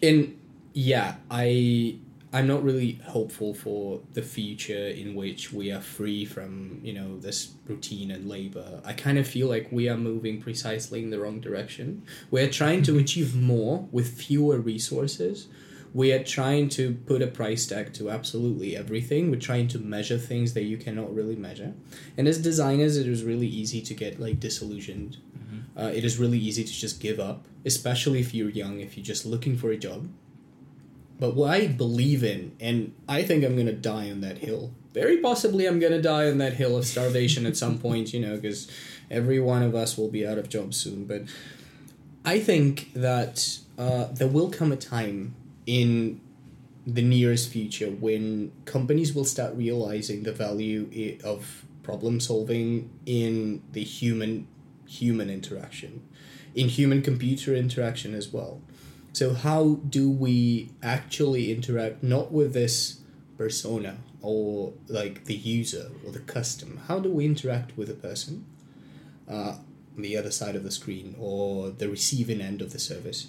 in 0.00 0.38
yeah, 0.72 1.16
I 1.30 1.98
I'm 2.32 2.46
not 2.46 2.62
really 2.62 3.00
hopeful 3.06 3.54
for 3.54 4.00
the 4.12 4.22
future 4.22 4.88
in 4.88 5.14
which 5.14 5.52
we 5.52 5.72
are 5.72 5.80
free 5.80 6.26
from, 6.26 6.80
you 6.82 6.92
know, 6.92 7.18
this 7.18 7.54
routine 7.66 8.10
and 8.10 8.28
labor. 8.28 8.82
I 8.84 8.92
kind 8.92 9.18
of 9.18 9.26
feel 9.26 9.48
like 9.48 9.68
we 9.72 9.88
are 9.88 9.96
moving 9.96 10.40
precisely 10.40 11.02
in 11.02 11.08
the 11.10 11.18
wrong 11.18 11.40
direction. 11.40 12.02
We're 12.30 12.50
trying 12.50 12.82
to 12.82 12.98
achieve 12.98 13.34
more 13.34 13.88
with 13.90 14.08
fewer 14.08 14.58
resources. 14.58 15.48
We 15.94 16.12
are 16.12 16.22
trying 16.22 16.68
to 16.70 16.94
put 17.06 17.22
a 17.22 17.26
price 17.28 17.66
tag 17.66 17.94
to 17.94 18.10
absolutely 18.10 18.76
everything. 18.76 19.30
We're 19.30 19.40
trying 19.40 19.68
to 19.68 19.78
measure 19.78 20.18
things 20.18 20.52
that 20.52 20.64
you 20.64 20.76
cannot 20.76 21.14
really 21.14 21.36
measure. 21.36 21.72
And 22.18 22.28
as 22.28 22.38
designers, 22.38 22.98
it 22.98 23.08
is 23.08 23.24
really 23.24 23.46
easy 23.46 23.80
to 23.80 23.94
get 23.94 24.20
like 24.20 24.38
disillusioned. 24.38 25.16
Uh, 25.78 25.92
it 25.94 26.04
is 26.04 26.18
really 26.18 26.38
easy 26.38 26.64
to 26.64 26.72
just 26.72 27.00
give 27.00 27.20
up, 27.20 27.46
especially 27.64 28.20
if 28.20 28.34
you're 28.34 28.50
young, 28.50 28.80
if 28.80 28.96
you're 28.96 29.04
just 29.04 29.24
looking 29.24 29.56
for 29.56 29.70
a 29.70 29.76
job. 29.76 30.08
But 31.18 31.34
what 31.34 31.50
I 31.50 31.66
believe 31.66 32.22
in, 32.22 32.56
and 32.60 32.94
I 33.08 33.22
think 33.22 33.44
I'm 33.44 33.56
gonna 33.56 33.72
die 33.72 34.10
on 34.10 34.20
that 34.20 34.38
hill. 34.38 34.72
Very 34.94 35.18
possibly, 35.18 35.66
I'm 35.66 35.80
gonna 35.80 36.02
die 36.02 36.28
on 36.30 36.38
that 36.38 36.54
hill 36.54 36.76
of 36.76 36.86
starvation 36.86 37.44
at 37.46 37.56
some 37.56 37.78
point, 37.78 38.12
you 38.12 38.20
know, 38.20 38.36
because 38.36 38.68
every 39.10 39.40
one 39.40 39.62
of 39.62 39.74
us 39.74 39.98
will 39.98 40.10
be 40.10 40.26
out 40.26 40.38
of 40.38 40.48
jobs 40.48 40.76
soon. 40.76 41.04
But 41.04 41.22
I 42.24 42.38
think 42.38 42.92
that 42.94 43.58
uh, 43.76 44.06
there 44.12 44.28
will 44.28 44.50
come 44.50 44.70
a 44.70 44.76
time 44.76 45.34
in 45.66 46.20
the 46.86 47.02
nearest 47.02 47.50
future 47.50 47.90
when 47.90 48.50
companies 48.64 49.14
will 49.14 49.24
start 49.24 49.54
realizing 49.54 50.22
the 50.22 50.32
value 50.32 51.18
of 51.22 51.64
problem 51.82 52.20
solving 52.20 52.90
in 53.06 53.62
the 53.72 53.82
human 53.82 54.46
human 54.86 55.28
interaction, 55.28 56.02
in 56.54 56.68
human 56.68 57.02
computer 57.02 57.54
interaction 57.54 58.14
as 58.14 58.32
well. 58.32 58.60
So 59.12 59.34
how 59.34 59.80
do 59.88 60.10
we 60.10 60.70
actually 60.82 61.52
interact 61.52 62.02
not 62.02 62.30
with 62.32 62.52
this 62.52 63.00
persona 63.36 63.98
or 64.22 64.72
like 64.88 65.24
the 65.24 65.34
user 65.34 65.90
or 66.04 66.12
the 66.12 66.20
custom? 66.20 66.80
How 66.88 66.98
do 66.98 67.10
we 67.10 67.24
interact 67.24 67.76
with 67.76 67.90
a 67.90 67.94
person 67.94 68.44
uh, 69.28 69.56
on 69.96 70.02
the 70.02 70.16
other 70.16 70.30
side 70.30 70.56
of 70.56 70.62
the 70.62 70.70
screen 70.70 71.16
or 71.18 71.70
the 71.70 71.88
receiving 71.88 72.40
end 72.40 72.62
of 72.62 72.72
the 72.72 72.78
service? 72.78 73.28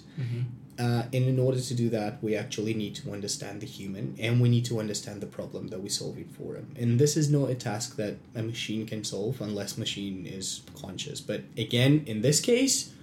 Uh, 0.78 1.02
and 1.12 1.26
in 1.26 1.38
order 1.38 1.60
to 1.60 1.74
do 1.74 1.90
that, 1.90 2.22
we 2.22 2.34
actually 2.34 2.72
need 2.72 2.94
to 2.94 3.12
understand 3.12 3.60
the 3.60 3.66
human 3.66 4.16
and 4.18 4.40
we 4.40 4.48
need 4.48 4.64
to 4.64 4.80
understand 4.80 5.20
the 5.20 5.26
problem 5.26 5.68
that 5.68 5.80
we're 5.80 5.90
solving 5.90 6.26
for 6.28 6.54
him. 6.54 6.74
And 6.74 6.98
this 6.98 7.18
is 7.18 7.30
not 7.30 7.50
a 7.50 7.54
task 7.54 7.96
that 7.96 8.16
a 8.34 8.42
machine 8.42 8.86
can 8.86 9.04
solve 9.04 9.42
unless 9.42 9.76
machine 9.76 10.24
is 10.24 10.62
conscious. 10.80 11.20
But 11.20 11.42
again, 11.58 12.04
in 12.06 12.22
this 12.22 12.40
case, 12.40 12.94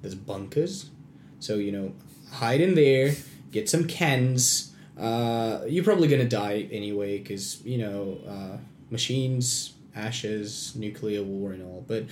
there's 0.00 0.14
bunkers. 0.14 0.90
So, 1.38 1.56
you 1.56 1.72
know, 1.72 1.92
hide 2.36 2.60
in 2.60 2.74
there, 2.74 3.14
get 3.50 3.68
some 3.68 3.86
cans. 3.86 4.72
Uh, 4.98 5.60
you're 5.66 5.84
probably 5.84 6.08
going 6.08 6.22
to 6.22 6.28
die 6.28 6.68
anyway 6.70 7.18
because, 7.18 7.62
you 7.64 7.78
know, 7.78 8.18
uh, 8.28 8.56
machines, 8.90 9.74
ashes, 9.94 10.74
nuclear 10.76 11.22
war, 11.22 11.52
and 11.52 11.62
all. 11.62 11.84
But 11.86 12.04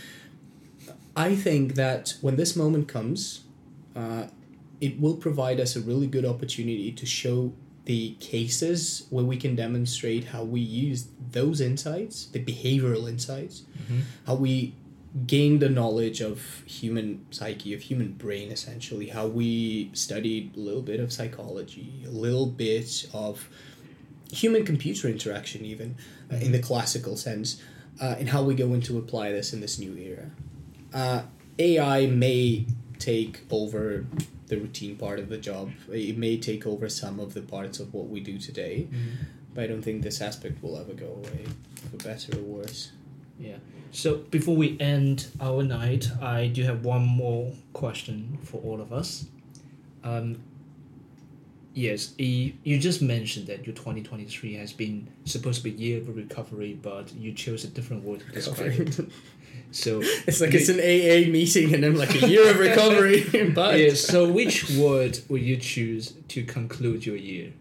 I 1.16 1.35
think 1.35 1.75
that 1.75 2.14
when 2.20 2.37
this 2.37 2.57
moment 2.57 2.89
comes, 2.89 3.45
uh, 3.95 4.25
it 4.81 5.01
will 5.01 5.16
provide 5.16 5.61
us 5.61 5.77
a 5.77 5.81
really 5.81 6.07
good 6.07 6.25
opportunity 6.25 6.91
to 6.93 7.07
show 7.07 7.53
the 7.85 8.16
cases 8.18 9.07
where 9.11 9.25
we 9.25 9.37
can 9.37 9.55
demonstrate 9.55 10.25
how 10.25 10.43
we 10.43 10.61
use 10.61 11.07
those 11.33 11.61
insights, 11.61 12.27
the 12.27 12.43
behavioral 12.43 13.09
insights, 13.09 13.62
how 14.27 14.35
we 14.35 14.75
gain 15.27 15.61
the 15.61 15.69
knowledge 15.69 16.21
of 16.21 16.62
human 16.67 17.25
psyche, 17.31 17.73
of 17.73 17.83
human 17.83 18.12
brain, 18.12 18.51
essentially, 18.51 19.09
how 19.09 19.27
we 19.27 19.91
studied 19.93 20.57
a 20.57 20.61
little 20.61 20.83
bit 20.83 20.99
of 20.99 21.12
psychology, 21.12 22.03
a 22.07 22.11
little 22.11 22.47
bit 22.47 23.07
of 23.15 23.49
human 24.33 24.65
computer 24.65 25.09
interaction, 25.09 25.65
even 25.65 25.95
uh, 26.33 26.37
in 26.37 26.53
the 26.53 26.59
classical 26.59 27.17
sense, 27.17 27.62
uh, 28.01 28.17
and 28.19 28.31
how 28.31 28.43
we 28.43 28.55
go 28.55 28.75
into 28.75 28.99
apply 28.99 29.31
this 29.31 29.53
in 29.53 29.61
this 29.61 29.79
new 29.79 29.97
era. 29.97 30.31
Uh, 30.93 31.23
AI 31.59 32.07
may 32.07 32.67
take 32.99 33.43
over 33.51 34.07
the 34.49 34.57
routine 34.57 34.97
part 34.97 35.21
of 35.21 35.29
the 35.29 35.39
job. 35.39 35.71
It 35.91 36.19
may 36.19 36.37
take 36.39 36.67
over 36.67 36.89
some 36.89 37.21
of 37.21 37.35
the 37.35 37.43
parts 37.43 37.79
of 37.79 37.95
what 37.95 38.09
we 38.09 38.21
do 38.21 38.39
today, 38.39 38.89
but 39.55 39.65
I 39.65 39.67
don't 39.69 39.83
think 39.83 40.03
this 40.03 40.21
aspect 40.21 40.62
will 40.62 40.77
ever 40.77 40.93
go 40.93 41.07
away, 41.07 41.47
for 41.91 41.97
better 42.05 42.37
or 42.37 42.43
worse. 42.43 42.91
Yeah. 43.39 43.57
So 43.91 44.16
before 44.16 44.57
we 44.57 44.78
end 44.80 45.28
our 45.41 45.62
night, 45.62 46.09
I 46.20 46.49
do 46.49 46.62
have 46.62 46.85
one 46.85 47.07
more 47.07 47.53
question 47.72 48.39
for 48.43 48.61
all 48.62 48.80
of 48.80 48.93
us. 48.93 49.26
Um, 50.03 50.41
yes, 51.74 52.14
you, 52.18 52.55
you 52.64 52.78
just 52.78 53.03
mentioned 53.03 53.47
that 53.47 53.66
your 53.66 53.74
2023 53.74 54.55
has 54.55 54.72
been 54.72 55.09
supposed 55.24 55.62
to 55.62 55.64
be 55.64 55.70
year 55.70 55.99
of 55.99 56.14
recovery, 56.14 56.74
but 56.74 57.14
you 57.14 57.32
chose 57.32 57.64
a 57.64 57.68
different 57.68 58.05
word 58.05 58.20
to 58.20 58.32
describe 58.32 58.72
it. 58.72 59.01
So 59.74 60.01
It's 60.26 60.41
like 60.41 60.55
it's 60.55 60.68
an 60.68 60.78
AA 60.78 61.30
meeting 61.30 61.74
and 61.74 61.85
I'm 61.85 61.97
like 61.97 62.14
a 62.14 62.28
year 62.28 62.49
of 62.51 62.59
recovery, 62.59 63.51
but 63.55 63.78
yeah, 63.78 63.95
so 63.95 64.30
which 64.30 64.70
word 64.70 65.18
will 65.28 65.39
you 65.39 65.57
choose 65.57 66.14
to 66.28 66.45
conclude 66.45 67.05
your 67.05 67.16
year? 67.16 67.53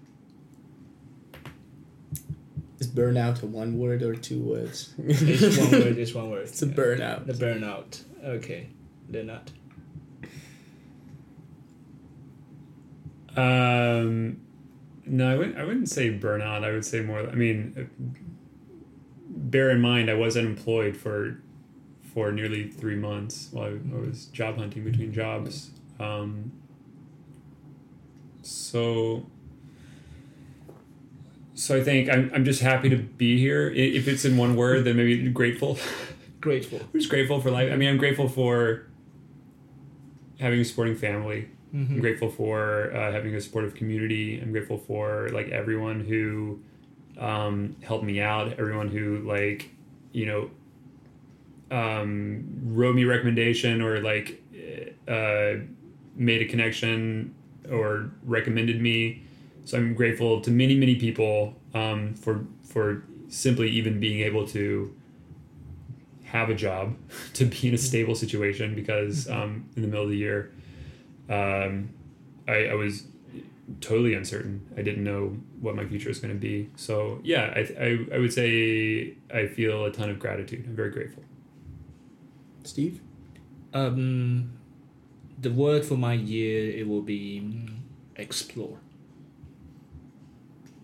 Is 2.93 2.99
burnout 2.99 3.43
a 3.43 3.45
one 3.45 3.77
word 3.77 4.03
or 4.03 4.15
two 4.15 4.39
words? 4.39 4.93
It's 4.99 5.57
one 5.57 5.71
word. 5.71 5.97
It's 5.97 6.13
one 6.13 6.29
word. 6.29 6.47
It's 6.47 6.61
a 6.61 6.67
burnout. 6.67 7.25
The 7.25 7.33
burnout. 7.33 8.03
Okay, 8.23 8.69
Leonard. 9.09 9.51
Um, 13.35 14.41
no, 15.05 15.31
I 15.31 15.35
wouldn't, 15.35 15.57
I 15.57 15.63
wouldn't 15.63 15.89
say 15.89 16.17
burnout. 16.17 16.63
I 16.63 16.71
would 16.71 16.85
say 16.85 17.01
more. 17.01 17.27
I 17.27 17.35
mean, 17.35 17.89
bear 19.29 19.71
in 19.71 19.81
mind, 19.81 20.09
I 20.09 20.13
was 20.13 20.37
unemployed 20.37 20.95
for 20.95 21.39
for 22.13 22.31
nearly 22.31 22.69
three 22.69 22.95
months 22.95 23.49
while 23.51 23.65
I, 23.65 23.69
I 23.69 23.99
was 23.99 24.25
job 24.27 24.57
hunting 24.57 24.83
between 24.83 25.11
jobs. 25.11 25.71
Um, 25.99 26.51
so, 28.43 29.25
so 31.55 31.77
I 31.77 31.83
think 31.83 32.09
I'm, 32.09 32.31
I'm 32.33 32.45
just 32.45 32.61
happy 32.61 32.89
to 32.89 32.97
be 32.97 33.37
here. 33.37 33.69
If 33.69 34.07
it's 34.07 34.25
in 34.25 34.37
one 34.37 34.55
word, 34.55 34.85
then 34.85 34.97
maybe 34.97 35.29
grateful. 35.29 35.77
Grateful. 36.41 36.79
I'm 36.81 36.91
just 36.99 37.09
grateful 37.09 37.39
for 37.41 37.51
life. 37.51 37.71
I 37.71 37.75
mean, 37.75 37.89
I'm 37.89 37.97
grateful 37.97 38.27
for 38.27 38.87
having 40.39 40.59
a 40.59 40.65
supporting 40.65 40.95
family. 40.95 41.49
I'm 41.93 41.99
grateful 41.99 42.29
for 42.29 42.95
uh, 42.95 43.11
having 43.11 43.33
a 43.33 43.41
supportive 43.41 43.73
community. 43.73 44.39
I'm 44.39 44.51
grateful 44.51 44.77
for 44.77 45.29
like 45.29 45.49
everyone 45.49 46.01
who 46.01 46.59
um, 47.19 47.75
helped 47.81 48.03
me 48.03 48.21
out. 48.21 48.53
Everyone 48.59 48.89
who 48.89 49.19
like 49.19 49.71
you 50.11 50.25
know 50.27 51.75
um, 51.75 52.43
wrote 52.65 52.93
me 52.95 53.03
a 53.03 53.07
recommendation 53.07 53.81
or 53.81 54.01
like 54.01 54.43
uh, 55.07 55.53
made 56.15 56.41
a 56.41 56.45
connection 56.45 57.33
or 57.71 58.11
recommended 58.23 58.79
me. 58.81 59.23
So 59.65 59.77
I'm 59.77 59.93
grateful 59.93 60.41
to 60.41 60.51
many 60.51 60.75
many 60.75 60.95
people 60.95 61.55
um, 61.73 62.13
for 62.15 62.45
for 62.63 63.03
simply 63.29 63.69
even 63.69 63.99
being 63.99 64.19
able 64.21 64.47
to 64.47 64.95
have 66.25 66.49
a 66.49 66.55
job, 66.55 66.95
to 67.33 67.45
be 67.45 67.67
in 67.67 67.73
a 67.73 67.77
stable 67.77 68.15
situation 68.15 68.75
because 68.75 69.29
um, 69.29 69.69
in 69.75 69.81
the 69.81 69.87
middle 69.87 70.03
of 70.03 70.09
the 70.09 70.17
year 70.17 70.51
um, 71.29 71.89
I, 72.47 72.67
I 72.67 72.73
was 72.73 73.03
totally 73.81 74.13
uncertain. 74.13 74.67
I 74.77 74.81
didn't 74.81 75.03
know 75.03 75.37
what 75.61 75.75
my 75.75 75.85
future 75.85 76.09
was 76.09 76.19
going 76.19 76.33
to 76.33 76.39
be. 76.39 76.69
So 76.75 77.19
yeah, 77.23 77.53
I, 77.55 77.59
I, 77.79 78.15
I 78.15 78.17
would 78.19 78.33
say 78.33 79.13
I 79.33 79.47
feel 79.47 79.85
a 79.85 79.91
ton 79.91 80.09
of 80.09 80.19
gratitude. 80.19 80.65
I'm 80.67 80.75
very 80.75 80.91
grateful. 80.91 81.23
Steve? 82.63 83.01
Um, 83.73 84.53
the 85.39 85.51
word 85.51 85.85
for 85.85 85.95
my 85.95 86.13
year 86.13 86.77
it 86.77 86.87
will 86.87 87.01
be 87.01 87.41
mm, 87.41 87.77
explore. 88.15 88.79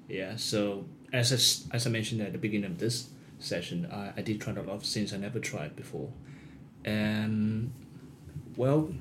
Yeah. 0.09 0.35
So 0.35 0.85
as 1.13 1.31
I, 1.31 1.75
as 1.75 1.87
I 1.87 1.89
mentioned 1.89 2.21
at 2.21 2.33
the 2.33 2.37
beginning 2.37 2.71
of 2.71 2.79
this 2.79 3.09
session, 3.37 3.87
I, 3.91 4.13
I 4.17 4.21
did 4.21 4.41
try 4.41 4.53
a 4.53 4.61
lot 4.61 4.75
of 4.75 4.83
things 4.83 5.13
I 5.13 5.17
never 5.17 5.39
tried 5.39 5.75
before, 5.75 6.11
and 6.83 7.71
well, 8.57 8.91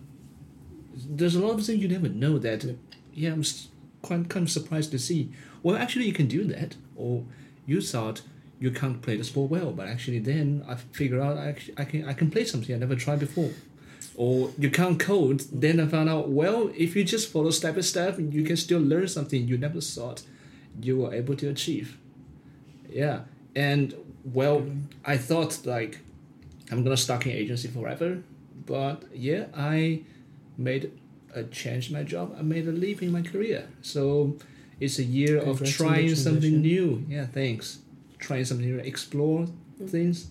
there's 0.94 1.34
a 1.34 1.40
lot 1.40 1.58
of 1.58 1.64
things 1.64 1.82
you 1.82 1.88
never 1.88 2.08
know 2.08 2.38
that. 2.38 2.76
Yeah, 3.12 3.32
I'm 3.32 3.44
quite 4.02 4.28
kind 4.28 4.44
of 4.44 4.50
surprised 4.50 4.92
to 4.92 4.98
see. 4.98 5.32
Well, 5.62 5.76
actually, 5.76 6.04
you 6.04 6.12
can 6.12 6.28
do 6.28 6.44
that, 6.44 6.76
or 6.94 7.24
you 7.66 7.80
thought 7.80 8.22
you 8.60 8.70
can't 8.70 9.02
play 9.02 9.16
the 9.16 9.24
sport 9.24 9.50
well, 9.50 9.72
but 9.72 9.88
actually 9.88 10.18
then 10.18 10.64
I 10.68 10.74
figured 10.74 11.20
out 11.20 11.38
I, 11.38 11.48
actually, 11.48 11.74
I 11.78 11.84
can 11.84 12.08
I 12.08 12.12
can 12.12 12.30
play 12.30 12.44
something 12.44 12.74
I 12.74 12.78
never 12.78 12.96
tried 12.96 13.20
before. 13.20 13.50
Or 14.14 14.50
you 14.58 14.68
can't 14.68 14.98
code, 14.98 15.44
then 15.52 15.78
I 15.78 15.86
found 15.86 16.08
out 16.08 16.28
well 16.28 16.70
if 16.76 16.96
you 16.96 17.04
just 17.04 17.32
follow 17.32 17.50
step 17.50 17.76
by 17.76 17.82
step, 17.82 18.18
you 18.18 18.42
can 18.42 18.56
still 18.56 18.80
learn 18.80 19.08
something 19.08 19.46
you 19.46 19.56
never 19.56 19.80
thought 19.80 20.22
you 20.80 20.98
were 20.98 21.14
able 21.14 21.36
to 21.36 21.48
achieve. 21.48 21.98
Yeah, 22.88 23.20
and 23.54 23.94
well, 24.24 24.66
I 25.04 25.16
thought 25.16 25.66
like 25.66 25.98
I'm 26.70 26.82
gonna 26.84 26.96
stuck 26.96 27.26
in 27.26 27.32
agency 27.32 27.68
forever, 27.68 28.22
but 28.66 29.04
yeah, 29.14 29.46
I 29.54 30.02
made 30.56 30.92
a 31.34 31.44
change 31.44 31.88
in 31.88 31.94
my 31.96 32.02
job. 32.02 32.34
I 32.38 32.42
made 32.42 32.66
a 32.66 32.72
leap 32.72 33.02
in 33.02 33.12
my 33.12 33.22
career. 33.22 33.68
So 33.82 34.36
It's 34.80 34.98
a 34.98 35.04
year 35.04 35.38
of 35.38 35.58
Congrats 35.58 35.80
on 35.80 35.86
the 35.86 35.92
trying 35.94 36.14
something 36.14 36.60
new. 36.62 37.04
Yeah, 37.08 37.26
thanks. 37.26 37.78
Trying 38.18 38.44
something 38.44 38.66
new, 38.66 38.78
explore 38.78 39.46
things. 39.86 40.30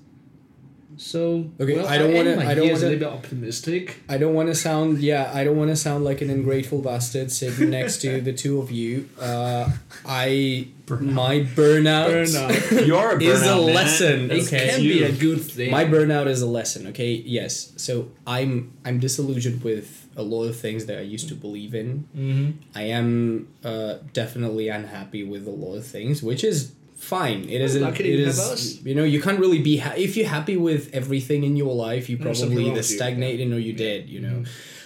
So 0.98 1.45
Okay, 1.60 1.76
well, 1.76 1.88
I 1.88 1.98
don't 1.98 2.14
wanna- 2.14 2.38
I 2.38 2.54
don't 2.56 2.70
wanna- 2.70 2.80
a 2.80 2.89
little 2.89 3.00
bit 3.00 3.08
optimistic. 3.08 3.98
I 4.10 4.18
don't 4.18 4.34
want 4.34 4.50
to 4.50 4.56
sound 4.56 5.00
yeah. 5.00 5.32
I 5.34 5.43
don't 5.43 5.56
want 5.58 5.70
to 5.70 5.76
sound 5.76 6.04
like 6.04 6.22
an 6.22 6.30
ungrateful 6.30 6.82
bastard 6.82 7.32
sitting 7.32 7.70
next 7.70 8.02
to 8.02 8.20
the 8.22 8.34
two 8.34 8.60
of 8.60 8.72
you. 8.72 9.08
Uh, 9.20 9.70
I 10.06 10.68
my 10.89 11.41
burnout, 11.41 12.10
Burnout. 12.10 12.88
You 12.88 12.95
are 12.95 13.18
a 13.18 13.22
is 13.32 13.41
a 13.41 13.45
burnout, 13.45 13.66
man. 13.66 13.76
lesson. 13.76 14.32
It 14.32 14.43
Okay. 14.48 14.70
can 14.70 14.82
you. 14.84 14.93
be 14.93 15.04
a 15.04 15.12
good 15.12 15.41
thing. 15.41 15.70
my 15.72 15.86
burnout 15.86 16.28
is 16.28 16.41
a 16.41 16.48
lesson. 16.48 16.88
Okay, 16.88 17.12
yes. 17.26 17.74
So 17.78 18.08
I'm 18.26 18.72
I'm 18.86 19.00
disillusioned 19.00 19.64
with 19.64 20.06
a 20.16 20.24
lot 20.24 20.45
of 20.45 20.56
things 20.58 20.86
that 20.88 20.98
I 20.98 21.02
used 21.02 21.28
to 21.30 21.36
believe 21.36 21.76
in. 21.76 22.06
hmm 22.16 22.52
I 22.74 22.84
am 22.84 23.50
uh, 23.64 23.95
definitely 24.14 24.68
unhappy 24.70 25.24
with 25.24 25.45
a 25.45 25.52
lot 25.52 25.76
of 25.76 25.86
things, 25.86 26.24
which 26.24 26.43
is 26.43 26.72
fine. 26.98 27.43
It 27.50 27.62
is. 27.62 27.76
Lucky 27.78 28.04
it 28.04 28.20
you 28.20 28.26
is. 28.28 28.38
have 28.38 28.52
us. 28.54 28.82
You 28.84 28.95
know, 28.95 29.04
you 29.04 29.22
can't 29.22 29.39
really 29.39 29.62
be 29.62 29.78
ha- 29.78 29.93
if 29.98 30.18
you're 30.18 30.28
happy 30.28 30.58
with 30.58 30.89
everything 30.93 31.43
in 31.43 31.56
your 31.56 31.74
life. 31.74 32.10
You 32.10 32.18
probably 32.18 32.66
either 32.66 32.74
with 32.76 32.91
you. 32.91 33.56
or 33.56 33.60
you 33.60 33.74
did. 33.74 34.10
You 34.10 34.20
know, 34.22 34.43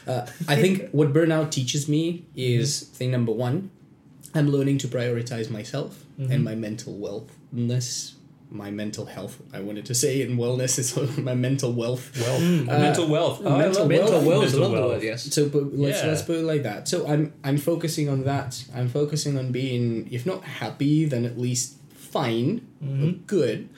uh, 0.07 0.25
I 0.47 0.55
think 0.61 0.89
what 0.91 1.13
burnout 1.13 1.51
teaches 1.51 1.87
me 1.87 2.25
is 2.35 2.81
thing 2.81 3.11
number 3.11 3.31
one. 3.31 3.71
I'm 4.33 4.49
learning 4.49 4.77
to 4.79 4.87
prioritize 4.87 5.49
myself 5.49 6.05
and 6.17 6.43
my 6.43 6.55
mental 6.55 6.93
wellness. 7.53 8.13
My 8.53 8.69
mental 8.69 9.05
health. 9.05 9.41
I 9.53 9.61
wanted 9.61 9.85
to 9.85 9.95
say 9.95 10.19
it 10.19 10.29
in 10.29 10.37
wellness. 10.37 10.77
is 10.81 10.95
my 11.17 11.33
mental 11.35 11.71
wealth. 11.71 12.11
Wealth. 12.19 12.41
Uh, 12.41 12.79
mental 12.79 13.07
wealth. 13.09 13.39
Oh, 13.45 13.57
mental 13.57 13.85
Mental 13.87 14.11
wealth. 14.11 14.25
wealth, 14.27 14.41
Mental 14.51 14.71
wealth. 14.71 14.91
word, 14.91 15.03
yes. 15.03 15.23
So, 15.33 15.47
but 15.47 15.73
let's 15.73 16.01
Yeah. 16.03 16.09
let's 16.09 16.21
put 16.21 16.35
it 16.37 16.43
like 16.43 16.63
that. 16.63 16.87
So 16.89 17.07
I'm 17.07 17.33
I'm 17.45 17.57
focusing 17.57 18.09
on 18.09 18.23
that. 18.25 18.63
I'm 18.75 18.89
focusing 18.89 19.37
on 19.37 19.51
being, 19.53 20.09
if 20.11 20.25
not 20.25 20.43
happy, 20.43 21.05
then 21.05 21.23
at 21.25 21.37
least 21.39 21.77
fine, 22.11 22.67
or 22.81 22.87
mm-hmm. 22.87 23.11
good. 23.25 23.69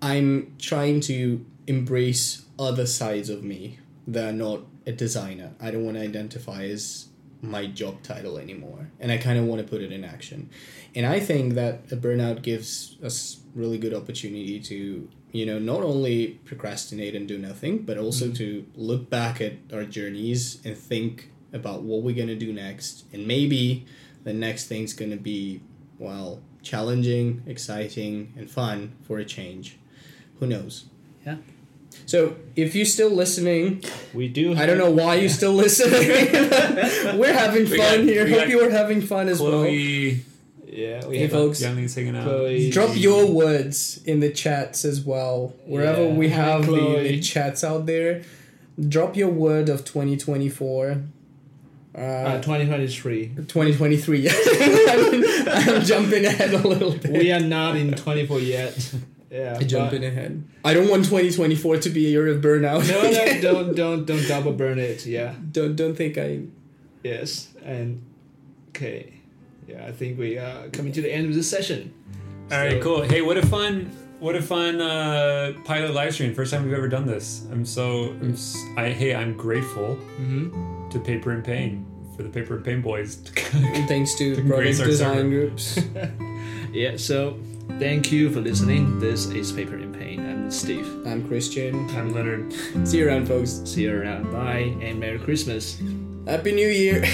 I'm 0.00 0.54
trying 0.58 1.00
to 1.02 1.44
embrace 1.66 2.44
other 2.58 2.86
sides 2.86 3.28
of 3.30 3.44
me 3.44 3.78
that 4.06 4.30
are 4.30 4.32
not 4.32 4.60
a 4.86 4.92
designer. 4.92 5.52
I 5.60 5.70
don't 5.70 5.84
want 5.84 5.96
to 5.96 6.02
identify 6.02 6.64
as 6.64 7.06
my 7.40 7.66
job 7.66 8.02
title 8.02 8.38
anymore, 8.38 8.90
and 9.00 9.10
I 9.10 9.18
kind 9.18 9.38
of 9.38 9.44
want 9.44 9.60
to 9.60 9.66
put 9.66 9.80
it 9.80 9.92
in 9.92 10.04
action. 10.04 10.50
And 10.94 11.06
I 11.06 11.20
think 11.20 11.54
that 11.54 11.90
a 11.90 11.96
burnout 11.96 12.42
gives 12.42 12.96
us 13.02 13.40
really 13.54 13.78
good 13.78 13.94
opportunity 13.94 14.60
to 14.60 15.08
you 15.32 15.46
know 15.46 15.58
not 15.58 15.82
only 15.82 16.40
procrastinate 16.44 17.14
and 17.14 17.26
do 17.26 17.38
nothing, 17.38 17.78
but 17.78 17.98
also 17.98 18.26
mm-hmm. 18.26 18.34
to 18.34 18.66
look 18.74 19.10
back 19.10 19.40
at 19.40 19.54
our 19.72 19.84
journeys 19.84 20.60
and 20.64 20.76
think 20.76 21.30
about 21.52 21.82
what 21.82 22.02
we're 22.02 22.16
gonna 22.16 22.36
do 22.36 22.52
next, 22.52 23.04
and 23.12 23.26
maybe 23.26 23.86
the 24.24 24.32
next 24.32 24.66
thing's 24.66 24.92
gonna 24.92 25.16
be 25.16 25.60
well 25.98 26.40
challenging, 26.62 27.42
exciting, 27.46 28.32
and 28.36 28.50
fun 28.50 28.92
for 29.02 29.18
a 29.18 29.24
change. 29.24 29.78
Who 30.40 30.46
knows? 30.46 30.84
Yeah. 31.26 31.36
So 32.06 32.36
if 32.56 32.74
you're 32.74 32.86
still 32.86 33.10
listening, 33.10 33.82
We 34.14 34.28
do. 34.28 34.54
I 34.56 34.66
don't 34.66 34.78
know 34.78 34.90
why 34.90 35.16
you're 35.16 35.28
still 35.28 35.52
listening. 35.52 35.92
We're 37.18 37.32
having 37.34 37.68
We 37.70 37.76
fun 37.78 37.98
got- 37.98 38.04
here. 38.04 38.26
Hope 38.28 38.48
you 38.48 38.60
are 38.60 38.70
having 38.70 39.00
fun 39.02 39.28
as 39.28 39.40
well. 39.40 39.66
Yeah, 39.66 41.06
we 41.06 41.16
Hey, 41.18 41.22
have 41.24 41.30
folks. 41.32 41.60
Younglings 41.60 41.94
hanging 41.94 42.16
out. 42.16 42.24
Chloe. 42.24 42.70
Drop 42.70 42.96
your 42.96 43.26
words 43.26 44.00
in 44.06 44.20
the 44.20 44.30
chats 44.30 44.86
as 44.86 45.02
well. 45.02 45.54
Wherever 45.66 46.04
Yeah. 46.06 46.14
we 46.14 46.30
have 46.30 46.64
the, 46.66 46.98
the 47.02 47.20
chats 47.20 47.62
out 47.62 47.84
there, 47.84 48.22
drop 48.88 49.14
your 49.14 49.28
word 49.28 49.68
of 49.68 49.84
2024. 49.84 51.02
Uh, 51.94 51.98
Uh, 52.00 52.40
2023. 52.40 53.28
2023. 53.48 54.28
I'm, 54.28 55.24
I'm 55.78 55.82
jumping 55.84 56.24
ahead 56.24 56.54
a 56.54 56.58
little 56.66 56.92
bit. 56.96 57.12
we 57.12 57.30
are 57.32 57.40
not 57.40 57.76
in 57.76 57.92
24 57.94 58.40
yet. 58.40 58.94
Yeah. 59.32 59.58
jumping 59.60 60.04
ahead. 60.04 60.44
I 60.62 60.74
don't 60.74 60.90
want 60.90 61.04
2024 61.06 61.78
to 61.78 61.88
be 61.88 62.06
a 62.06 62.10
year 62.10 62.26
of 62.28 62.42
burnout. 62.42 62.86
No, 62.86 63.00
no, 63.00 63.40
don't, 63.64 63.74
don't, 63.74 64.04
don't 64.04 64.28
double 64.28 64.52
burn 64.52 64.78
it. 64.78 65.06
Yeah. 65.06 65.32
don't 65.50 65.74
don't 65.74 65.94
think 65.94 66.18
I. 66.18 66.40
Yes. 67.02 67.48
And 67.64 68.02
okay. 68.76 69.14
Yeah, 69.66 69.86
I 69.86 69.92
think 69.92 70.18
we 70.18 70.36
are 70.36 70.68
coming 70.68 70.92
to 70.92 71.00
the 71.00 71.10
end 71.10 71.28
of 71.30 71.34
this 71.34 71.48
session. 71.48 71.94
All 72.50 72.58
right, 72.58 72.72
So- 72.72 72.80
cool. 72.82 73.02
Hey, 73.08 73.22
what 73.22 73.38
a 73.38 73.46
fun, 73.46 73.90
what 74.20 74.36
a 74.36 74.42
fun 74.42 74.82
uh, 74.82 75.54
pilot 75.64 75.94
live 75.94 76.12
stream. 76.12 76.34
First 76.34 76.52
time 76.52 76.64
we've 76.64 76.74
ever 76.74 76.88
done 76.88 77.06
this. 77.06 77.46
I'm 77.50 77.64
so, 77.64 78.10
I'm, 78.20 78.32
s- 78.34 78.62
I 78.76 78.90
hey, 78.90 79.14
I'm 79.14 79.34
grateful 79.34 79.96
Mm-hmm. 80.20 80.71
To 80.92 81.00
Paper 81.00 81.30
and 81.32 81.42
Pain 81.44 81.86
for 82.16 82.22
the 82.22 82.28
Paper 82.28 82.56
and 82.56 82.64
Pain 82.64 82.80
boys. 82.82 83.16
Thanks 83.88 84.14
to 84.16 84.36
To 84.36 84.42
product 84.46 84.78
design 84.78 85.14
server. 85.16 85.28
groups. 85.28 85.78
Yeah. 86.72 86.96
So, 86.96 87.38
thank 87.78 88.10
you 88.10 88.30
for 88.30 88.40
listening. 88.40 88.98
This 88.98 89.26
is 89.26 89.52
Paper 89.52 89.76
in 89.76 89.92
Pain. 89.92 90.20
I'm 90.20 90.50
Steve. 90.50 90.86
I'm 91.06 91.22
Kristian. 91.28 91.86
I'm 91.94 92.14
Leonard. 92.14 92.50
See 92.88 92.98
you 92.98 93.08
around, 93.08 93.26
folks. 93.28 93.60
See 93.66 93.82
you 93.82 93.94
around. 93.94 94.30
Bye 94.32 94.74
and 94.80 94.98
Merry 94.98 95.18
Christmas. 95.18 95.78
Happy 96.26 96.52
New 96.52 96.68
Year. 96.68 97.04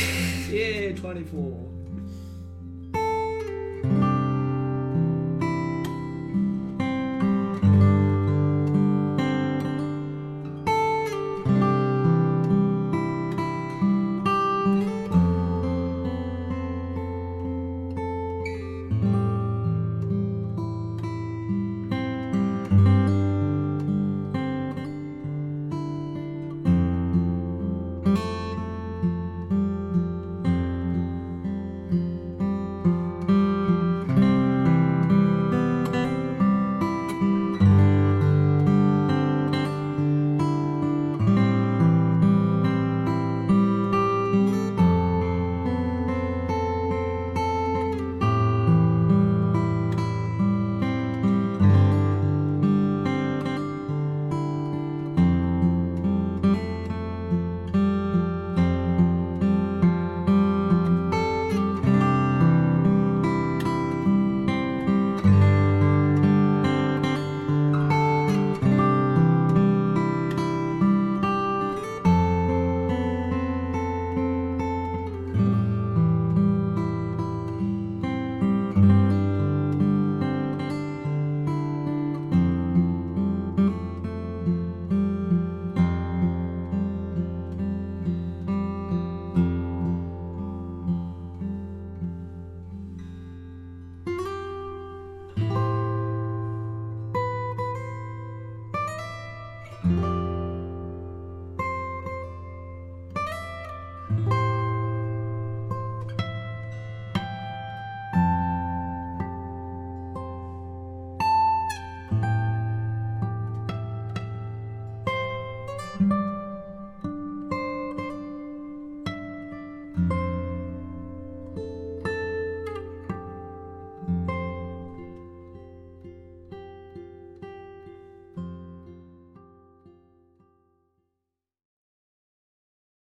Yeah, 0.48 0.92
24. 0.94 1.67